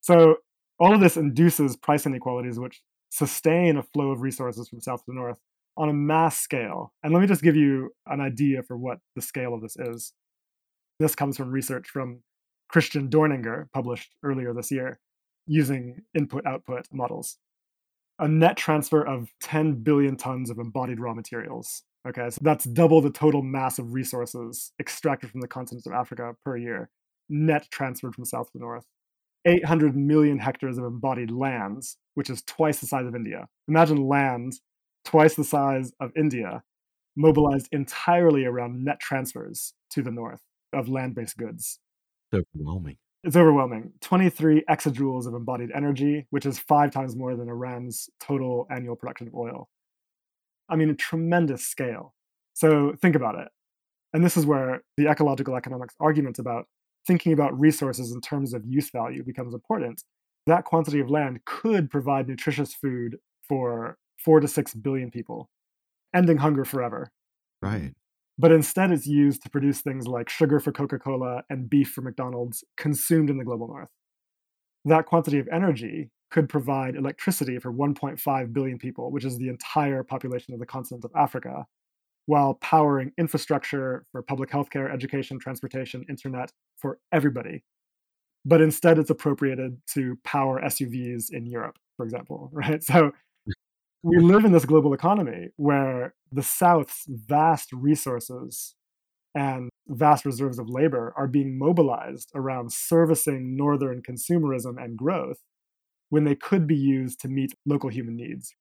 So, 0.00 0.36
all 0.78 0.94
of 0.94 1.00
this 1.00 1.16
induces 1.16 1.76
price 1.76 2.04
inequalities, 2.04 2.58
which 2.58 2.82
sustain 3.10 3.76
a 3.76 3.82
flow 3.82 4.10
of 4.10 4.22
resources 4.22 4.68
from 4.68 4.80
south 4.80 5.04
to 5.04 5.14
north 5.14 5.38
on 5.76 5.88
a 5.88 5.92
mass 5.92 6.40
scale. 6.40 6.92
And 7.02 7.12
let 7.12 7.20
me 7.20 7.26
just 7.26 7.42
give 7.42 7.56
you 7.56 7.90
an 8.06 8.20
idea 8.20 8.62
for 8.62 8.76
what 8.76 8.98
the 9.16 9.22
scale 9.22 9.54
of 9.54 9.60
this 9.60 9.76
is. 9.76 10.12
This 11.00 11.14
comes 11.14 11.36
from 11.36 11.50
research 11.50 11.88
from 11.88 12.20
Christian 12.68 13.08
Dorninger, 13.08 13.66
published 13.72 14.14
earlier 14.22 14.52
this 14.52 14.70
year 14.70 14.98
using 15.46 16.02
input 16.14 16.46
output 16.46 16.86
models. 16.92 17.38
A 18.18 18.28
net 18.28 18.56
transfer 18.56 19.04
of 19.06 19.28
10 19.42 19.82
billion 19.82 20.16
tons 20.16 20.50
of 20.50 20.58
embodied 20.58 21.00
raw 21.00 21.14
materials. 21.14 21.82
Okay, 22.06 22.30
so 22.30 22.38
that's 22.42 22.64
double 22.64 23.00
the 23.00 23.10
total 23.10 23.42
mass 23.42 23.78
of 23.78 23.92
resources 23.92 24.72
extracted 24.78 25.30
from 25.30 25.40
the 25.40 25.48
continent 25.48 25.86
of 25.86 25.92
Africa 25.92 26.34
per 26.44 26.56
year, 26.56 26.90
net 27.28 27.66
transferred 27.70 28.14
from 28.14 28.24
south 28.24 28.52
to 28.52 28.58
north. 28.58 28.84
800 29.46 29.96
million 29.96 30.38
hectares 30.38 30.78
of 30.78 30.84
embodied 30.84 31.30
lands, 31.30 31.98
which 32.14 32.30
is 32.30 32.42
twice 32.42 32.78
the 32.80 32.86
size 32.86 33.06
of 33.06 33.14
India. 33.14 33.46
Imagine 33.68 34.06
land 34.06 34.54
twice 35.04 35.34
the 35.34 35.44
size 35.44 35.92
of 36.00 36.12
India, 36.16 36.62
mobilized 37.16 37.68
entirely 37.72 38.44
around 38.44 38.84
net 38.84 39.00
transfers 39.00 39.74
to 39.90 40.02
the 40.02 40.10
north 40.10 40.40
of 40.72 40.88
land 40.88 41.14
based 41.14 41.36
goods. 41.36 41.78
It's 42.32 42.46
overwhelming. 42.54 42.96
It's 43.22 43.36
overwhelming. 43.36 43.92
23 44.02 44.64
exajoules 44.68 45.26
of 45.26 45.34
embodied 45.34 45.70
energy, 45.74 46.26
which 46.30 46.44
is 46.44 46.58
five 46.58 46.90
times 46.90 47.16
more 47.16 47.36
than 47.36 47.48
Iran's 47.48 48.10
total 48.20 48.66
annual 48.70 48.96
production 48.96 49.28
of 49.28 49.34
oil. 49.34 49.68
I 50.68 50.76
mean, 50.76 50.90
a 50.90 50.94
tremendous 50.94 51.64
scale. 51.64 52.14
So 52.54 52.94
think 53.00 53.16
about 53.16 53.38
it. 53.38 53.48
And 54.12 54.24
this 54.24 54.36
is 54.36 54.46
where 54.46 54.82
the 54.96 55.08
ecological 55.08 55.56
economics 55.56 55.94
argument 56.00 56.38
about 56.38 56.66
thinking 57.06 57.32
about 57.32 57.58
resources 57.58 58.12
in 58.12 58.20
terms 58.20 58.54
of 58.54 58.64
use 58.64 58.90
value 58.90 59.22
becomes 59.24 59.54
important. 59.54 60.02
That 60.46 60.64
quantity 60.64 61.00
of 61.00 61.10
land 61.10 61.40
could 61.46 61.90
provide 61.90 62.28
nutritious 62.28 62.74
food 62.74 63.18
for 63.48 63.96
four 64.24 64.40
to 64.40 64.48
six 64.48 64.74
billion 64.74 65.10
people, 65.10 65.48
ending 66.14 66.38
hunger 66.38 66.64
forever. 66.64 67.10
Right 67.62 67.94
but 68.38 68.52
instead 68.52 68.90
it's 68.90 69.06
used 69.06 69.42
to 69.42 69.50
produce 69.50 69.80
things 69.80 70.06
like 70.06 70.28
sugar 70.28 70.58
for 70.58 70.72
Coca 70.72 70.98
Cola 70.98 71.42
and 71.50 71.70
beef 71.70 71.90
for 71.92 72.02
McDonald's 72.02 72.64
consumed 72.76 73.30
in 73.30 73.38
the 73.38 73.44
global 73.44 73.68
north. 73.68 73.88
That 74.84 75.06
quantity 75.06 75.38
of 75.38 75.48
energy 75.52 76.10
could 76.30 76.48
provide 76.48 76.96
electricity 76.96 77.58
for 77.58 77.72
1.5 77.72 78.52
billion 78.52 78.78
people, 78.78 79.12
which 79.12 79.24
is 79.24 79.38
the 79.38 79.48
entire 79.48 80.02
population 80.02 80.52
of 80.52 80.60
the 80.60 80.66
continent 80.66 81.04
of 81.04 81.12
Africa, 81.14 81.64
while 82.26 82.54
powering 82.54 83.12
infrastructure 83.18 84.04
for 84.10 84.20
public 84.22 84.50
healthcare, 84.50 84.92
education, 84.92 85.38
transportation, 85.38 86.04
internet 86.08 86.50
for 86.76 86.98
everybody. 87.12 87.62
But 88.44 88.60
instead, 88.60 88.98
it's 88.98 89.10
appropriated 89.10 89.78
to 89.94 90.18
power 90.24 90.60
SUVs 90.60 91.30
in 91.30 91.46
Europe, 91.46 91.78
for 91.96 92.04
example, 92.04 92.50
right? 92.52 92.82
So 92.82 93.12
we 94.04 94.18
live 94.18 94.44
in 94.44 94.52
this 94.52 94.66
global 94.66 94.92
economy 94.92 95.48
where 95.56 96.14
the 96.30 96.42
South's 96.42 97.06
vast 97.08 97.72
resources 97.72 98.74
and 99.34 99.70
vast 99.88 100.26
reserves 100.26 100.58
of 100.58 100.68
labor 100.68 101.14
are 101.16 101.26
being 101.26 101.58
mobilized 101.58 102.30
around 102.34 102.70
servicing 102.70 103.56
Northern 103.56 104.02
consumerism 104.02 104.76
and 104.76 104.98
growth 104.98 105.38
when 106.10 106.24
they 106.24 106.34
could 106.34 106.66
be 106.66 106.76
used 106.76 107.18
to 107.20 107.28
meet 107.28 107.54
local 107.64 107.88
human 107.88 108.14
needs. 108.14 108.54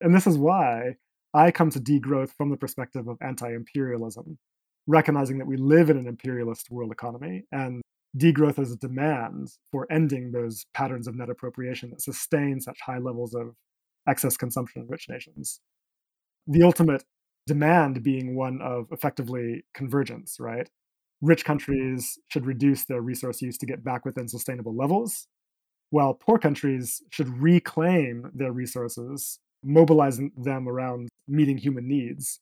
And 0.00 0.14
this 0.14 0.26
is 0.26 0.38
why 0.38 0.96
I 1.34 1.50
come 1.50 1.68
to 1.70 1.78
degrowth 1.78 2.30
from 2.30 2.48
the 2.48 2.56
perspective 2.56 3.08
of 3.08 3.18
anti 3.20 3.52
imperialism, 3.52 4.38
recognizing 4.86 5.36
that 5.36 5.46
we 5.46 5.58
live 5.58 5.90
in 5.90 5.98
an 5.98 6.08
imperialist 6.08 6.70
world 6.70 6.92
economy 6.92 7.44
and 7.52 7.82
degrowth 8.16 8.58
as 8.58 8.72
a 8.72 8.76
demand 8.76 9.48
for 9.70 9.86
ending 9.92 10.32
those 10.32 10.64
patterns 10.72 11.06
of 11.06 11.14
net 11.14 11.28
appropriation 11.28 11.90
that 11.90 12.00
sustain 12.00 12.58
such 12.58 12.80
high 12.80 12.98
levels 12.98 13.34
of 13.34 13.54
excess 14.08 14.36
consumption 14.36 14.82
in 14.82 14.88
rich 14.88 15.08
nations. 15.08 15.60
The 16.46 16.62
ultimate 16.62 17.04
demand 17.46 18.02
being 18.02 18.36
one 18.36 18.60
of 18.62 18.86
effectively 18.90 19.64
convergence, 19.74 20.36
right? 20.38 20.68
Rich 21.20 21.44
countries 21.44 22.18
should 22.28 22.46
reduce 22.46 22.84
their 22.84 23.00
resource 23.00 23.42
use 23.42 23.56
to 23.58 23.66
get 23.66 23.84
back 23.84 24.04
within 24.04 24.28
sustainable 24.28 24.76
levels, 24.76 25.26
while 25.90 26.14
poor 26.14 26.38
countries 26.38 27.02
should 27.10 27.28
reclaim 27.28 28.30
their 28.34 28.52
resources, 28.52 29.38
mobilizing 29.62 30.32
them 30.36 30.68
around 30.68 31.08
meeting 31.28 31.58
human 31.58 31.86
needs, 31.86 32.40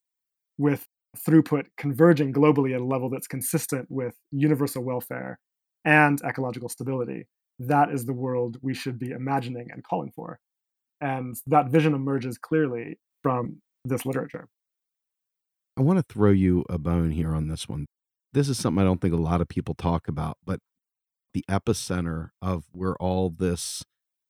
with 0.57 0.85
throughput 1.17 1.65
converging 1.77 2.33
globally 2.33 2.75
at 2.75 2.81
a 2.81 2.85
level 2.85 3.11
that's 3.11 3.27
consistent 3.27 3.87
with 3.91 4.15
universal 4.31 4.83
welfare 4.83 5.39
and 5.85 6.21
ecological 6.23 6.69
stability. 6.69 7.27
That 7.59 7.91
is 7.91 8.07
the 8.07 8.13
world 8.13 8.59
we 8.63 8.75
should 8.75 8.99
be 8.99 9.11
imagining 9.11 9.69
and 9.71 9.83
calling 9.83 10.13
for. 10.15 10.39
And 11.01 11.37
that 11.47 11.71
vision 11.71 11.95
emerges 11.95 12.39
clearly 12.39 12.99
from 13.23 13.63
this 13.85 14.05
literature. 14.05 14.49
I 15.79 15.83
want 15.83 15.99
to 15.99 16.13
throw 16.13 16.31
you 16.31 16.65
a 16.69 16.79
bone 16.79 17.13
here 17.13 17.35
on 17.35 17.49
this 17.49 17.69
one. 17.69 17.87
This 18.33 18.49
is 18.49 18.59
something 18.59 18.83
I 18.83 18.85
don't 18.85 19.01
think 19.01 19.15
a 19.15 19.19
lot 19.19 19.41
of 19.41 19.49
people 19.49 19.75
talk 19.75 20.09
about, 20.09 20.39
but 20.45 20.61
the 21.33 21.45
epicenter 21.49 22.31
of 22.43 22.65
where 22.73 22.97
all 22.97 23.31
this 23.31 23.83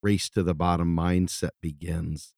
race 0.03 0.29
to 0.31 0.43
the 0.43 0.55
bottom 0.55 0.95
mindset 0.95 1.51
begins 1.61 2.33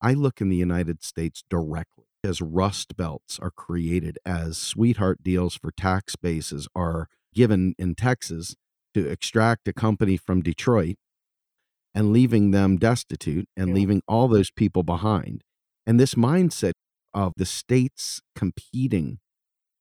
I 0.00 0.14
look 0.14 0.40
in 0.40 0.48
the 0.48 0.56
United 0.56 1.02
States 1.02 1.42
directly 1.50 2.04
as 2.22 2.40
rust 2.40 2.96
belts 2.96 3.38
are 3.40 3.50
created, 3.50 4.18
as 4.24 4.56
sweetheart 4.56 5.22
deals 5.22 5.56
for 5.56 5.72
tax 5.72 6.14
bases 6.16 6.68
are 6.74 7.08
given 7.34 7.74
in 7.78 7.94
Texas 7.94 8.54
to 8.94 9.08
extract 9.08 9.66
a 9.68 9.72
company 9.72 10.16
from 10.16 10.42
Detroit 10.42 10.96
and 11.98 12.12
leaving 12.12 12.52
them 12.52 12.76
destitute 12.76 13.48
and 13.56 13.70
Yeah. 13.70 13.74
leaving 13.74 14.02
all 14.06 14.28
those 14.28 14.52
people 14.52 14.84
behind. 14.84 15.42
And 15.84 15.98
this 15.98 16.14
mindset 16.14 16.74
of 17.12 17.32
the 17.36 17.44
states 17.44 18.20
competing 18.36 19.18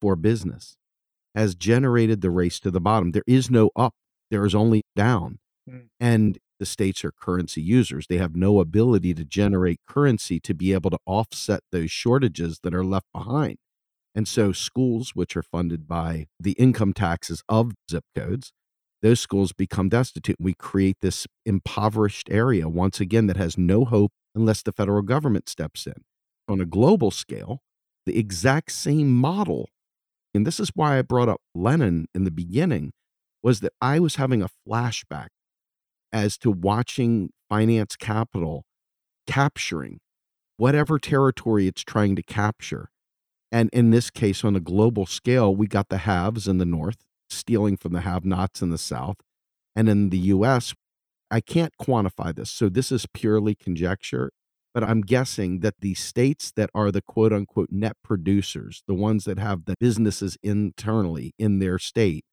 for 0.01 0.15
business 0.15 0.77
has 1.35 1.53
generated 1.53 2.21
the 2.21 2.31
race 2.31 2.59
to 2.61 2.71
the 2.71 2.81
bottom. 2.81 3.11
There 3.11 3.23
is 3.27 3.51
no 3.51 3.69
up, 3.75 3.93
there 4.31 4.43
is 4.45 4.55
only 4.55 4.81
down. 4.95 5.37
Mm. 5.69 5.89
And 5.99 6.39
the 6.59 6.65
states 6.65 7.05
are 7.05 7.11
currency 7.11 7.61
users. 7.61 8.07
They 8.07 8.17
have 8.17 8.35
no 8.35 8.59
ability 8.61 9.13
to 9.13 9.23
generate 9.23 9.79
currency 9.87 10.39
to 10.39 10.55
be 10.55 10.73
able 10.73 10.89
to 10.89 10.97
offset 11.05 11.61
those 11.71 11.91
shortages 11.91 12.61
that 12.63 12.73
are 12.73 12.83
left 12.83 13.05
behind. 13.13 13.57
And 14.15 14.27
so, 14.27 14.53
schools, 14.53 15.11
which 15.13 15.37
are 15.37 15.43
funded 15.43 15.87
by 15.87 16.25
the 16.39 16.53
income 16.53 16.93
taxes 16.93 17.43
of 17.47 17.73
zip 17.91 18.05
codes, 18.15 18.53
those 19.01 19.19
schools 19.19 19.53
become 19.53 19.89
destitute. 19.89 20.37
We 20.39 20.53
create 20.53 20.97
this 21.01 21.27
impoverished 21.45 22.29
area 22.29 22.67
once 22.67 22.99
again 22.99 23.27
that 23.27 23.37
has 23.37 23.57
no 23.57 23.85
hope 23.85 24.11
unless 24.33 24.63
the 24.63 24.71
federal 24.71 25.01
government 25.01 25.49
steps 25.49 25.85
in. 25.85 26.03
On 26.47 26.59
a 26.59 26.65
global 26.65 27.11
scale, 27.11 27.61
the 28.05 28.17
exact 28.17 28.71
same 28.71 29.11
model, 29.13 29.69
and 30.33 30.47
this 30.47 30.59
is 30.59 30.71
why 30.73 30.97
I 30.97 31.01
brought 31.01 31.29
up 31.29 31.41
Lenin 31.53 32.07
in 32.15 32.23
the 32.23 32.31
beginning, 32.31 32.91
was 33.43 33.59
that 33.59 33.73
I 33.81 33.99
was 33.99 34.15
having 34.15 34.41
a 34.41 34.49
flashback 34.67 35.27
as 36.11 36.37
to 36.39 36.51
watching 36.51 37.29
finance 37.49 37.95
capital 37.95 38.63
capturing 39.27 39.99
whatever 40.55 40.97
territory 40.97 41.67
it's 41.67 41.83
trying 41.83 42.15
to 42.15 42.23
capture. 42.23 42.89
And 43.51 43.69
in 43.71 43.91
this 43.91 44.09
case, 44.09 44.43
on 44.43 44.55
a 44.55 44.59
global 44.59 45.05
scale, 45.05 45.55
we 45.55 45.67
got 45.67 45.89
the 45.89 45.99
haves 45.99 46.47
in 46.47 46.57
the 46.57 46.65
north 46.65 46.97
stealing 47.29 47.77
from 47.77 47.93
the 47.93 48.01
have 48.01 48.25
nots 48.25 48.61
in 48.61 48.69
the 48.69 48.77
south. 48.77 49.17
And 49.75 49.87
in 49.89 50.09
the 50.09 50.17
US, 50.17 50.73
I 51.29 51.41
can't 51.41 51.73
quantify 51.79 52.33
this. 52.35 52.49
So 52.49 52.69
this 52.69 52.91
is 52.91 53.05
purely 53.13 53.55
conjecture, 53.55 54.31
but 54.73 54.83
I'm 54.83 55.01
guessing 55.01 55.59
that 55.59 55.75
the 55.81 55.93
states 55.93 56.51
that 56.55 56.69
are 56.73 56.91
the 56.91 57.01
quote 57.01 57.33
unquote 57.33 57.69
net 57.71 57.97
producers, 58.03 58.83
the 58.87 58.93
ones 58.93 59.25
that 59.25 59.39
have 59.39 59.65
the 59.65 59.75
businesses 59.79 60.37
internally 60.41 61.33
in 61.37 61.59
their 61.59 61.79
state, 61.79 62.23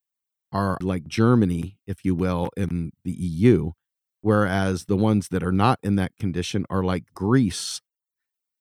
are 0.53 0.79
like 0.81 1.09
Germany, 1.09 1.79
if 1.87 2.05
you 2.05 2.15
will, 2.15 2.49
in 2.57 2.93
the 3.05 3.11
EU, 3.11 3.73
whereas 4.21 4.85
the 4.85 4.97
ones 4.97 5.29
that 5.29 5.43
are 5.43 5.53
not 5.53 5.81
in 5.83 5.97
that 5.97 6.13
condition 6.17 6.65
are 6.71 6.85
like 6.85 7.05
Greece. 7.13 7.81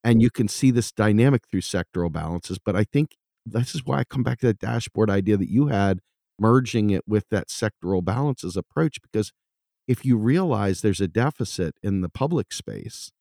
And 0.03 0.21
you 0.21 0.31
can 0.31 0.47
see 0.47 0.71
this 0.71 0.91
dynamic 0.91 1.43
through 1.49 1.61
sectoral 1.61 2.11
balances. 2.11 2.57
But 2.57 2.75
I 2.75 2.83
think 2.83 3.15
this 3.45 3.75
is 3.75 3.85
why 3.85 3.99
I 3.99 4.03
come 4.03 4.23
back 4.23 4.39
to 4.39 4.47
that 4.47 4.59
dashboard 4.59 5.09
idea 5.09 5.37
that 5.37 5.51
you 5.51 5.67
had, 5.67 5.99
merging 6.39 6.89
it 6.89 7.03
with 7.07 7.25
that 7.29 7.47
sectoral 7.47 8.03
balances 8.03 8.57
approach. 8.57 9.01
Because 9.01 9.31
if 9.87 10.05
you 10.05 10.17
realize 10.17 10.81
there's 10.81 11.01
a 11.01 11.07
deficit 11.07 11.75
in 11.83 12.01
the 12.01 12.09
public 12.09 12.53
space, 12.53 13.11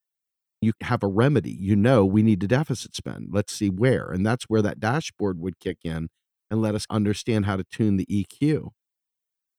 you 0.61 0.73
have 0.83 1.03
a 1.03 1.09
remedy. 1.09 1.51
You 1.51 1.77
know, 1.77 2.05
we 2.05 2.23
need 2.23 2.41
to 2.41 2.47
deficit 2.47 2.95
spend. 2.95 3.29
Let's 3.33 3.53
see 3.53 3.69
where. 3.69 4.11
And 4.11 4.25
that's 4.25 4.45
where 4.45 4.63
that 4.63 4.81
dashboard 4.81 5.41
would 5.41 5.59
kick 5.59 5.79
in 5.85 6.09
and 6.51 6.63
let 6.63 6.75
us 6.75 6.87
understand 6.89 7.47
how 7.47 7.57
to 7.57 7.65
tune 7.65 7.97
the 7.97 8.07
EQ. 8.07 8.69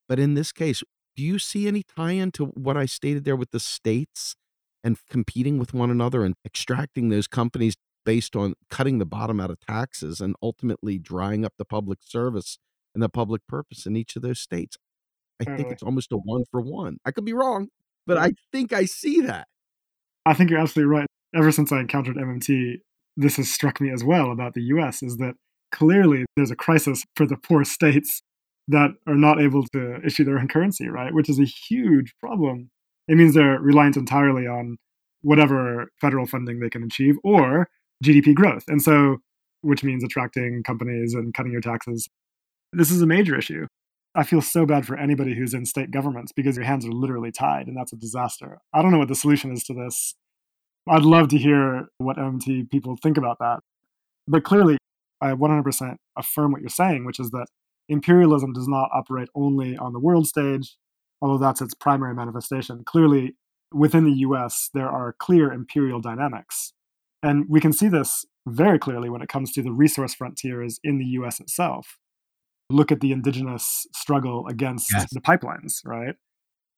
But 0.08 0.20
in 0.20 0.34
this 0.34 0.52
case, 0.52 0.84
do 1.16 1.24
you 1.24 1.40
see 1.40 1.68
any 1.68 1.84
tie 1.84 2.12
in 2.12 2.32
to 2.34 2.46
what 2.46 2.78
I 2.78 2.86
stated 2.86 3.26
there 3.26 3.36
with 3.36 3.52
the 3.52 3.60
states 3.60 4.36
and 4.84 4.98
competing 5.10 5.58
with 5.58 5.74
one 5.74 5.90
another 5.90 6.24
and 6.24 6.36
extracting 6.46 7.10
those 7.10 7.28
companies 7.28 7.76
based 8.06 8.36
on 8.36 8.54
cutting 8.70 9.00
the 9.00 9.06
bottom 9.06 9.40
out 9.40 9.50
of 9.50 9.60
taxes 9.60 10.20
and 10.20 10.36
ultimately 10.42 10.98
drying 10.98 11.46
up 11.46 11.54
the 11.58 11.66
public 11.66 12.00
service 12.02 12.58
and 12.94 13.04
the 13.04 13.10
public 13.10 13.42
purpose 13.48 13.86
in 13.86 13.96
each 13.96 14.16
of 14.16 14.22
those 14.22 14.40
states? 14.40 14.78
I 15.42 15.56
think 15.56 15.72
it's 15.72 15.84
almost 15.84 16.12
a 16.12 16.18
one 16.18 16.46
for 16.52 16.62
one. 16.62 16.98
I 17.06 17.12
could 17.12 17.26
be 17.26 17.34
wrong, 17.34 17.68
but 18.08 18.18
I 18.18 18.34
think 18.52 18.72
I 18.72 18.86
see 18.86 19.22
that. 19.22 19.48
I 20.26 20.34
think 20.34 20.50
you're 20.50 20.60
absolutely 20.60 20.96
right. 20.96 21.08
Ever 21.36 21.52
since 21.52 21.72
I 21.72 21.80
encountered 21.80 22.16
MMT, 22.16 22.76
this 23.18 23.38
has 23.38 23.52
struck 23.52 23.82
me 23.82 23.92
as 23.92 24.04
well 24.04 24.32
about 24.32 24.54
the 24.54 24.62
US 24.62 25.04
is 25.04 25.18
that 25.18 25.34
clearly 25.72 26.26
there's 26.36 26.52
a 26.52 26.56
crisis 26.56 27.04
for 27.16 27.26
the 27.26 27.36
poor 27.36 27.64
states 27.66 28.22
that 28.68 28.92
are 29.08 29.16
not 29.16 29.42
able 29.42 29.66
to 29.74 30.00
issue 30.06 30.24
their 30.24 30.40
own 30.40 30.48
currency, 30.48 30.88
right? 30.88 31.14
Which 31.14 31.30
is 31.30 31.40
a 31.40 31.46
huge 31.46 32.14
problem. 32.20 32.70
It 33.08 33.18
means 33.18 33.34
they're 33.34 33.60
reliant 33.60 33.98
entirely 33.98 34.48
on 34.48 34.78
whatever 35.22 35.90
federal 36.00 36.26
funding 36.26 36.60
they 36.60 36.70
can 36.70 36.84
achieve 36.84 37.16
or 37.24 37.68
GDP 38.04 38.34
growth. 38.34 38.64
And 38.68 38.82
so, 38.82 39.18
which 39.62 39.84
means 39.84 40.04
attracting 40.04 40.64
companies 40.66 41.14
and 41.14 41.34
cutting 41.34 41.52
your 41.52 41.62
taxes. 41.62 42.08
This 42.76 42.92
is 42.92 43.02
a 43.02 43.08
major 43.08 43.38
issue. 43.38 43.68
I 44.16 44.24
feel 44.24 44.42
so 44.42 44.66
bad 44.66 44.86
for 44.86 44.98
anybody 44.98 45.36
who's 45.36 45.54
in 45.54 45.66
state 45.66 45.92
governments 45.92 46.32
because 46.32 46.56
your 46.56 46.66
hands 46.66 46.86
are 46.86 46.92
literally 46.92 47.32
tied, 47.32 47.68
and 47.68 47.78
that's 47.78 47.94
a 47.94 47.98
disaster. 47.98 48.60
I 48.74 48.82
don't 48.82 48.92
know 48.92 49.00
what 49.00 49.08
the 49.08 49.16
solution 49.16 49.52
is 49.52 49.64
to 49.66 49.74
this. 49.74 50.16
I'd 50.88 51.04
love 51.04 51.30
to 51.30 51.38
hear 51.38 51.88
what 51.98 52.18
MMT 52.18 52.70
people 52.70 52.98
think 53.02 53.18
about 53.18 53.38
that. 53.40 53.60
But 54.28 54.44
clearly, 54.44 54.78
I 55.22 55.32
100% 55.32 55.96
affirm 56.18 56.52
what 56.52 56.62
you're 56.62 56.70
saying, 56.70 57.06
which 57.06 57.20
is 57.20 57.32
that 57.32 57.48
imperialism 57.90 58.54
does 58.54 58.68
not 58.68 58.90
operate 58.94 59.30
only 59.36 59.78
on 59.78 59.94
the 59.94 60.00
world 60.00 60.28
stage, 60.28 60.78
although 61.22 61.38
that's 61.38 61.62
its 61.62 61.74
primary 61.74 62.14
manifestation. 62.14 62.84
Clearly, 62.86 63.36
within 63.72 64.04
the 64.04 64.20
US, 64.20 64.70
there 64.74 64.90
are 64.90 65.16
clear 65.20 65.52
imperial 65.52 66.02
dynamics. 66.02 66.74
And 67.22 67.46
we 67.50 67.62
can 67.62 67.74
see 67.74 67.88
this 67.88 68.26
very 68.46 68.78
clearly 68.78 69.10
when 69.10 69.22
it 69.22 69.30
comes 69.30 69.52
to 69.54 69.62
the 69.62 69.72
resource 69.72 70.14
frontiers 70.14 70.80
in 70.84 70.98
the 70.98 71.06
US 71.06 71.40
itself. 71.40 71.98
Look 72.74 72.92
at 72.92 73.00
the 73.02 73.12
indigenous 73.12 73.86
struggle 73.96 74.48
against 74.48 74.92
Yes. 74.92 75.14
the 75.14 75.22
pipelines, 75.22 75.86
right? 75.86 76.16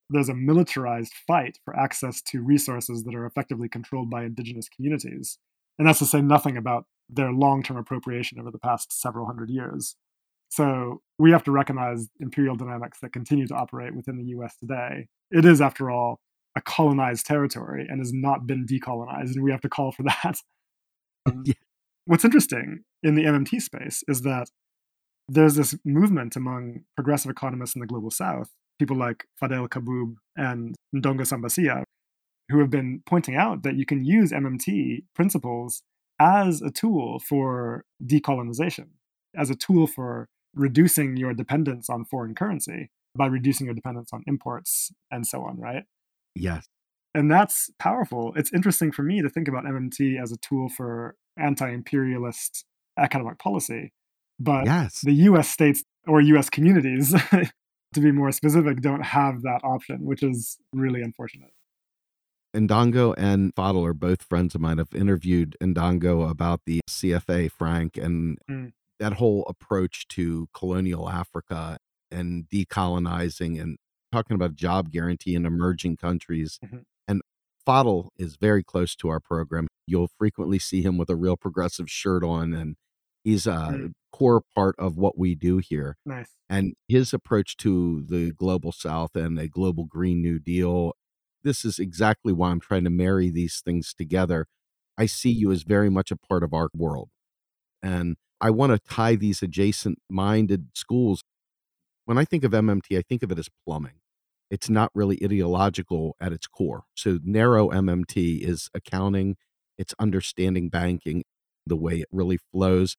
There's 0.09 0.29
a 0.29 0.35
militarized 0.35 1.13
fight 1.27 1.57
for 1.63 1.75
access 1.75 2.21
to 2.23 2.41
resources 2.41 3.03
that 3.05 3.15
are 3.15 3.25
effectively 3.25 3.69
controlled 3.69 4.09
by 4.09 4.23
indigenous 4.23 4.67
communities. 4.69 5.39
And 5.79 5.87
that's 5.87 5.99
to 5.99 6.05
say 6.05 6.21
nothing 6.21 6.57
about 6.57 6.85
their 7.09 7.31
long 7.31 7.63
term 7.63 7.77
appropriation 7.77 8.39
over 8.39 8.51
the 8.51 8.59
past 8.59 8.91
several 8.91 9.25
hundred 9.25 9.49
years. 9.49 9.95
So 10.49 11.01
we 11.17 11.31
have 11.31 11.43
to 11.45 11.51
recognize 11.51 12.07
imperial 12.19 12.55
dynamics 12.55 12.99
that 13.01 13.13
continue 13.13 13.47
to 13.47 13.55
operate 13.55 13.95
within 13.95 14.17
the 14.17 14.25
US 14.37 14.55
today. 14.57 15.07
It 15.31 15.43
is, 15.45 15.59
after 15.61 15.89
all, 15.89 16.19
a 16.55 16.61
colonized 16.61 17.25
territory 17.25 17.85
and 17.89 17.99
has 17.99 18.13
not 18.13 18.45
been 18.47 18.65
decolonized, 18.65 19.33
and 19.35 19.43
we 19.43 19.51
have 19.51 19.61
to 19.61 19.69
call 19.69 19.91
for 19.91 20.03
that. 20.13 20.37
Yeah. 21.45 21.53
What's 22.05 22.23
interesting 22.23 22.83
in 23.01 23.15
the 23.15 23.23
MMT 23.23 23.59
space 23.61 24.03
is 24.07 24.21
that 24.21 24.49
there's 25.27 25.55
this 25.55 25.75
movement 25.83 26.35
among 26.35 26.81
progressive 26.95 27.31
economists 27.31 27.75
in 27.75 27.81
the 27.81 27.87
global 27.87 28.11
south, 28.11 28.51
people 28.79 28.97
like 28.97 29.25
Fadhel 29.41 29.67
Kaboub 29.67 30.15
and 30.35 30.75
Ndongo 30.95 31.25
Samba 31.25 31.49
Sylla, 31.49 31.83
who 32.49 32.59
have 32.59 32.69
been 32.69 33.01
pointing 33.05 33.35
out 33.35 33.63
that 33.63 33.75
you 33.75 33.85
can 33.85 34.05
use 34.05 34.31
MMT 34.31 35.03
principles 35.15 35.81
as 36.19 36.61
a 36.61 36.69
tool 36.69 37.19
for 37.19 37.85
decolonization, 38.05 38.87
as 39.35 39.49
a 39.49 39.55
tool 39.55 39.87
for 39.87 40.27
reducing 40.53 41.17
your 41.17 41.33
dependence 41.33 41.89
on 41.89 42.05
foreign 42.05 42.35
currency 42.35 42.89
by 43.17 43.25
reducing 43.25 43.65
your 43.65 43.73
dependence 43.73 44.11
on 44.13 44.23
imports 44.27 44.91
and 45.11 45.25
so 45.25 45.41
on, 45.41 45.59
right? 45.59 45.83
Yes. 46.35 46.67
And 47.13 47.31
that's 47.31 47.69
powerful. 47.79 48.33
It's 48.35 48.53
interesting 48.53 48.91
for 48.91 49.03
me 49.03 49.21
to 49.21 49.29
think 49.29 49.47
about 49.47 49.63
MMT 49.63 50.21
as 50.21 50.31
a 50.31 50.37
tool 50.37 50.69
for 50.69 51.15
anti 51.37 51.69
imperialist 51.69 52.65
economic 52.99 53.39
policy. 53.39 53.93
But 54.39 54.65
Yes. 54.65 55.01
the 55.01 55.13
US 55.29 55.49
states 55.49 55.83
or 56.07 56.21
US 56.21 56.49
communities, 56.49 57.11
to 57.93 57.99
be 58.01 58.11
more 58.11 58.31
specific, 58.31 58.81
don't 58.81 59.03
have 59.03 59.41
that 59.43 59.61
option, 59.63 60.05
which 60.05 60.21
is 60.23 60.57
really 60.73 61.01
unfortunate. 61.01 61.51
Ndongo 62.55 63.13
and 63.17 63.53
Fadhel 63.53 63.85
are 63.85 63.93
both 63.93 64.21
friends 64.23 64.55
of 64.55 64.61
mine. 64.61 64.79
I've 64.79 64.93
interviewed 64.95 65.57
Ndongo 65.61 66.29
about 66.29 66.61
the 66.65 66.79
CFA 66.89 67.51
franc 67.51 67.97
and 67.97 68.37
Mm. 68.49 68.71
that 68.99 69.13
whole 69.13 69.45
approach 69.49 70.07
to 70.09 70.47
colonial 70.53 71.09
Africa 71.09 71.77
and 72.11 72.45
decolonizing 72.49 73.59
and 73.61 73.77
talking 74.11 74.35
about 74.35 74.55
job 74.55 74.89
guarantee 74.89 75.35
in 75.35 75.45
emerging 75.45 75.97
countries. 75.97 76.57
Mhm. 76.63 76.83
And 77.07 77.21
Fadhel 77.67 78.09
is 78.17 78.37
very 78.37 78.63
close 78.63 78.95
to 78.97 79.09
our 79.09 79.19
program. 79.19 79.67
You'll 79.85 80.07
frequently 80.17 80.59
see 80.59 80.81
him 80.81 80.97
with 80.97 81.09
a 81.09 81.15
real 81.17 81.35
progressive 81.35 81.89
shirt 81.89 82.23
on, 82.23 82.53
and 82.53 82.77
he's 83.25 83.47
a 83.47 83.51
Mm. 83.73 83.93
core 84.13 84.43
part 84.55 84.75
of 84.79 84.97
what 84.97 85.17
we 85.17 85.35
do 85.35 85.57
here. 85.57 85.97
Nice. 86.05 86.29
And 86.49 86.75
his 86.87 87.13
approach 87.13 87.57
to 87.57 88.03
the 88.07 88.31
global 88.31 88.71
south 88.71 89.15
and 89.17 89.37
a 89.39 89.49
global 89.49 89.85
green 89.85 90.21
new 90.21 90.39
deal, 90.39 90.93
this 91.43 91.65
is 91.65 91.79
exactly 91.79 92.31
why 92.33 92.51
I'm 92.51 92.61
trying 92.61 92.85
to 92.85 92.89
marry 92.89 93.29
these 93.29 93.61
things 93.61 93.93
together. 93.93 94.47
I 94.97 95.07
see 95.07 95.31
you 95.31 95.51
as 95.51 95.63
very 95.63 95.89
much 95.89 96.11
a 96.11 96.15
part 96.17 96.43
of 96.43 96.53
our 96.53 96.69
world. 96.73 97.09
And 97.83 98.17
I 98.41 98.51
want 98.51 98.71
to 98.73 98.79
tie 98.79 99.15
these 99.15 99.43
adjacent 99.43 99.99
minded 100.09 100.69
schools. 100.75 101.23
When 102.05 102.17
I 102.17 102.25
think 102.25 102.43
of 102.45 102.53
MMT, 102.53 102.97
I 102.97 103.01
think 103.01 103.23
of 103.23 103.31
it 103.31 103.39
as 103.39 103.49
plumbing. 103.65 103.99
It's 104.51 104.69
not 104.69 104.91
really 104.93 105.19
ideological 105.23 106.15
at 106.21 106.31
its 106.31 106.47
core. 106.47 106.83
So 106.95 107.19
narrow 107.23 107.69
MMT 107.71 108.41
is 108.41 108.69
accounting 108.73 109.37
it's 109.77 109.93
understanding 109.99 110.69
banking, 110.69 111.23
the 111.67 111.75
way 111.75 111.99
it 111.99 112.07
really 112.11 112.37
flows. 112.53 112.95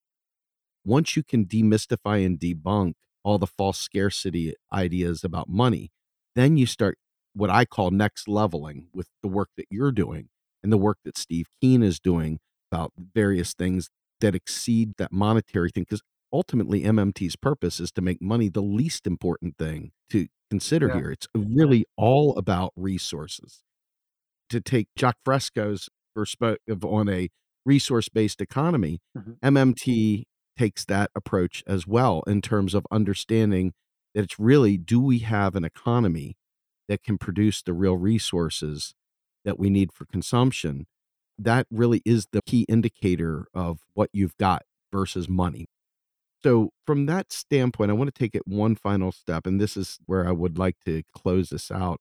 Once 0.87 1.16
you 1.16 1.24
can 1.24 1.45
demystify 1.45 2.24
and 2.24 2.39
debunk 2.39 2.93
all 3.24 3.39
the 3.39 3.47
false 3.47 3.78
scarcity 3.80 4.55
ideas 4.72 5.24
about 5.24 5.49
money, 5.49 5.91
then 6.37 6.57
you 6.57 6.64
start 6.64 6.97
what 7.34 7.51
I 7.51 7.64
call 7.64 7.91
next 7.91 8.28
leveling 8.28 8.89
with 8.95 9.09
the 9.20 9.28
work 9.28 9.49
that 9.57 9.66
you're 9.68 9.91
doing 9.91 10.28
and 10.62 10.72
the 10.72 10.78
work 10.78 10.99
that 11.05 11.18
Steve 11.18 11.49
Keen 11.61 11.82
is 11.82 11.99
doing 11.99 12.39
about 12.70 12.93
various 13.14 13.53
things 13.53 13.89
that 14.20 14.37
exceed 14.37 14.93
that 14.99 15.12
monetary 15.12 15.70
thing. 15.70 15.82
Because 15.82 16.03
ultimately, 16.32 16.82
MMT's 16.84 17.34
purpose 17.34 17.80
is 17.80 17.91
to 17.93 18.01
make 18.01 18.22
money 18.22 18.49
the 18.49 18.62
least 18.62 19.09
important 19.09 19.59
thing 19.59 19.91
to 20.11 20.28
consider 20.51 20.89
Yeah. 20.89 20.97
here. 20.97 21.11
It's 21.11 21.26
really 21.34 21.84
all 21.97 22.37
about 22.39 22.72
resources. 22.76 23.64
To 24.51 24.61
take 24.61 24.87
Jacque 24.97 25.18
Fresco's 25.24 25.89
perspective 26.14 26.84
on 26.84 27.09
a 27.09 27.28
resource 27.64 28.09
based 28.09 28.41
economy, 28.41 29.01
Mhm. 29.14 29.39
MMT 29.43 30.24
takes 30.57 30.85
that 30.87 31.11
approach 31.15 31.63
as 31.67 31.87
well 31.87 32.23
in 32.27 32.41
terms 32.41 32.75
of 32.75 32.87
understanding 32.91 33.73
that 34.15 34.25
it's 34.25 34.39
really 34.39 34.77
do 34.77 35.01
we 35.01 35.21
have 35.21 35.55
an 35.55 35.65
economy 35.65 36.37
that 36.89 37.03
can 37.03 37.19
produce 37.19 37.63
the 37.63 37.73
real 37.73 37.97
resources 37.97 38.95
that 39.45 39.59
we 39.59 39.71
need 39.71 39.93
for 39.93 40.07
consumption? 40.07 40.87
That 41.39 41.67
really 41.71 42.03
is 42.05 42.29
the 42.33 42.43
key 42.43 42.65
indicator 42.69 43.47
of 43.53 43.81
what 43.95 44.11
you've 44.13 44.37
got 44.39 44.63
versus 44.93 45.29
money. 45.29 45.67
So, 46.43 46.71
from 46.87 47.07
that 47.07 47.33
standpoint, 47.33 47.91
I 47.91 47.95
want 47.95 48.15
to 48.15 48.19
take 48.19 48.35
it 48.35 48.47
one 48.47 48.77
final 48.77 49.11
step, 49.11 49.47
and 49.47 49.61
this 49.61 49.77
is 49.77 49.99
where 50.07 50.29
I 50.29 50.33
would 50.33 50.59
like 50.59 50.77
to 50.85 51.03
close 51.15 51.49
this 51.51 51.71
out. 51.71 52.01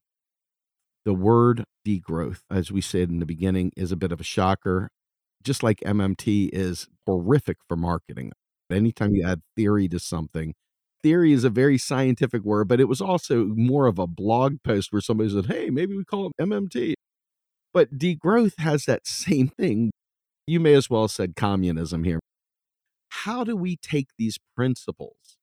The 1.04 1.14
word 1.14 1.66
degrowth, 1.86 2.42
as 2.52 2.72
we 2.72 2.82
said 2.82 3.10
in 3.10 3.20
the 3.20 3.26
beginning, 3.26 3.72
is 3.76 3.92
a 3.92 3.96
bit 3.96 4.12
of 4.12 4.20
a 4.20 4.24
shocker, 4.24 4.90
just 5.44 5.64
like 5.64 5.80
MMT 5.80 6.50
is 6.52 6.88
horrific 7.06 7.58
for 7.68 7.76
marketing. 7.76 8.34
Anytime 8.72 9.16
you 9.16 9.24
add 9.24 9.42
theory 9.56 9.88
to 9.90 10.00
something, 10.00 10.54
theory 11.04 11.34
is 11.34 11.44
a 11.44 11.50
very 11.50 11.78
scientific 11.78 12.44
word, 12.44 12.68
but 12.68 12.80
it 12.80 12.88
was 12.88 13.00
also 13.00 13.46
more 13.46 13.86
of 13.86 14.00
a 14.00 14.08
blog 14.08 14.58
post 14.64 14.92
where 14.92 15.02
somebody 15.02 15.30
said, 15.30 15.46
Hey, 15.46 15.70
maybe 15.70 15.96
we 15.96 16.04
call 16.04 16.28
it 16.28 16.34
MMT. 16.42 16.94
But 17.74 17.98
degrowth 17.98 18.58
has 18.60 18.86
that 18.86 19.06
same 19.08 19.50
thing. 19.50 19.92
You 20.48 20.60
may 20.60 20.74
as 20.74 20.90
well 20.90 21.04
have 21.04 21.12
said 21.12 21.36
communism 21.36 22.04
here. 22.04 22.20
How 23.10 23.44
do 23.44 23.56
we 23.56 23.78
take 23.78 24.08
these 24.18 24.38
principles 24.56 25.38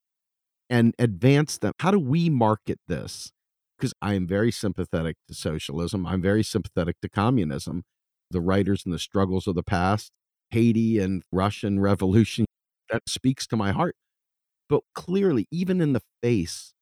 and 0.69 0.95
advance 0.99 1.59
them? 1.59 1.73
How 1.79 1.91
do 1.91 1.99
we 1.99 2.29
market 2.29 2.79
this? 2.89 3.31
Because 3.79 3.93
I 4.03 4.15
am 4.15 4.27
very 4.27 4.53
sympathetic 4.53 5.17
to 5.29 5.35
socialism. 5.35 6.07
I'm 6.07 6.23
very 6.23 6.43
sympathetic 6.43 6.97
to 7.03 7.09
communism. 7.09 7.83
The 8.31 8.41
writers 8.41 8.83
and 8.85 8.95
the 8.95 8.99
struggles 8.99 9.47
of 9.47 9.55
the 9.55 9.63
past, 9.63 10.11
Haiti 10.51 10.99
and 10.99 11.23
Russian 11.31 11.81
Revolution, 11.91 12.47
that 12.93 13.09
speaks 13.09 13.47
to 13.49 13.57
my 13.57 13.73
heart. 13.73 13.97
But 14.69 14.83
clearly, 14.95 15.49
even 15.51 15.81
in 15.81 15.93
the 15.93 16.03
face 16.23 16.73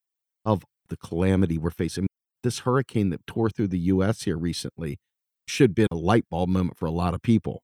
of 0.45 0.65
the 0.89 0.97
calamity 0.97 1.57
we're 1.57 1.71
facing, 1.71 2.07
this 2.43 2.61
hurricane 2.61 3.11
that 3.11 3.27
tore 3.27 3.49
through 3.49 3.69
the 3.69 3.79
US 3.79 4.23
here 4.23 4.37
recently 4.37 4.99
should 5.47 5.75
be 5.75 5.87
a 5.91 5.95
light 5.95 6.25
bulb 6.31 6.51
moment 6.51 6.77
for 6.77 6.87
a 6.87 6.91
lot 6.91 7.15
of 7.15 7.23
people. 7.23 7.63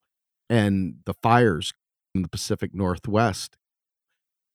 And 0.49 0.97
the 1.05 1.15
fires 1.23 1.73
in 2.15 2.23
the 2.23 2.29
Pacific 2.29 2.75
Northwest. 2.75 3.57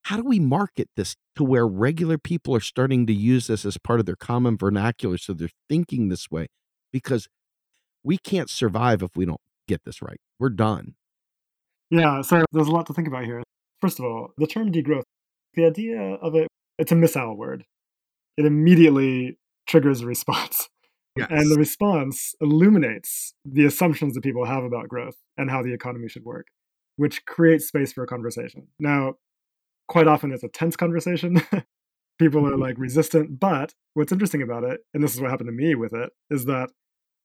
How 0.05 0.17
do 0.17 0.23
we 0.23 0.39
market 0.39 0.89
this 0.97 1.15
to 1.35 1.43
where 1.43 1.67
regular 1.67 2.17
people 2.17 2.55
are 2.55 2.61
starting 2.61 3.05
to 3.05 3.13
use 3.13 3.47
this 3.47 3.65
as 3.65 3.77
part 3.77 3.99
of 3.99 4.07
their 4.07 4.15
common 4.15 4.57
vernacular 4.57 5.17
so 5.17 5.33
they're 5.33 5.49
thinking 5.69 6.09
this 6.09 6.31
way? 6.31 6.47
Because 6.91 7.29
we 8.03 8.17
can't 8.17 8.49
survive 8.49 9.03
if 9.03 9.15
we 9.15 9.25
don't 9.25 9.39
get 9.67 9.81
this 9.85 10.01
right. 10.01 10.17
We're 10.39 10.49
done. 10.49 10.95
Yeah, 11.91 12.21
so 12.21 12.43
there's 12.51 12.67
a 12.67 12.71
lot 12.71 12.87
to 12.87 12.93
think 12.93 13.07
about 13.07 13.25
here. 13.25 13.43
First 13.81 13.99
of 13.99 14.05
all, 14.05 14.33
the 14.37 14.47
term 14.47 14.71
degrowth, 14.71 15.03
the 15.55 15.65
idea 15.65 15.99
of 15.99 16.35
it, 16.35 16.47
it's 16.77 16.91
a 16.91 16.95
missile 16.95 17.35
word. 17.35 17.65
It 18.37 18.45
immediately 18.45 19.37
triggers 19.67 20.01
a 20.01 20.05
response. 20.05 20.69
And 21.17 21.51
the 21.51 21.57
response 21.57 22.33
illuminates 22.39 23.33
the 23.43 23.65
assumptions 23.65 24.13
that 24.13 24.23
people 24.23 24.45
have 24.45 24.63
about 24.63 24.87
growth 24.87 25.17
and 25.37 25.49
how 25.49 25.61
the 25.61 25.73
economy 25.73 26.07
should 26.07 26.23
work, 26.23 26.47
which 26.95 27.25
creates 27.25 27.67
space 27.67 27.91
for 27.91 28.03
a 28.03 28.07
conversation. 28.07 28.67
Now, 28.79 29.15
quite 29.89 30.07
often 30.07 30.31
it's 30.31 30.43
a 30.43 30.47
tense 30.47 30.77
conversation. 30.77 31.41
people 32.19 32.47
are 32.47 32.57
like 32.57 32.77
resistant. 32.77 33.39
But 33.39 33.73
what's 33.93 34.11
interesting 34.11 34.41
about 34.41 34.63
it, 34.63 34.81
and 34.93 35.03
this 35.03 35.13
is 35.13 35.19
what 35.19 35.31
happened 35.31 35.49
to 35.49 35.53
me 35.53 35.75
with 35.75 35.93
it, 35.93 36.11
is 36.29 36.45
that 36.45 36.69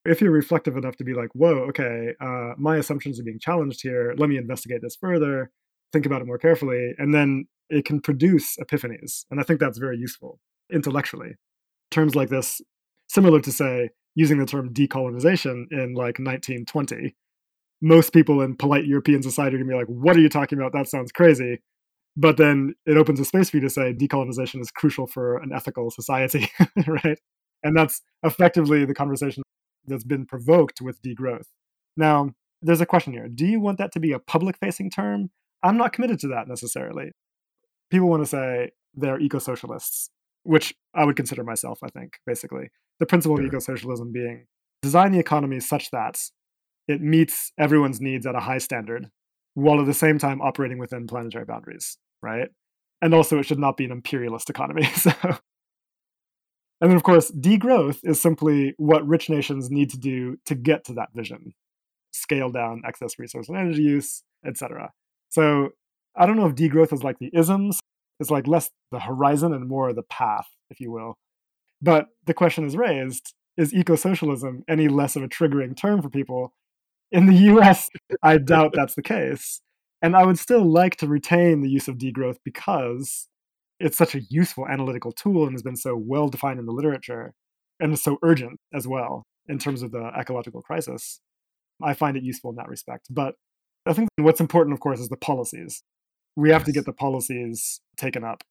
if 0.05 0.21
you're 0.21 0.31
reflective 0.31 0.77
enough 0.77 0.97
to 0.97 1.05
be 1.05 1.15
like, 1.15 1.31
whoa, 1.35 1.67
okay, 1.69 2.15
uh, 2.21 2.55
my 2.57 2.77
assumptions 2.79 3.21
are 3.21 3.25
being 3.25 3.39
challenged 3.39 3.83
here. 3.83 4.15
Let 4.17 4.29
me 4.29 4.37
investigate 4.37 4.81
this 4.83 4.97
further, 4.97 5.51
think 5.97 6.07
about 6.07 6.21
it 6.21 6.27
more 6.27 6.39
carefully, 6.39 6.93
and 6.99 7.15
then 7.15 7.47
it 7.71 7.87
can 7.87 8.01
produce 8.01 8.57
epiphanies. 8.59 9.25
And 9.31 9.41
I 9.41 9.43
think 9.43 9.61
that's 9.61 9.79
very 9.79 9.97
useful 9.97 10.39
intellectually. 10.71 11.37
Terms 11.91 12.15
like 12.15 12.29
this, 12.29 12.61
similar 13.09 13.41
to, 13.41 13.51
say, 13.51 13.89
using 14.15 14.39
the 14.39 14.45
term 14.45 14.75
decolonization 14.75 15.65
in 15.71 15.95
like 15.95 16.19
1920, 16.19 17.15
most 17.81 18.13
people 18.13 18.43
in 18.43 18.57
polite 18.57 18.85
European 18.85 19.23
society 19.23 19.57
are 19.57 19.59
going 19.59 19.71
to 19.71 19.75
be 19.75 19.79
like, 19.79 19.87
what 19.87 20.17
are 20.17 20.21
you 20.21 20.29
talking 20.29 20.59
about? 20.59 20.73
That 20.73 20.89
sounds 20.89 21.13
crazy. 21.13 21.63
But 22.15 22.37
then 22.37 22.75
it 22.85 22.97
opens 22.97 23.21
a 23.21 23.25
space 23.25 23.51
for 23.51 23.57
you 23.57 23.63
to 23.63 23.71
say 23.71 23.95
decolonization 23.95 24.61
is 24.61 24.71
crucial 24.71 25.07
for 25.07 25.39
an 25.39 25.51
ethical 25.55 25.91
society, 25.91 26.51
right? 26.87 27.19
And 27.63 27.75
that's 27.75 28.03
effectively 28.23 28.85
the 28.85 28.95
conversation 28.95 29.43
that's 29.87 30.05
been 30.05 30.27
provoked 30.27 30.81
with 30.83 31.01
degrowth. 31.03 31.47
Now, 31.97 32.31
there's 32.63 32.81
a 32.81 32.87
question 32.87 33.13
here. 33.13 33.29
Do 33.29 33.47
you 33.47 33.61
want 33.61 33.79
that 33.79 33.93
to 33.93 34.01
be 34.01 34.13
a 34.13 34.19
public 34.19 34.57
facing 34.59 34.91
term? 34.91 35.31
I'm 35.67 35.77
not 35.77 35.93
committed 35.93 36.19
to 36.21 36.29
that 36.29 36.49
necessarily. 36.49 37.13
People 37.91 38.09
want 38.09 38.23
to 38.23 38.27
say 38.27 38.71
they're 38.95 39.21
eco 39.21 39.39
socialists, 39.39 40.11
which 40.45 40.75
I 40.95 41.05
would 41.05 41.17
consider 41.17 41.45
myself, 41.45 41.81
I 41.83 41.89
think, 41.89 42.15
basically. 42.27 42.69
The 42.99 43.07
principle 43.07 43.37
Sure. 43.37 43.45
of 43.47 43.49
eco 43.49 43.59
socialism 43.59 44.13
being 44.13 44.47
design 44.83 45.13
the 45.13 45.19
economy 45.19 45.61
such 45.61 45.91
that 45.91 46.19
it 46.89 47.01
meets 47.01 47.53
everyone's 47.59 48.01
needs 48.01 48.27
at 48.27 48.35
a 48.35 48.41
high 48.41 48.59
standard 48.59 49.11
while 49.55 49.81
at 49.81 49.87
the 49.87 49.95
same 49.95 50.19
time 50.19 50.41
operating 50.41 50.79
within 50.79 51.07
planetary 51.07 51.45
boundaries, 51.45 51.99
right? 52.23 52.49
And 53.03 53.15
also, 53.15 53.39
it 53.39 53.45
should 53.45 53.59
not 53.59 53.77
be 53.77 53.85
an 53.85 53.91
imperialist 53.93 54.51
economy. 54.51 54.85
So, 54.95 55.13
and 56.81 56.91
then, 56.91 56.97
of 56.97 57.05
course, 57.05 57.31
degrowth 57.31 58.01
is 58.05 58.21
simply 58.21 58.75
what 58.77 59.07
rich 59.07 59.31
nations 59.31 59.71
need 59.71 59.89
to 59.91 59.99
do 59.99 60.37
to 60.45 60.55
get 60.55 60.85
to 60.85 60.93
that 60.95 61.09
vision 61.15 61.55
scale 62.13 62.51
down 62.51 62.83
excess 62.87 63.19
resource 63.19 63.49
and 63.49 63.57
energy 63.57 63.83
use, 63.83 64.23
etc. 64.45 64.93
So, 65.29 65.71
I 66.17 66.27
don't 66.27 66.37
know 66.37 66.47
if 66.47 66.55
degrowth 66.55 66.93
is 66.93 67.05
like 67.05 67.19
the 67.19 67.31
isms, 67.35 67.81
it's 68.21 68.31
like 68.31 68.47
less 68.47 68.71
the 68.91 69.01
horizon 69.01 69.53
and 69.53 69.69
more 69.69 69.93
the 69.93 70.03
path, 70.03 70.47
if 70.71 70.81
you 70.81 70.91
will. 70.91 71.15
But 71.83 72.07
the 72.25 72.35
question 72.35 72.65
is 72.65 72.77
raised 72.77 73.35
is 73.57 73.73
eco 73.73 73.97
socialism 73.97 74.63
any 74.69 74.89
less 74.89 75.17
of 75.17 75.23
a 75.23 75.29
triggering 75.29 75.77
term 75.77 76.03
for 76.03 76.11
people? 76.11 76.53
In 77.11 77.27
the 77.27 77.35
US, 77.55 77.89
I 78.23 78.39
doubt 78.39 78.73
that's 78.75 78.95
the 78.95 79.03
case. 79.03 79.61
And 80.03 80.15
I 80.17 80.25
would 80.25 80.39
still 80.39 80.65
like 80.65 80.97
to 80.97 81.09
retain 81.09 81.63
the 81.63 81.71
use 81.71 81.89
of 81.89 81.97
degrowth 81.97 82.37
because 82.45 83.29
it's 83.81 83.97
such 83.97 84.15
a 84.15 84.21
useful 84.29 84.67
analytical 84.69 85.13
tool 85.13 85.45
and 85.45 85.53
has 85.53 85.63
been 85.63 85.77
so 85.77 85.97
well 85.97 86.29
defined 86.29 86.59
in 86.59 86.67
the 86.67 86.73
literature 86.73 87.33
and 87.81 87.93
is 87.93 88.03
so 88.03 88.19
urgent 88.23 88.59
as 88.75 88.87
well 88.87 89.25
in 89.49 89.59
terms 89.59 89.83
of 89.83 89.93
the 89.93 90.11
ecological 90.19 90.63
crisis. 90.63 91.21
I 91.83 91.95
find 91.95 92.17
it 92.17 92.23
useful 92.23 92.51
in 92.51 92.57
that 92.57 92.69
respect. 92.69 93.07
But 93.11 93.35
I 93.87 93.93
think 93.93 94.09
what's 94.19 94.41
important, 94.41 94.75
of 94.75 94.81
course, 94.81 95.01
is 95.01 95.09
the 95.09 95.17
policies. 95.17 95.83
We 96.35 96.51
have 96.51 96.65
to 96.65 96.73
get 96.73 96.85
the 96.85 96.93
policies 96.93 97.81
taken 97.97 98.25
up, 98.25 98.43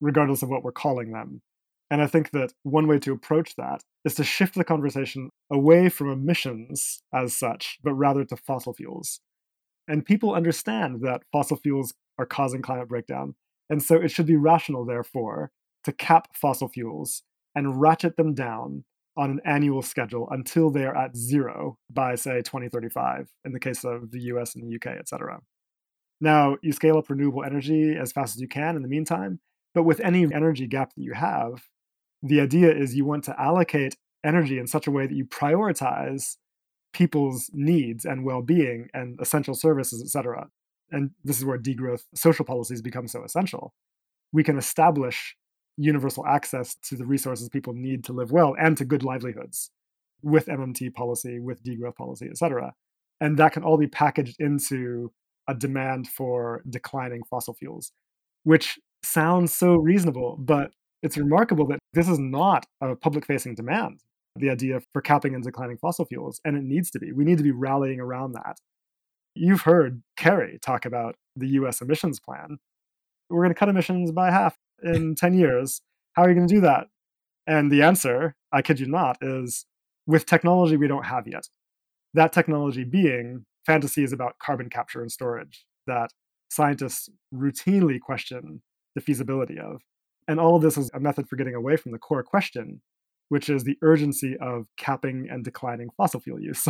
regardless 0.00 0.42
of 0.42 0.48
what 0.48 0.64
we're 0.64 0.72
calling 0.72 1.12
them. 1.12 1.42
And 1.90 2.02
I 2.02 2.06
think 2.06 2.30
that 2.30 2.52
one 2.62 2.86
way 2.86 2.98
to 3.00 3.12
approach 3.12 3.56
that 3.56 3.82
is 4.04 4.14
to 4.14 4.24
shift 4.24 4.54
the 4.54 4.64
conversation 4.64 5.30
away 5.50 5.88
from 5.88 6.10
emissions 6.10 7.02
as 7.12 7.36
such, 7.36 7.78
but 7.82 7.94
rather 7.94 8.24
to 8.24 8.36
fossil 8.36 8.72
fuels. 8.72 9.20
And 9.88 10.04
people 10.04 10.34
understand 10.34 11.00
that 11.02 11.22
fossil 11.32 11.56
fuels 11.56 11.94
are 12.18 12.26
causing 12.26 12.62
climate 12.62 12.88
breakdown. 12.88 13.34
And 13.68 13.82
so 13.82 13.96
it 13.96 14.10
should 14.10 14.26
be 14.26 14.36
rational, 14.36 14.84
therefore, 14.84 15.50
to 15.84 15.92
cap 15.92 16.28
fossil 16.34 16.68
fuels 16.68 17.22
and 17.54 17.80
ratchet 17.80 18.16
them 18.16 18.34
down 18.34 18.84
on 19.16 19.30
an 19.30 19.40
annual 19.44 19.82
schedule 19.82 20.28
until 20.30 20.70
they 20.70 20.84
are 20.84 20.96
at 20.96 21.16
zero 21.16 21.76
by, 21.90 22.14
say, 22.14 22.42
2035, 22.42 23.28
in 23.44 23.52
the 23.52 23.60
case 23.60 23.84
of 23.84 24.10
the 24.12 24.20
US 24.22 24.54
and 24.54 24.64
the 24.64 24.76
UK, 24.76 24.96
et 24.98 25.08
cetera. 25.08 25.40
Now, 26.20 26.56
you 26.62 26.72
scale 26.72 26.98
up 26.98 27.10
renewable 27.10 27.44
energy 27.44 27.96
as 27.96 28.12
fast 28.12 28.36
as 28.36 28.40
you 28.40 28.48
can 28.48 28.76
in 28.76 28.82
the 28.82 28.88
meantime, 28.88 29.40
but 29.74 29.84
with 29.84 30.00
any 30.00 30.22
energy 30.24 30.66
gap 30.66 30.94
that 30.94 31.02
you 31.02 31.14
have, 31.14 31.62
the 32.22 32.40
idea 32.40 32.70
is 32.70 32.94
you 32.94 33.04
want 33.04 33.24
to 33.24 33.40
allocate 33.40 33.96
energy 34.24 34.58
in 34.58 34.66
such 34.66 34.86
a 34.86 34.90
way 34.90 35.06
that 35.06 35.14
you 35.14 35.24
prioritize 35.24 36.36
people's 36.92 37.50
needs 37.52 38.04
and 38.04 38.24
well-being 38.24 38.88
and 38.92 39.18
essential 39.20 39.54
services, 39.54 40.02
et 40.02 40.08
cetera. 40.08 40.48
And 40.90 41.10
this 41.24 41.38
is 41.38 41.44
where 41.44 41.58
degrowth 41.58 42.02
social 42.14 42.44
policies 42.44 42.82
become 42.82 43.08
so 43.08 43.24
essential. 43.24 43.72
We 44.32 44.44
can 44.44 44.58
establish 44.58 45.36
universal 45.80 46.26
access 46.26 46.74
to 46.74 46.94
the 46.94 47.06
resources 47.06 47.48
people 47.48 47.72
need 47.72 48.04
to 48.04 48.12
live 48.12 48.30
well 48.30 48.54
and 48.58 48.76
to 48.76 48.84
good 48.84 49.02
livelihoods 49.02 49.70
with 50.22 50.46
MMT 50.46 50.92
policy, 50.92 51.40
with 51.40 51.64
degrowth 51.64 51.96
policy, 51.96 52.26
et 52.28 52.36
cetera. 52.36 52.74
And 53.20 53.38
that 53.38 53.52
can 53.52 53.62
all 53.62 53.78
be 53.78 53.86
packaged 53.86 54.36
into 54.38 55.10
a 55.48 55.54
demand 55.54 56.08
for 56.08 56.62
declining 56.68 57.22
fossil 57.28 57.54
fuels, 57.54 57.92
which 58.44 58.78
sounds 59.02 59.54
so 59.54 59.74
reasonable, 59.76 60.36
but 60.38 60.70
it's 61.02 61.16
remarkable 61.16 61.66
that 61.68 61.78
this 61.94 62.08
is 62.08 62.18
not 62.18 62.66
a 62.82 62.94
public 62.94 63.24
facing 63.24 63.54
demand, 63.54 64.00
the 64.36 64.50
idea 64.50 64.80
for 64.92 65.00
capping 65.00 65.34
and 65.34 65.42
declining 65.42 65.78
fossil 65.78 66.04
fuels, 66.04 66.40
and 66.44 66.56
it 66.56 66.62
needs 66.62 66.90
to 66.90 66.98
be. 66.98 67.12
We 67.12 67.24
need 67.24 67.38
to 67.38 67.44
be 67.44 67.52
rallying 67.52 68.00
around 68.00 68.32
that. 68.32 68.58
You've 69.34 69.62
heard 69.62 70.02
Kerry 70.18 70.58
talk 70.60 70.84
about 70.84 71.16
the 71.36 71.48
US 71.48 71.80
emissions 71.80 72.20
plan. 72.20 72.58
We're 73.30 73.42
going 73.42 73.54
to 73.54 73.58
cut 73.58 73.68
emissions 73.70 74.12
by 74.12 74.30
half 74.30 74.56
in 74.82 75.14
10 75.14 75.34
years. 75.34 75.82
How 76.14 76.22
are 76.22 76.28
you 76.28 76.34
going 76.34 76.48
to 76.48 76.54
do 76.54 76.60
that? 76.60 76.86
And 77.46 77.70
the 77.70 77.82
answer, 77.82 78.34
I 78.52 78.62
kid 78.62 78.80
you 78.80 78.86
not, 78.86 79.18
is 79.20 79.66
with 80.06 80.26
technology 80.26 80.76
we 80.76 80.88
don't 80.88 81.06
have 81.06 81.26
yet. 81.26 81.48
That 82.14 82.32
technology 82.32 82.84
being 82.84 83.44
fantasies 83.66 84.12
about 84.12 84.38
carbon 84.38 84.68
capture 84.68 85.00
and 85.00 85.10
storage 85.12 85.64
that 85.86 86.10
scientists 86.50 87.08
routinely 87.34 88.00
question 88.00 88.62
the 88.94 89.00
feasibility 89.00 89.58
of. 89.58 89.80
And 90.28 90.38
all 90.38 90.56
of 90.56 90.62
this 90.62 90.76
is 90.76 90.90
a 90.94 91.00
method 91.00 91.28
for 91.28 91.36
getting 91.36 91.54
away 91.54 91.76
from 91.76 91.92
the 91.92 91.98
core 91.98 92.22
question, 92.22 92.82
which 93.28 93.48
is 93.48 93.64
the 93.64 93.76
urgency 93.82 94.36
of 94.40 94.66
capping 94.76 95.28
and 95.30 95.44
declining 95.44 95.88
fossil 95.96 96.20
fuel 96.20 96.40
use. 96.40 96.66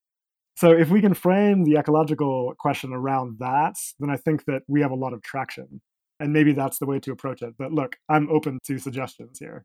so, 0.56 0.72
if 0.72 0.90
we 0.90 1.00
can 1.00 1.14
frame 1.14 1.64
the 1.64 1.76
ecological 1.76 2.54
question 2.58 2.92
around 2.92 3.38
that, 3.38 3.76
then 3.98 4.10
I 4.10 4.16
think 4.16 4.44
that 4.46 4.62
we 4.68 4.80
have 4.80 4.90
a 4.90 4.96
lot 4.96 5.12
of 5.12 5.22
traction. 5.22 5.80
And 6.20 6.32
maybe 6.32 6.52
that's 6.52 6.78
the 6.78 6.86
way 6.86 6.98
to 7.00 7.12
approach 7.12 7.42
it. 7.42 7.54
But 7.58 7.72
look, 7.72 7.96
I'm 8.08 8.28
open 8.28 8.58
to 8.66 8.78
suggestions 8.78 9.38
here. 9.38 9.64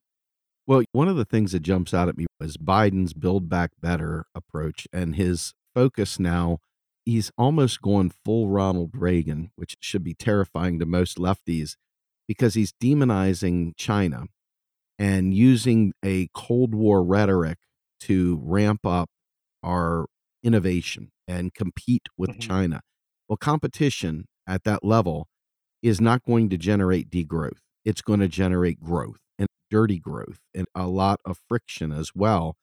Well, 0.65 0.83
one 0.91 1.07
of 1.07 1.17
the 1.17 1.25
things 1.25 1.51
that 1.51 1.61
jumps 1.61 1.93
out 1.93 2.07
at 2.07 2.17
me 2.17 2.25
was 2.39 2.57
Biden's 2.57 3.13
Build 3.13 3.49
Back 3.49 3.71
Better 3.81 4.25
approach 4.33 4.87
and 4.93 5.15
his 5.15 5.53
focus 5.73 6.19
now. 6.19 6.59
He's 7.05 7.31
almost 7.37 7.81
going 7.81 8.13
full 8.23 8.47
Ronald 8.47 8.91
Reagan, 8.93 9.51
which 9.57 9.75
should 9.81 10.03
be 10.05 10.13
terrifying 10.13 10.79
to 10.79 10.85
most 10.85 11.17
lefties 11.17 11.75
because 12.27 12.53
he's 12.53 12.71
demonizing 12.71 13.73
China 13.75 14.27
and 14.97 15.33
using 15.33 15.93
a 16.05 16.29
Cold 16.33 16.73
War 16.73 17.03
rhetoric 17.03 17.57
to 18.01 18.39
ramp 18.41 18.85
up 18.85 19.09
our 19.61 20.05
innovation 20.43 21.09
and 21.27 21.53
compete 21.53 22.07
with 22.17 22.31
mm-hmm. 22.31 22.39
China. 22.39 22.81
Well, 23.27 23.37
competition 23.37 24.27
at 24.47 24.63
that 24.63 24.83
level 24.83 25.27
is 25.83 26.01
not 26.01 26.23
going 26.23 26.49
to 26.49 26.57
generate 26.57 27.11
degrowth. 27.11 27.59
It's 27.85 28.01
going 28.01 28.21
to 28.21 28.29
generate 28.29 28.79
growth 28.79 29.19
and 29.37 29.47
dirty 29.69 29.99
growth 29.99 30.39
and 30.55 30.65
a 30.73 30.87
lot 30.87 31.19
of 31.25 31.37
friction 31.47 31.91
as 31.91 32.11
well. 32.15 32.55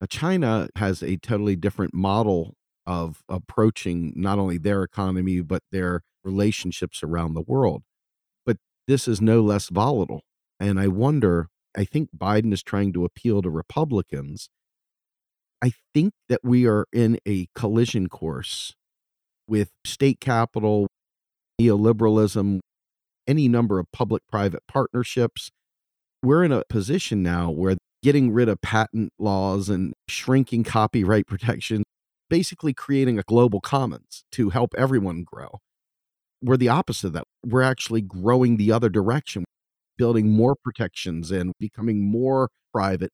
Uh, 0.00 0.06
China 0.06 0.68
has 0.76 1.02
a 1.02 1.16
totally 1.16 1.56
different 1.56 1.92
model 1.92 2.54
of 2.86 3.22
approaching 3.28 4.12
not 4.14 4.38
only 4.38 4.58
their 4.58 4.84
economy, 4.84 5.40
but 5.40 5.62
their 5.72 6.02
relationships 6.22 7.02
around 7.02 7.34
the 7.34 7.42
world. 7.42 7.82
But 8.44 8.58
this 8.86 9.08
is 9.08 9.20
no 9.20 9.40
less 9.40 9.68
volatile. 9.68 10.22
And 10.60 10.78
I 10.78 10.86
wonder, 10.86 11.48
I 11.76 11.84
think 11.84 12.10
Biden 12.16 12.52
is 12.52 12.62
trying 12.62 12.92
to 12.92 13.04
appeal 13.04 13.42
to 13.42 13.50
Republicans. 13.50 14.48
I 15.60 15.72
think 15.92 16.12
that 16.28 16.40
we 16.44 16.66
are 16.66 16.86
in 16.92 17.18
a 17.26 17.48
collision 17.54 18.08
course 18.08 18.74
with 19.48 19.70
state 19.84 20.20
capital, 20.20 20.86
neoliberalism, 21.60 22.60
any 23.26 23.48
number 23.48 23.78
of 23.78 23.90
public 23.92 24.22
private 24.28 24.62
partnerships. 24.68 25.50
We're 26.22 26.44
in 26.44 26.52
a 26.52 26.64
position 26.68 27.22
now 27.22 27.50
where 27.50 27.76
getting 28.02 28.32
rid 28.32 28.48
of 28.48 28.60
patent 28.60 29.12
laws 29.18 29.68
and 29.68 29.94
shrinking 30.08 30.64
copyright 30.64 31.26
protection, 31.28 31.82
basically 32.28 32.72
creating 32.72 33.18
a 33.18 33.22
global 33.22 33.60
commons 33.60 34.24
to 34.32 34.50
help 34.50 34.74
everyone 34.76 35.24
grow. 35.24 35.58
We're 36.42 36.56
the 36.56 36.68
opposite 36.68 37.08
of 37.08 37.12
that. 37.14 37.24
We're 37.44 37.62
actually 37.62 38.02
growing 38.02 38.56
the 38.56 38.70
other 38.72 38.88
direction, 38.88 39.44
building 39.96 40.30
more 40.30 40.54
protections 40.54 41.30
and 41.30 41.52
becoming 41.58 42.04
more 42.04 42.50
private. 42.72 43.10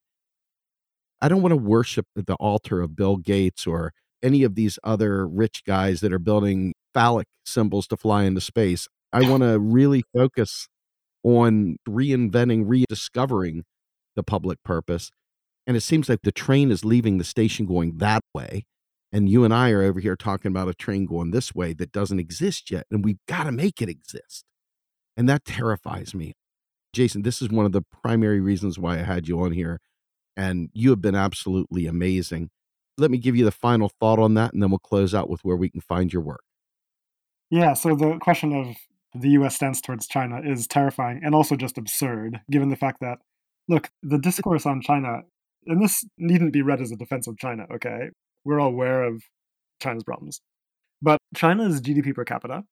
I 1.21 1.29
don't 1.29 1.41
want 1.41 1.53
to 1.53 1.57
worship 1.57 2.07
at 2.19 2.27
the 2.27 2.35
altar 2.35 2.81
of 2.81 2.97
Bill 2.97 3.17
Gates 3.17 3.67
or 3.67 3.93
any 4.23 4.43
of 4.43 4.57
these 4.57 4.79
other 4.83 5.27
rich 5.27 5.63
guys 5.65 6.01
that 6.01 6.13
are 6.13 6.19
building 6.19 6.75
phallic 6.95 7.27
symbols 7.45 7.87
to 7.89 7.97
fly 7.97 8.25
into 8.25 8.41
space. 8.41 8.89
I 9.13 9.21
want 9.29 9.43
to 9.43 9.59
really 9.59 10.05
focus 10.15 10.69
on 11.23 11.77
reinventing, 11.89 12.65
rediscovering 12.67 13.65
the 14.17 14.23
public 14.23 14.63
purpose. 14.63 15.11
And 15.67 15.77
it 15.77 15.83
seems 15.83 16.09
like 16.09 16.23
the 16.23 16.33
train 16.33 16.71
is 16.71 16.85
leaving 16.85 17.19
the 17.19 17.25
station 17.25 17.67
going 17.67 17.99
that 17.99 18.23
way. 18.35 18.65
And 19.13 19.29
you 19.29 19.45
and 19.45 19.53
I 19.53 19.71
are 19.71 19.83
over 19.83 20.01
here 20.01 20.17
talking 20.17 20.51
about 20.51 20.69
a 20.69 20.75
train 20.75 21.07
going 21.07 21.31
this 21.31 21.55
way 21.55 21.75
that 21.75 21.93
doesn't 21.93 22.19
exist 22.19 22.71
yet. 22.71 22.87
And 22.91 23.05
we've 23.05 23.21
got 23.29 23.45
to 23.45 23.53
make 23.53 23.81
it 23.83 23.89
exist. 23.89 24.45
And 25.17 25.29
that 25.29 25.45
terrifies 25.45 26.15
me. 26.15 26.33
Jason, 26.95 27.23
this 27.23 27.41
is 27.43 27.51
one 27.51 27.67
of 27.67 27.73
the 27.73 27.83
primary 28.03 28.41
reasons 28.41 28.79
why 28.79 28.95
I 28.95 29.03
had 29.03 29.29
you 29.29 29.41
on 29.43 29.53
here. 29.53 29.81
And 30.37 30.71
you 30.73 30.91
have 30.91 31.03
been 31.03 31.15
absolutely 31.15 31.87
amazing. 31.87 32.49
Let 32.99 33.11
me 33.11 33.19
give 33.19 33.37
you 33.37 33.45
the 33.45 33.51
final 33.51 33.91
thought 34.01 34.19
on 34.19 34.35
that, 34.35 34.53
and 34.53 34.63
then 34.63 34.71
we'll 34.71 34.79
close 34.79 35.15
out 35.15 35.29
with 35.29 35.41
where 35.43 35.57
we 35.57 35.71
can 35.71 35.81
find 35.81 36.13
your 36.13 36.23
work. 36.23 36.43
Yeah, 37.53 37.75
so 37.75 37.95
the 37.95 38.17
question 38.19 38.55
of 38.55 38.77
the 39.15 39.29
US 39.33 39.57
stance 39.57 39.83
towards 39.83 40.07
China 40.07 40.41
is 40.43 40.67
terrifying 40.67 41.21
and 41.23 41.35
also 41.35 41.55
just 41.55 41.77
absurd, 41.77 42.41
given 42.51 42.71
the 42.71 42.77
fact 42.77 43.01
that, 43.03 43.19
look, 43.69 43.91
the 44.03 44.17
discourse 44.17 44.65
on 44.65 44.81
China, 44.81 45.21
and 45.67 45.85
this 45.85 46.03
needn't 46.17 46.55
be 46.55 46.63
read 46.63 46.81
as 46.81 46.91
a 46.91 46.97
defense 46.97 47.27
of 47.27 47.37
China, 47.37 47.67
okay? 47.71 48.09
We're 48.43 48.59
all 48.59 48.71
aware 48.71 49.03
of 49.03 49.25
China's 49.83 50.03
problems. 50.03 50.41
But 51.03 51.19
China's 51.37 51.83
GDP 51.83 52.15
per 52.15 52.25
capita 52.25 52.63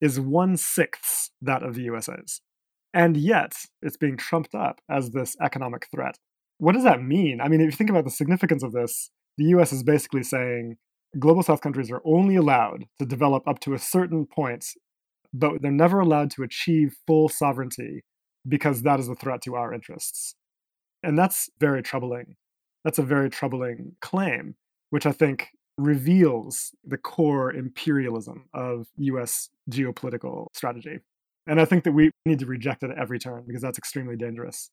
is 0.00 0.18
one 0.18 0.56
sixth 0.56 1.30
that 1.40 1.62
of 1.62 1.76
the 1.76 1.82
USA's. 1.82 2.40
And 2.92 3.16
yet, 3.16 3.52
it's 3.82 3.96
being 3.96 4.16
trumped 4.16 4.52
up 4.52 4.80
as 4.90 5.10
this 5.10 5.36
economic 5.40 5.86
threat. 5.94 6.16
What 6.58 6.72
does 6.72 6.82
that 6.82 7.00
mean? 7.00 7.40
I 7.40 7.46
mean, 7.46 7.60
if 7.60 7.66
you 7.66 7.76
think 7.76 7.90
about 7.90 8.04
the 8.04 8.10
significance 8.10 8.64
of 8.64 8.72
this, 8.72 9.10
the 9.38 9.44
US 9.56 9.72
is 9.72 9.84
basically 9.84 10.24
saying 10.24 10.76
global 11.18 11.42
south 11.42 11.60
countries 11.60 11.90
are 11.90 12.02
only 12.04 12.36
allowed 12.36 12.86
to 12.98 13.06
develop 13.06 13.46
up 13.46 13.60
to 13.60 13.74
a 13.74 13.78
certain 13.78 14.26
point, 14.26 14.66
but 15.32 15.60
they're 15.60 15.70
never 15.70 16.00
allowed 16.00 16.30
to 16.32 16.42
achieve 16.42 16.96
full 17.06 17.28
sovereignty 17.28 18.02
because 18.46 18.82
that 18.82 19.00
is 19.00 19.08
a 19.08 19.14
threat 19.14 19.42
to 19.42 19.54
our 19.54 19.72
interests. 19.72 20.34
And 21.02 21.18
that's 21.18 21.50
very 21.58 21.82
troubling. 21.82 22.36
That's 22.84 22.98
a 22.98 23.02
very 23.02 23.30
troubling 23.30 23.96
claim, 24.00 24.56
which 24.90 25.06
I 25.06 25.12
think 25.12 25.48
reveals 25.76 26.70
the 26.84 26.98
core 26.98 27.52
imperialism 27.52 28.44
of 28.54 28.86
US 28.96 29.48
geopolitical 29.70 30.46
strategy. 30.54 30.98
And 31.46 31.60
I 31.60 31.64
think 31.64 31.84
that 31.84 31.92
we 31.92 32.10
need 32.24 32.38
to 32.38 32.46
reject 32.46 32.82
it 32.82 32.90
at 32.90 32.98
every 32.98 33.18
turn 33.18 33.44
because 33.46 33.62
that's 33.62 33.78
extremely 33.78 34.16
dangerous. 34.16 34.70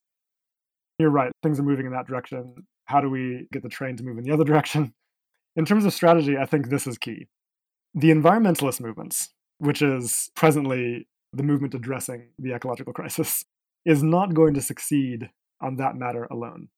You're 0.98 1.10
right, 1.10 1.32
things 1.42 1.58
are 1.58 1.64
moving 1.64 1.86
in 1.86 1.92
that 1.92 2.06
direction. 2.06 2.54
How 2.86 3.00
do 3.00 3.10
we 3.10 3.46
get 3.52 3.62
the 3.62 3.68
train 3.68 3.96
to 3.96 4.04
move 4.04 4.18
in 4.18 4.24
the 4.24 4.32
other 4.32 4.44
direction? 4.52 4.92
In 5.54 5.64
terms 5.64 5.84
of 5.84 5.92
strategy, 5.92 6.38
I 6.38 6.46
think 6.46 6.68
this 6.68 6.86
is 6.86 6.96
key. 6.96 7.28
The 7.94 8.10
environmentalist 8.10 8.80
movements, 8.80 9.30
which 9.58 9.82
is 9.82 10.30
presently 10.34 11.06
the 11.32 11.42
movement 11.42 11.74
addressing 11.74 12.28
the 12.38 12.54
ecological 12.54 12.92
crisis, 12.92 13.44
is 13.84 14.02
not 14.02 14.34
going 14.34 14.54
to 14.54 14.62
succeed 14.62 15.30
on 15.60 15.76
that 15.76 15.96
matter 15.96 16.24
alone. 16.30 16.68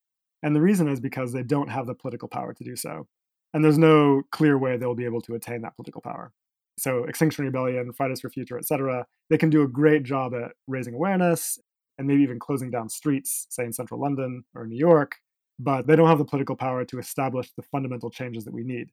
And 0.43 0.57
the 0.57 0.61
reason 0.61 0.89
is 0.89 1.01
because 1.01 1.33
they 1.33 1.43
don't 1.43 1.71
have 1.71 1.87
the 1.87 1.95
political 1.95 2.29
power 2.29 2.53
to 2.53 2.65
do 2.65 2.77
so. 2.77 3.07
And 3.53 3.65
there's 3.65 3.79
no 3.79 4.23
clear 4.33 4.59
way 4.59 4.77
they'll 4.77 4.95
be 4.95 5.05
able 5.05 5.21
to 5.23 5.35
attain 5.35 5.63
that 5.63 5.77
political 5.77 6.03
power. 6.03 6.33
So, 6.77 7.05
Extinction 7.05 7.45
Rebellion, 7.45 7.93
Fridays 7.93 8.21
for 8.21 8.29
Future, 8.29 8.59
etc., 8.59 9.07
they 9.31 9.39
can 9.39 9.49
do 9.49 9.63
a 9.63 9.69
great 9.69 10.03
job 10.03 10.35
at 10.35 10.53
raising 10.67 10.95
awareness 10.95 11.59
and 11.97 12.09
maybe 12.09 12.23
even 12.23 12.41
closing 12.41 12.71
down 12.71 12.89
streets, 12.89 13.47
say 13.51 13.65
in 13.65 13.73
central 13.73 14.01
London 14.01 14.45
or 14.55 14.67
New 14.67 14.77
York, 14.77 15.19
but 15.59 15.87
they 15.87 15.97
don't 15.97 16.09
have 16.09 16.19
the 16.19 16.25
political 16.25 16.57
power 16.57 16.85
to 16.85 16.99
establish 16.99 17.51
the 17.57 17.63
fundamental 17.63 18.11
changes 18.11 18.45
that 18.45 18.55
we 18.55 18.65
need. 18.65 18.89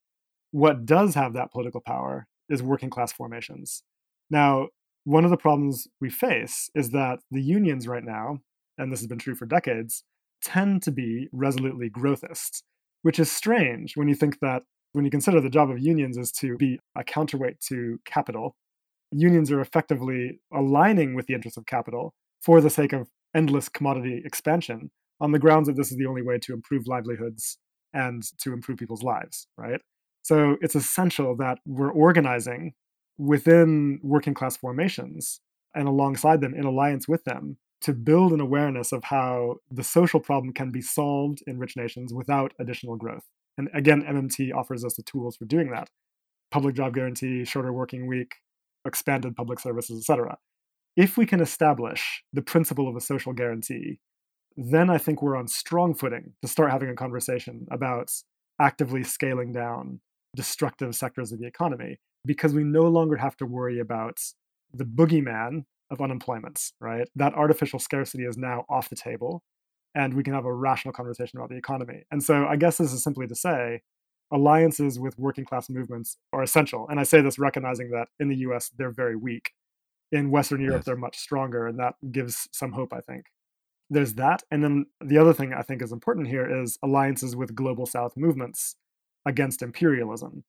What 0.52 0.86
does 0.86 1.16
have 1.16 1.34
that 1.34 1.52
political 1.52 1.82
power 1.82 2.28
is 2.52 2.62
working 2.62 2.90
class 2.90 3.12
formations. 3.12 3.84
Now, 4.30 4.68
one 5.06 5.26
of 5.26 5.32
the 5.32 5.38
problems 5.38 5.88
we 6.00 6.10
face 6.10 6.70
is 6.76 6.92
that 6.92 7.20
the 7.32 7.42
unions 7.42 7.88
right 7.88 8.04
now, 8.04 8.40
and 8.78 8.92
this 8.92 9.00
has 9.00 9.08
been 9.08 9.18
true 9.18 9.36
for 9.36 9.46
decades, 9.46 10.04
tend 10.44 10.84
to 10.84 10.92
be 10.92 11.28
resolutely 11.32 11.90
growthist, 11.90 12.62
which 13.02 13.20
is 13.20 13.32
strange 13.32 13.96
when 13.96 14.08
you 14.08 14.16
think 14.16 14.40
that 14.42 14.64
when 14.92 15.06
you 15.06 15.12
consider 15.12 15.40
the 15.40 15.50
job 15.50 15.72
of 15.72 15.80
unions 15.80 16.18
is 16.18 16.32
to 16.34 16.58
be 16.58 16.78
a 16.96 17.04
counterweight 17.04 17.60
to 17.62 18.00
capital, 18.06 18.56
unions 19.12 19.50
are 19.52 19.62
effectively 19.62 20.40
aligning 20.54 21.16
with 21.16 21.28
the 21.28 21.34
interests 21.34 21.58
of 21.58 21.66
capital 21.66 22.14
for 22.42 22.60
the 22.60 22.70
sake 22.70 22.92
of 22.92 23.08
endless 23.34 23.70
commodity 23.70 24.22
expansion 24.26 24.92
on 25.22 25.32
the 25.32 25.40
grounds 25.40 25.68
that 25.68 25.78
this 25.78 25.92
is 25.92 25.98
the 25.98 26.08
only 26.08 26.22
way 26.22 26.38
to 26.40 26.54
improve 26.54 26.88
livelihoods 26.88 27.58
and 27.94 28.24
to 28.40 28.52
improve 28.52 28.78
people's 28.80 29.04
lives, 29.04 29.48
right? 29.58 29.82
So 30.24 30.58
it's 30.62 30.76
essential 30.76 31.36
that 31.38 31.60
we're 31.66 31.92
organizing 31.92 32.74
within 33.18 34.00
working 34.04 34.34
class 34.34 34.58
formations 34.58 35.40
and 35.74 35.88
alongside 35.88 36.42
them 36.42 36.54
in 36.54 36.66
alliance 36.66 37.08
with 37.08 37.24
them 37.24 37.58
to 37.82 37.94
build 37.94 38.34
an 38.34 38.42
awareness 38.42 38.92
of 38.92 39.04
how 39.06 39.56
the 39.72 39.84
social 39.84 40.20
problem 40.20 40.54
can 40.54 40.72
be 40.72 40.82
solved 40.82 41.42
in 41.48 41.58
rich 41.60 41.78
nations 41.78 42.14
without 42.14 42.54
additional 42.60 42.96
growth. 42.96 43.24
And 43.58 43.70
again, 43.74 44.04
MMT 44.04 44.54
offers 44.54 44.84
us 44.84 44.96
the 44.96 45.04
tools 45.04 45.38
for 45.38 45.46
doing 45.46 45.72
that. 45.72 45.90
public 46.52 46.76
job 46.76 46.94
guarantee, 46.94 47.46
shorter 47.46 47.74
working 47.74 48.08
week, 48.08 48.36
expanded 48.86 49.36
public 49.36 49.60
services, 49.60 50.00
etc. 50.00 50.38
If 50.96 51.18
we 51.18 51.26
can 51.26 51.42
establish 51.42 52.24
the 52.34 52.42
principle 52.42 52.88
of 52.88 52.96
a 52.96 53.02
social 53.02 53.34
guarantee, 53.34 54.00
then 54.58 54.90
I 54.90 54.98
think 54.98 55.22
we're 55.22 55.38
on 55.38 55.48
strong 55.48 55.94
footing 55.94 56.34
to 56.42 56.48
start 56.48 56.72
having 56.72 56.90
a 56.90 56.96
conversation 56.96 57.68
about 57.72 58.12
actively 58.60 59.04
scaling 59.04 59.52
down 59.52 60.00
destructive 60.36 60.96
sectors 60.96 61.32
of 61.32 61.40
the 61.40 61.48
economy 61.48 62.00
because 62.26 62.54
we 62.54 62.64
no 62.64 62.84
longer 62.84 63.18
have 63.18 63.36
to 63.38 63.46
worry 63.46 63.80
about 63.80 64.20
the 64.74 64.86
boogeyman 64.86 65.66
of 65.90 66.02
unemployment, 66.02 66.72
right? 66.80 67.08
That 67.16 67.34
artificial 67.34 67.80
scarcity 67.80 68.24
is 68.24 68.38
now 68.38 68.66
off 68.70 68.90
the 68.90 68.96
table 68.96 69.44
and 69.96 70.14
we 70.14 70.24
can 70.24 70.34
have 70.34 70.46
a 70.46 70.54
rational 70.54 70.94
conversation 70.94 71.38
about 71.38 71.50
the 71.50 71.58
economy. 71.58 72.04
And 72.12 72.24
so 72.24 72.46
I 72.46 72.56
guess 72.56 72.78
this 72.78 72.94
is 72.94 73.04
simply 73.04 73.28
to 73.28 73.36
say 73.36 73.82
alliances 74.32 75.00
with 75.00 75.20
working 75.20 75.44
class 75.44 75.70
movements 75.70 76.18
are 76.32 76.44
essential. 76.44 76.88
And 76.90 77.00
I 77.00 77.04
say 77.04 77.22
this 77.22 77.38
recognizing 77.38 77.92
that 77.92 78.08
in 78.20 78.30
the 78.30 78.38
US, 78.38 78.72
they're 78.78 78.92
very 78.92 79.16
weak. 79.16 79.52
In 80.14 80.32
Western 80.32 80.62
Europe, 80.62 80.80
yes. 80.80 80.86
they're 80.86 80.96
much 80.96 81.18
stronger. 81.18 81.68
And 81.68 81.80
that 81.80 81.96
gives 82.12 82.48
some 82.52 82.72
hope, 82.72 82.94
I 82.94 83.02
think. 83.02 83.26
There's 83.92 84.16
that. 84.16 84.42
And 84.50 84.64
then 84.64 84.86
the 85.00 85.20
other 85.20 85.34
thing 85.34 85.54
I 85.54 85.62
think 85.62 85.84
is 85.84 85.92
important 85.92 86.28
here 86.28 86.64
is 86.64 86.80
alliances 86.82 87.36
with 87.36 87.54
global 87.54 87.86
South 87.86 88.14
movements 88.18 88.76
against 89.26 89.62
imperialism. 89.62 90.44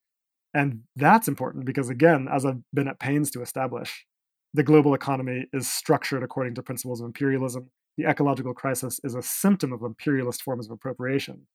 And 0.55 0.85
that's 0.97 1.29
important 1.29 1.67
because, 1.67 1.91
again, 1.91 2.29
as 2.33 2.47
I've 2.47 2.63
been 2.73 2.89
at 2.89 3.01
pains 3.01 3.31
to 3.33 3.43
establish, 3.43 4.07
the 4.55 4.63
global 4.63 4.95
economy 4.95 5.47
is 5.53 5.69
structured 5.69 6.23
according 6.23 6.55
to 6.55 6.63
principles 6.63 7.01
of 7.01 7.07
imperialism. 7.07 7.71
The 7.99 8.05
ecological 8.05 8.55
crisis 8.55 9.01
is 9.05 9.15
a 9.15 9.23
symptom 9.23 9.73
of 9.73 9.83
imperialist 9.83 10.43
forms 10.43 10.67
of 10.67 10.73
appropriation 10.73 11.47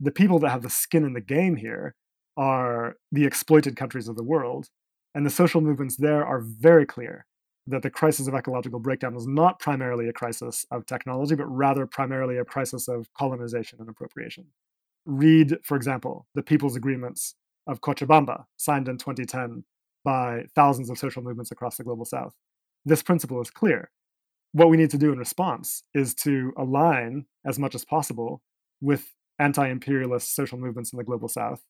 the 0.00 0.10
people 0.10 0.38
that 0.40 0.50
have 0.50 0.62
the 0.62 0.70
skin 0.70 1.04
in 1.04 1.12
the 1.12 1.20
game 1.20 1.56
here 1.56 1.94
are 2.36 2.96
the 3.10 3.24
exploited 3.24 3.76
countries 3.76 4.08
of 4.08 4.16
the 4.16 4.22
world. 4.22 4.68
And 5.14 5.26
the 5.26 5.30
social 5.30 5.60
movements 5.60 5.96
there 5.96 6.24
are 6.24 6.40
very 6.40 6.86
clear 6.86 7.26
that 7.68 7.82
the 7.82 7.90
crisis 7.90 8.26
of 8.26 8.34
ecological 8.34 8.80
breakdown 8.80 9.14
was 9.14 9.26
not 9.26 9.60
primarily 9.60 10.08
a 10.08 10.12
crisis 10.12 10.64
of 10.70 10.86
technology, 10.86 11.34
but 11.34 11.46
rather 11.46 11.86
primarily 11.86 12.38
a 12.38 12.44
crisis 12.44 12.88
of 12.88 13.12
colonization 13.14 13.78
and 13.80 13.88
appropriation. 13.88 14.46
Read, 15.04 15.56
for 15.62 15.76
example, 15.76 16.26
the 16.34 16.42
People's 16.42 16.76
Agreements 16.76 17.34
of 17.66 17.80
Cochabamba, 17.80 18.44
signed 18.56 18.88
in 18.88 18.96
2010 18.96 19.64
by 20.02 20.44
thousands 20.54 20.88
of 20.88 20.98
social 20.98 21.22
movements 21.22 21.50
across 21.50 21.76
the 21.76 21.84
global 21.84 22.04
south. 22.04 22.34
This 22.84 23.02
principle 23.02 23.40
is 23.42 23.50
clear. 23.50 23.90
What 24.52 24.70
we 24.70 24.78
need 24.78 24.90
to 24.90 24.98
do 24.98 25.12
in 25.12 25.18
response 25.18 25.82
is 25.94 26.14
to 26.16 26.54
align 26.56 27.26
as 27.44 27.58
much 27.58 27.74
as 27.74 27.84
possible 27.84 28.40
with 28.80 29.12
anti 29.38 29.68
imperialist 29.68 30.34
social 30.34 30.58
movements 30.58 30.92
in 30.92 30.96
the 30.96 31.04
global 31.04 31.28
south 31.28 31.62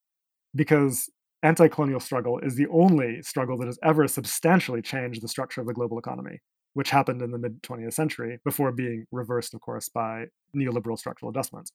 because 0.55 1.11
anti 1.43 1.69
colonial 1.69 2.01
struggle 2.01 2.39
is 2.41 2.57
the 2.57 2.67
only 2.69 3.23
struggle 3.23 3.57
that 3.59 3.67
has 3.67 3.79
ever 3.83 4.09
substantially 4.09 4.83
changed 4.83 5.23
the 5.23 5.29
structure 5.29 5.61
of 5.61 5.67
the 5.67 5.75
global 5.75 5.99
economy, 5.99 6.41
which 6.75 6.91
happened 6.91 7.23
in 7.23 7.31
the 7.31 7.39
mid 7.39 7.63
20th 7.63 7.95
century 7.95 8.39
before 8.45 8.73
being 8.73 9.07
reversed, 9.13 9.55
of 9.55 9.61
course, 9.61 9.89
by 9.89 10.27
neoliberal 10.57 10.99
structural 10.99 11.31
adjustments. 11.31 11.73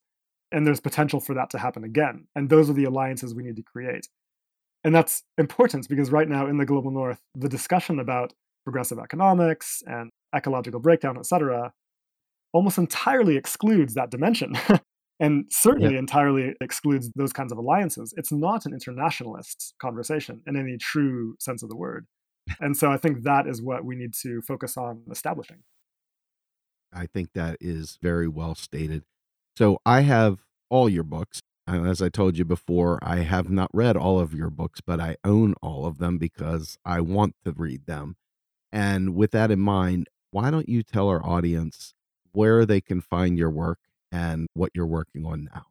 And 0.52 0.66
there's 0.66 0.80
potential 0.80 1.20
for 1.20 1.34
that 1.34 1.50
to 1.50 1.58
happen 1.58 1.84
again. 1.84 2.26
And 2.36 2.48
those 2.48 2.70
are 2.70 2.74
the 2.74 2.84
alliances 2.84 3.34
we 3.34 3.42
need 3.42 3.56
to 3.56 3.62
create. 3.62 4.08
And 4.84 4.94
that's 4.94 5.22
important 5.38 5.88
because 5.88 6.10
right 6.10 6.28
now 6.28 6.46
in 6.46 6.58
the 6.58 6.66
global 6.66 6.90
north, 6.90 7.18
the 7.34 7.48
discussion 7.48 7.98
about 7.98 8.34
progressive 8.64 8.98
economics 8.98 9.82
and 9.86 10.10
ecological 10.34 10.80
breakdown, 10.80 11.16
et 11.16 11.26
cetera, 11.26 11.72
almost 12.52 12.78
entirely 12.78 13.36
excludes 13.36 13.94
that 13.94 14.10
dimension. 14.10 14.56
and 15.20 15.44
certainly 15.48 15.92
yeah. 15.92 15.98
entirely 15.98 16.54
excludes 16.60 17.10
those 17.14 17.32
kinds 17.32 17.52
of 17.52 17.58
alliances. 17.58 18.12
It's 18.16 18.32
not 18.32 18.66
an 18.66 18.72
internationalist 18.72 19.74
conversation 19.80 20.42
in 20.46 20.56
any 20.56 20.76
true 20.76 21.36
sense 21.38 21.62
of 21.62 21.68
the 21.68 21.76
word. 21.76 22.06
And 22.60 22.76
so 22.76 22.90
I 22.90 22.96
think 22.96 23.22
that 23.22 23.46
is 23.46 23.62
what 23.62 23.84
we 23.84 23.96
need 23.96 24.12
to 24.22 24.42
focus 24.42 24.76
on 24.76 25.02
establishing. 25.10 25.58
I 26.92 27.06
think 27.06 27.32
that 27.34 27.56
is 27.60 27.98
very 28.02 28.28
well 28.28 28.54
stated. 28.54 29.04
So 29.56 29.78
I 29.86 30.00
have 30.02 30.40
all 30.68 30.88
your 30.88 31.04
books. 31.04 31.40
As 31.66 32.02
I 32.02 32.10
told 32.10 32.36
you 32.36 32.44
before, 32.44 32.98
I 33.02 33.20
have 33.20 33.48
not 33.48 33.70
read 33.72 33.96
all 33.96 34.20
of 34.20 34.34
your 34.34 34.50
books, 34.50 34.82
but 34.82 35.00
I 35.00 35.16
own 35.24 35.54
all 35.62 35.86
of 35.86 35.98
them 35.98 36.18
because 36.18 36.76
I 36.84 37.00
want 37.00 37.34
to 37.44 37.52
read 37.52 37.86
them. 37.86 38.16
And 38.70 39.14
with 39.14 39.30
that 39.30 39.50
in 39.50 39.60
mind, 39.60 40.08
why 40.30 40.50
don't 40.50 40.68
you 40.68 40.82
tell 40.82 41.08
our 41.08 41.24
audience 41.24 41.94
where 42.32 42.66
they 42.66 42.80
can 42.80 43.00
find 43.00 43.38
your 43.38 43.50
work 43.50 43.78
and 44.14 44.46
what 44.54 44.70
you're 44.74 44.86
working 44.86 45.26
on 45.26 45.48
now. 45.52 45.64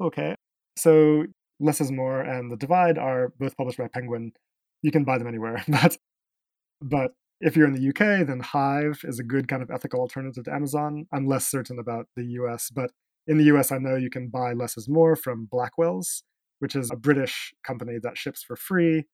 Okay. 0.00 0.34
So 0.76 1.26
Less 1.60 1.80
is 1.80 1.92
More 1.92 2.20
and 2.20 2.50
The 2.50 2.56
Divide 2.56 2.98
are 2.98 3.32
both 3.38 3.56
published 3.56 3.78
by 3.78 3.88
Penguin. 3.88 4.32
You 4.82 4.90
can 4.90 5.04
buy 5.04 5.18
them 5.18 5.28
anywhere. 5.28 5.62
but 5.68 5.96
but 6.80 7.12
if 7.40 7.56
you're 7.56 7.66
in 7.66 7.74
the 7.74 7.88
UK, 7.90 8.26
then 8.26 8.40
Hive 8.40 9.00
is 9.04 9.18
a 9.18 9.22
good 9.22 9.48
kind 9.48 9.62
of 9.62 9.70
ethical 9.70 10.00
alternative 10.00 10.44
to 10.44 10.54
Amazon. 10.54 11.06
I'm 11.12 11.26
less 11.26 11.46
certain 11.46 11.78
about 11.78 12.06
the 12.16 12.24
US, 12.40 12.70
but 12.70 12.90
in 13.26 13.36
the 13.38 13.44
US, 13.44 13.70
I 13.70 13.78
know 13.78 13.96
you 13.96 14.10
can 14.10 14.28
buy 14.28 14.52
Less 14.52 14.76
is 14.78 14.88
More 14.88 15.16
from 15.16 15.46
Blackwell's, 15.50 16.22
which 16.60 16.74
is 16.74 16.90
a 16.90 16.96
British 16.96 17.52
company 17.62 17.98
that 18.02 18.16
ships 18.16 18.42
for 18.42 18.56
free 18.56 19.04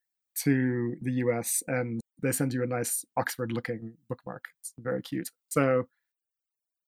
to 0.45 0.95
the 1.03 1.12
US 1.25 1.62
and 1.66 2.01
they 2.23 2.33
send 2.33 2.55
you 2.55 2.62
a 2.62 2.66
nice 2.66 3.05
Oxford 3.16 3.51
looking 3.53 3.95
bookmark. 4.09 4.45
It's 4.61 4.73
very 4.79 5.03
cute. 5.03 5.31
So 5.49 5.89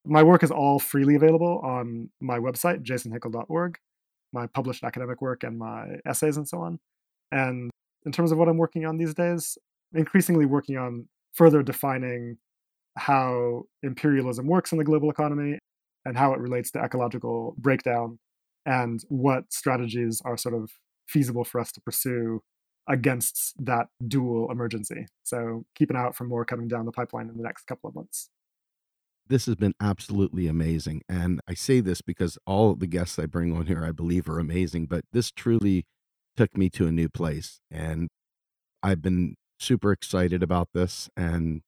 my 0.04 0.22
work 0.22 0.42
is 0.42 0.50
all 0.50 0.78
freely 0.78 1.14
available 1.14 1.60
on 1.64 2.10
my 2.20 2.38
website, 2.38 2.82
jasonhickel.org, 2.82 3.78
my 4.32 4.46
published 4.48 4.84
academic 4.84 5.22
work 5.22 5.44
and 5.44 5.58
my 5.58 5.96
essays 6.06 6.36
and 6.36 6.46
so 6.46 6.60
on. 6.60 6.78
And 7.32 7.70
in 8.04 8.12
terms 8.12 8.30
of 8.30 8.38
what 8.38 8.48
I'm 8.48 8.58
working 8.58 8.84
on 8.84 8.98
these 8.98 9.14
days, 9.14 9.56
increasingly 9.94 10.44
working 10.44 10.76
on 10.76 11.08
further 11.32 11.62
defining 11.62 12.36
how 12.96 13.62
imperialism 13.82 14.46
works 14.46 14.72
in 14.72 14.78
the 14.78 14.84
global 14.84 15.10
economy 15.10 15.58
and 16.04 16.16
how 16.16 16.32
it 16.32 16.38
relates 16.38 16.70
to 16.72 16.80
ecological 16.80 17.54
breakdown 17.58 18.18
and 18.66 19.02
what 19.08 19.44
strategies 19.50 20.20
are 20.24 20.36
sort 20.36 20.54
of 20.54 20.70
feasible 21.08 21.44
for 21.44 21.60
us 21.60 21.72
to 21.72 21.80
pursue 21.80 22.40
against 22.88 23.54
that 23.58 23.86
dual 24.06 24.50
emergency. 24.50 25.06
So 25.22 25.64
keep 25.74 25.90
an 25.90 25.96
eye 25.96 26.02
out 26.02 26.14
for 26.14 26.24
more 26.24 26.44
coming 26.44 26.68
down 26.68 26.84
the 26.84 26.92
pipeline 26.92 27.28
in 27.30 27.36
the 27.36 27.42
next 27.42 27.66
couple 27.66 27.88
of 27.88 27.94
months 27.94 28.28
this 29.28 29.46
has 29.46 29.56
been 29.56 29.74
absolutely 29.80 30.46
amazing. 30.46 31.02
And 31.08 31.40
I 31.48 31.54
say 31.54 31.80
this 31.80 32.02
because 32.02 32.38
all 32.46 32.70
of 32.70 32.80
the 32.80 32.86
guests 32.86 33.18
I 33.18 33.26
bring 33.26 33.56
on 33.56 33.66
here, 33.66 33.84
I 33.84 33.92
believe, 33.92 34.28
are 34.28 34.38
amazing, 34.38 34.86
but 34.86 35.04
this 35.12 35.30
truly 35.30 35.86
took 36.36 36.56
me 36.56 36.68
to 36.70 36.86
a 36.86 36.92
new 36.92 37.08
place. 37.08 37.60
And 37.70 38.08
I've 38.82 39.00
been 39.02 39.36
super 39.58 39.92
excited 39.92 40.42
about 40.42 40.68
this. 40.74 41.08
And 41.16 41.62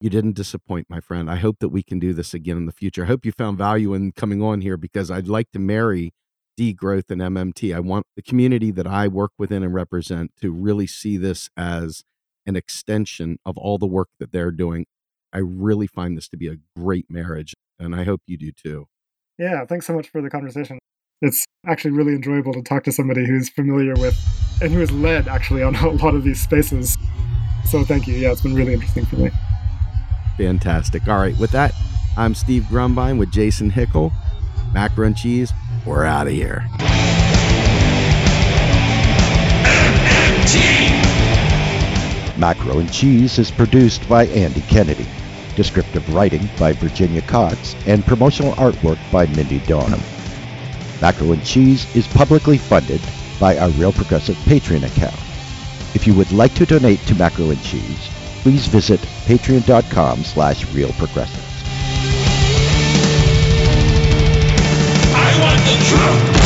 you 0.00 0.10
didn't 0.10 0.32
disappoint, 0.32 0.86
my 0.88 1.00
friend. 1.00 1.30
I 1.30 1.36
hope 1.36 1.58
that 1.60 1.68
we 1.68 1.82
can 1.82 1.98
do 1.98 2.12
this 2.12 2.32
again 2.32 2.56
in 2.56 2.66
the 2.66 2.72
future. 2.72 3.04
I 3.04 3.08
hope 3.08 3.24
you 3.24 3.32
found 3.32 3.58
value 3.58 3.92
in 3.94 4.12
coming 4.12 4.42
on 4.42 4.62
here 4.62 4.76
because 4.76 5.10
I'd 5.10 5.28
like 5.28 5.50
to 5.52 5.58
marry 5.58 6.12
degrowth 6.58 7.10
and 7.10 7.20
MMT. 7.20 7.74
I 7.74 7.80
want 7.80 8.06
the 8.16 8.22
community 8.22 8.70
that 8.70 8.86
I 8.86 9.08
work 9.08 9.32
within 9.38 9.62
and 9.62 9.74
represent 9.74 10.32
to 10.40 10.50
really 10.50 10.86
see 10.86 11.16
this 11.16 11.50
as 11.56 12.02
an 12.46 12.56
extension 12.56 13.38
of 13.44 13.58
all 13.58 13.78
the 13.78 13.86
work 13.86 14.08
that 14.18 14.32
they're 14.32 14.50
doing 14.50 14.86
I 15.32 15.38
really 15.38 15.86
find 15.86 16.16
this 16.16 16.28
to 16.28 16.36
be 16.36 16.48
a 16.48 16.56
great 16.76 17.06
marriage, 17.08 17.54
and 17.78 17.94
I 17.94 18.04
hope 18.04 18.20
you 18.26 18.36
do 18.36 18.50
too. 18.52 18.86
Yeah, 19.38 19.64
thanks 19.64 19.86
so 19.86 19.94
much 19.94 20.08
for 20.08 20.20
the 20.20 20.28
conversation. 20.28 20.78
It's 21.22 21.44
actually 21.66 21.92
really 21.92 22.14
enjoyable 22.14 22.52
to 22.54 22.62
talk 22.62 22.82
to 22.84 22.92
somebody 22.92 23.26
who's 23.26 23.48
familiar 23.48 23.94
with 23.94 24.18
and 24.60 24.72
who 24.72 24.80
has 24.80 24.90
led 24.90 25.28
actually 25.28 25.62
on 25.62 25.74
a 25.76 25.90
lot 25.90 26.14
of 26.14 26.24
these 26.24 26.40
spaces. 26.40 26.96
So 27.64 27.84
thank 27.84 28.06
you. 28.06 28.14
Yeah, 28.14 28.32
it's 28.32 28.40
been 28.40 28.54
really 28.54 28.74
interesting 28.74 29.06
for 29.06 29.16
me. 29.16 29.30
Fantastic. 30.36 31.06
All 31.06 31.18
right, 31.18 31.38
with 31.38 31.52
that, 31.52 31.74
I'm 32.16 32.34
Steve 32.34 32.64
Grumbine 32.64 33.18
with 33.18 33.30
Jason 33.30 33.70
Hickel. 33.70 34.12
Macro 34.72 35.06
and 35.06 35.16
Cheese, 35.16 35.52
we're 35.84 36.04
out 36.04 36.26
of 36.26 36.32
here. 36.32 36.64
Macro 42.38 42.78
and 42.78 42.92
Cheese 42.92 43.38
is 43.38 43.50
produced 43.50 44.08
by 44.08 44.26
Andy 44.26 44.62
Kennedy 44.62 45.06
descriptive 45.54 46.12
writing 46.14 46.48
by 46.58 46.72
Virginia 46.72 47.22
Cox, 47.22 47.74
and 47.86 48.04
promotional 48.04 48.52
artwork 48.54 48.98
by 49.10 49.26
Mindy 49.26 49.60
Donham. 49.60 50.00
Macro 51.00 51.32
and 51.32 51.44
Cheese 51.44 51.94
is 51.96 52.06
publicly 52.08 52.58
funded 52.58 53.00
by 53.38 53.56
our 53.56 53.70
Real 53.70 53.92
Progressive 53.92 54.36
Patreon 54.36 54.84
account. 54.86 55.18
If 55.94 56.06
you 56.06 56.14
would 56.14 56.30
like 56.30 56.54
to 56.54 56.66
donate 56.66 57.00
to 57.06 57.14
Macro 57.14 57.50
and 57.50 57.62
Cheese, 57.62 58.08
please 58.42 58.66
visit 58.66 59.00
patreon.com 59.26 60.24
slash 60.24 60.64
realprogressives. 60.66 61.46
I 65.12 65.38
want 65.40 65.60
the 65.60 66.30
truth! 66.30 66.39